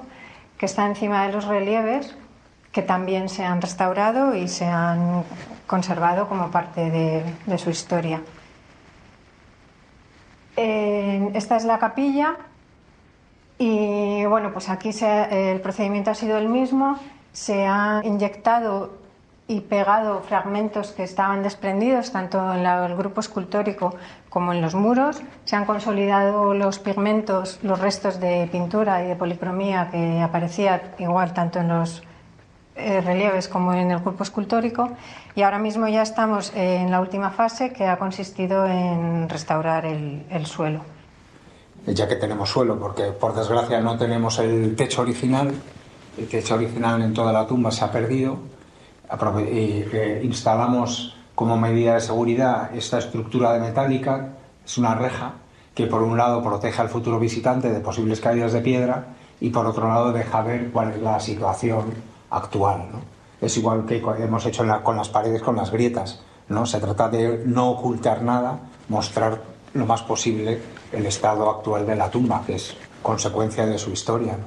que 0.57 0.67
está 0.67 0.85
encima 0.85 1.25
de 1.25 1.33
los 1.33 1.45
relieves, 1.45 2.15
que 2.71 2.83
también 2.83 3.29
se 3.29 3.43
han 3.43 3.61
restaurado 3.61 4.35
y 4.35 4.47
se 4.47 4.65
han 4.65 5.23
conservado 5.65 6.27
como 6.27 6.51
parte 6.51 6.91
de 6.91 7.57
su 7.57 7.71
historia 7.71 8.21
esta 10.55 11.55
es 11.55 11.63
la 11.63 11.79
capilla 11.79 12.35
y 13.57 14.25
bueno, 14.25 14.51
pues 14.53 14.69
aquí 14.69 14.91
el 15.01 15.61
procedimiento 15.61 16.11
ha 16.11 16.15
sido 16.15 16.37
el 16.37 16.49
mismo. 16.49 16.97
Se 17.31 17.65
han 17.65 18.03
inyectado 18.05 18.99
y 19.47 19.61
pegado 19.61 20.21
fragmentos 20.21 20.91
que 20.91 21.03
estaban 21.03 21.43
desprendidos 21.43 22.11
tanto 22.11 22.53
en 22.53 22.65
el 22.65 22.95
grupo 22.95 23.19
escultórico 23.19 23.93
como 24.29 24.53
en 24.53 24.61
los 24.61 24.75
muros. 24.75 25.21
Se 25.45 25.55
han 25.55 25.65
consolidado 25.65 26.53
los 26.53 26.79
pigmentos, 26.79 27.59
los 27.61 27.79
restos 27.79 28.19
de 28.19 28.47
pintura 28.51 29.03
y 29.03 29.07
de 29.07 29.15
policromía 29.15 29.89
que 29.91 30.21
aparecía 30.21 30.93
igual 30.99 31.33
tanto 31.33 31.59
en 31.59 31.67
los 31.67 32.01
eh, 32.81 33.01
relieves 33.01 33.47
como 33.47 33.73
en 33.73 33.91
el 33.91 34.01
cuerpo 34.01 34.23
escultórico 34.23 34.89
y 35.35 35.43
ahora 35.43 35.59
mismo 35.59 35.87
ya 35.87 36.01
estamos 36.01 36.51
en 36.55 36.89
la 36.89 36.99
última 36.99 37.29
fase 37.29 37.71
que 37.71 37.85
ha 37.85 37.97
consistido 37.97 38.65
en 38.65 39.29
restaurar 39.29 39.85
el, 39.85 40.45
suelo. 40.45 40.81
ya 41.85 42.07
que 42.07 42.15
tenemos 42.15 42.49
suelo, 42.49 42.79
porque 42.79 43.11
por 43.11 43.35
desgracia 43.35 43.79
no 43.81 43.97
tenemos 43.97 44.39
el 44.39 44.75
techo 44.75 45.03
original. 45.03 45.53
El 46.17 46.27
techo 46.27 46.55
original 46.55 47.01
en 47.01 47.13
toda 47.13 47.31
la 47.31 47.45
tumba 47.45 47.71
se 47.71 47.85
ha 47.85 47.91
perdido. 47.91 48.39
Y 49.39 49.85
eh, 49.93 50.21
instalamos 50.23 51.15
como 51.35 51.57
medida 51.57 51.93
de 51.93 52.01
seguridad 52.01 52.75
esta 52.75 52.97
estructura 52.97 53.53
de 53.53 53.59
metálica, 53.59 54.33
es 54.65 54.77
una 54.77 54.95
reja 54.95 55.33
que 55.75 55.87
por 55.87 56.01
un 56.01 56.17
lado 56.17 56.43
protege 56.43 56.81
al 56.81 56.89
futuro 56.89 57.19
visitante 57.19 57.69
de 57.71 57.79
posibles 57.79 58.19
caídas 58.19 58.53
de 58.53 58.61
piedra 58.61 59.05
y 59.39 59.49
por 59.49 59.65
otro 59.65 59.87
lado 59.87 60.11
deja 60.11 60.41
ver 60.41 60.69
cuál 60.71 60.91
es 60.91 61.01
la 61.01 61.19
situación 61.19 62.10
actual. 62.31 62.89
Es 63.39 63.57
igual 63.57 63.85
que 63.85 63.97
hemos 63.97 64.45
hecho 64.45 64.63
con 64.83 64.97
las 64.97 65.09
paredes, 65.09 65.41
con 65.41 65.55
las 65.55 65.71
grietas. 65.71 66.21
¿no? 66.49 66.65
Se 66.65 66.79
trata 66.79 67.09
de 67.09 67.43
no 67.45 67.71
ocultar 67.71 68.21
nada, 68.21 68.59
mostrar 68.89 69.41
lo 69.73 69.85
más 69.85 70.01
posible 70.03 70.61
el 70.91 71.05
estado 71.05 71.49
actual 71.49 71.85
de 71.85 71.95
la 71.95 72.09
tumba, 72.09 72.43
que 72.45 72.55
es 72.55 72.75
consecuencia 73.01 73.65
de 73.65 73.77
su 73.77 73.91
historia. 73.91 74.37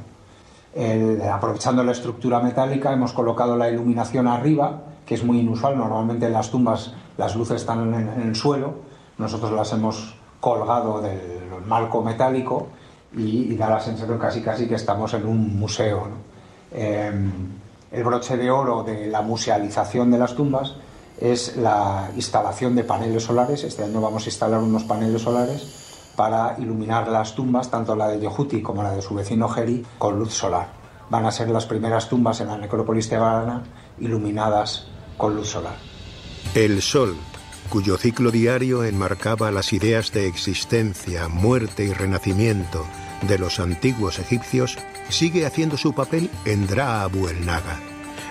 aprovechando 1.32 1.82
la 1.82 1.92
estructura 1.92 2.40
metálica, 2.40 2.92
hemos 2.92 3.12
colocado 3.12 3.56
la 3.56 3.68
iluminación 3.68 4.28
arriba, 4.28 4.82
que 5.06 5.14
es 5.14 5.24
muy 5.24 5.40
inusual. 5.40 5.76
Normalmente 5.76 6.26
en 6.26 6.32
las 6.32 6.50
tumbas 6.50 6.94
las 7.16 7.34
luces 7.36 7.62
están 7.62 7.94
en, 7.94 8.28
el 8.28 8.34
suelo. 8.34 8.74
Nosotros 9.18 9.52
las 9.52 9.72
hemos 9.72 10.16
colgado 10.40 11.00
del 11.00 11.64
marco 11.66 12.02
metálico 12.02 12.68
y, 13.16 13.54
da 13.56 13.70
la 13.70 13.80
sensación 13.80 14.18
casi 14.18 14.42
casi 14.42 14.66
que 14.66 14.74
estamos 14.74 15.14
en 15.14 15.26
un 15.26 15.58
museo. 15.58 16.08
Em, 16.72 17.30
el 17.94 18.02
broche 18.02 18.36
de 18.36 18.50
oro 18.50 18.82
de 18.82 19.06
la 19.06 19.22
musealización 19.22 20.10
de 20.10 20.18
las 20.18 20.34
tumbas 20.34 20.74
es 21.20 21.56
la 21.56 22.10
instalación 22.16 22.74
de 22.74 22.82
paneles 22.82 23.22
solares. 23.22 23.62
Este 23.62 23.84
año 23.84 24.00
vamos 24.00 24.26
a 24.26 24.28
instalar 24.28 24.60
unos 24.60 24.82
paneles 24.82 25.22
solares 25.22 26.10
para 26.16 26.56
iluminar 26.58 27.06
las 27.08 27.36
tumbas, 27.36 27.70
tanto 27.70 27.94
la 27.94 28.08
de 28.08 28.18
Yehuti 28.18 28.62
como 28.62 28.82
la 28.82 28.90
de 28.90 29.00
su 29.00 29.14
vecino 29.14 29.48
Geri, 29.48 29.86
con 29.98 30.18
luz 30.18 30.34
solar. 30.34 30.68
Van 31.08 31.24
a 31.24 31.30
ser 31.30 31.48
las 31.50 31.66
primeras 31.66 32.08
tumbas 32.08 32.40
en 32.40 32.48
la 32.48 32.58
necrópolis 32.58 33.08
tebana 33.08 33.62
iluminadas 34.00 34.88
con 35.16 35.36
luz 35.36 35.50
solar. 35.50 35.76
El 36.54 36.82
sol, 36.82 37.16
cuyo 37.68 37.96
ciclo 37.96 38.32
diario 38.32 38.82
enmarcaba 38.82 39.52
las 39.52 39.72
ideas 39.72 40.10
de 40.10 40.26
existencia, 40.26 41.28
muerte 41.28 41.84
y 41.84 41.92
renacimiento 41.92 42.84
de 43.22 43.38
los 43.38 43.60
antiguos 43.60 44.18
egipcios, 44.18 44.78
sigue 45.08 45.46
haciendo 45.46 45.76
su 45.76 45.94
papel 45.94 46.30
en 46.44 46.66
Dra 46.66 47.02
Abu 47.02 47.28
el 47.28 47.44
Naga. 47.44 47.78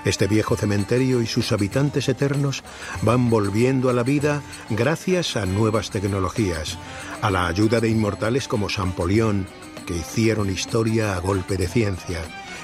Este 0.06 0.28
viejo 0.28 0.58
cementerio 0.58 1.22
y 1.22 1.28
sus 1.28 1.52
habitantes 1.54 2.10
eternos 2.10 2.64
van 3.04 3.30
volviendo 3.30 3.90
a 3.90 3.94
la 3.94 4.04
vida 4.04 4.42
gracias 4.70 5.38
a 5.38 5.46
nuevas 5.46 5.92
tecnologías, 5.92 6.78
a 7.22 7.32
la 7.32 7.48
ayuda 7.48 7.80
de 7.80 7.90
inmortales 7.90 8.50
como 8.50 8.70
Sampolión, 8.70 9.48
que 9.88 9.96
hicieron 9.96 10.50
historia 10.50 11.16
a 11.16 11.20
golpe 11.20 11.56
de 11.56 11.68
ciencia, 11.68 12.20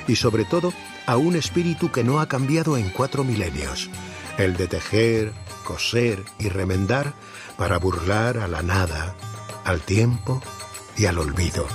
y 0.07 0.17
sobre 0.17 0.43
todo 0.43 0.73
a 1.05 1.15
un 1.17 1.35
espíritu 1.35 1.91
que 1.91 2.03
no 2.03 2.19
ha 2.19 2.27
cambiado 2.27 2.77
en 2.77 2.89
cuatro 2.89 3.23
milenios, 3.23 3.89
el 4.37 4.57
de 4.57 4.67
tejer, 4.67 5.33
coser 5.63 6.23
y 6.39 6.49
remendar 6.49 7.13
para 7.57 7.77
burlar 7.77 8.37
a 8.37 8.47
la 8.47 8.61
nada, 8.63 9.15
al 9.63 9.81
tiempo 9.81 10.41
y 10.97 11.05
al 11.05 11.19
olvido. 11.19 11.65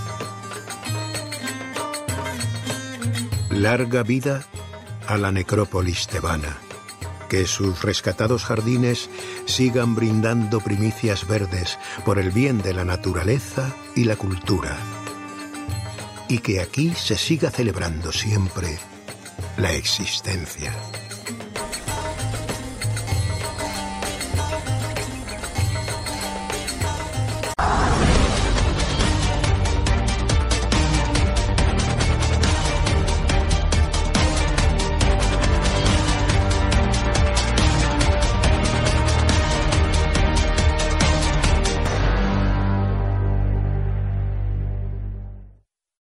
Larga 3.54 4.02
vida 4.02 4.44
a 5.06 5.16
la 5.16 5.30
necrópolis 5.30 6.08
tebana. 6.08 6.58
Que 7.28 7.46
sus 7.46 7.82
rescatados 7.82 8.44
jardines 8.44 9.08
sigan 9.46 9.94
brindando 9.94 10.58
primicias 10.58 11.28
verdes 11.28 11.78
por 12.04 12.18
el 12.18 12.32
bien 12.32 12.62
de 12.62 12.74
la 12.74 12.84
naturaleza 12.84 13.72
y 13.94 14.04
la 14.04 14.16
cultura. 14.16 14.76
Y 16.28 16.38
que 16.38 16.60
aquí 16.60 16.94
se 16.96 17.16
siga 17.16 17.52
celebrando 17.52 18.10
siempre 18.10 18.76
la 19.56 19.72
existencia. 19.72 20.72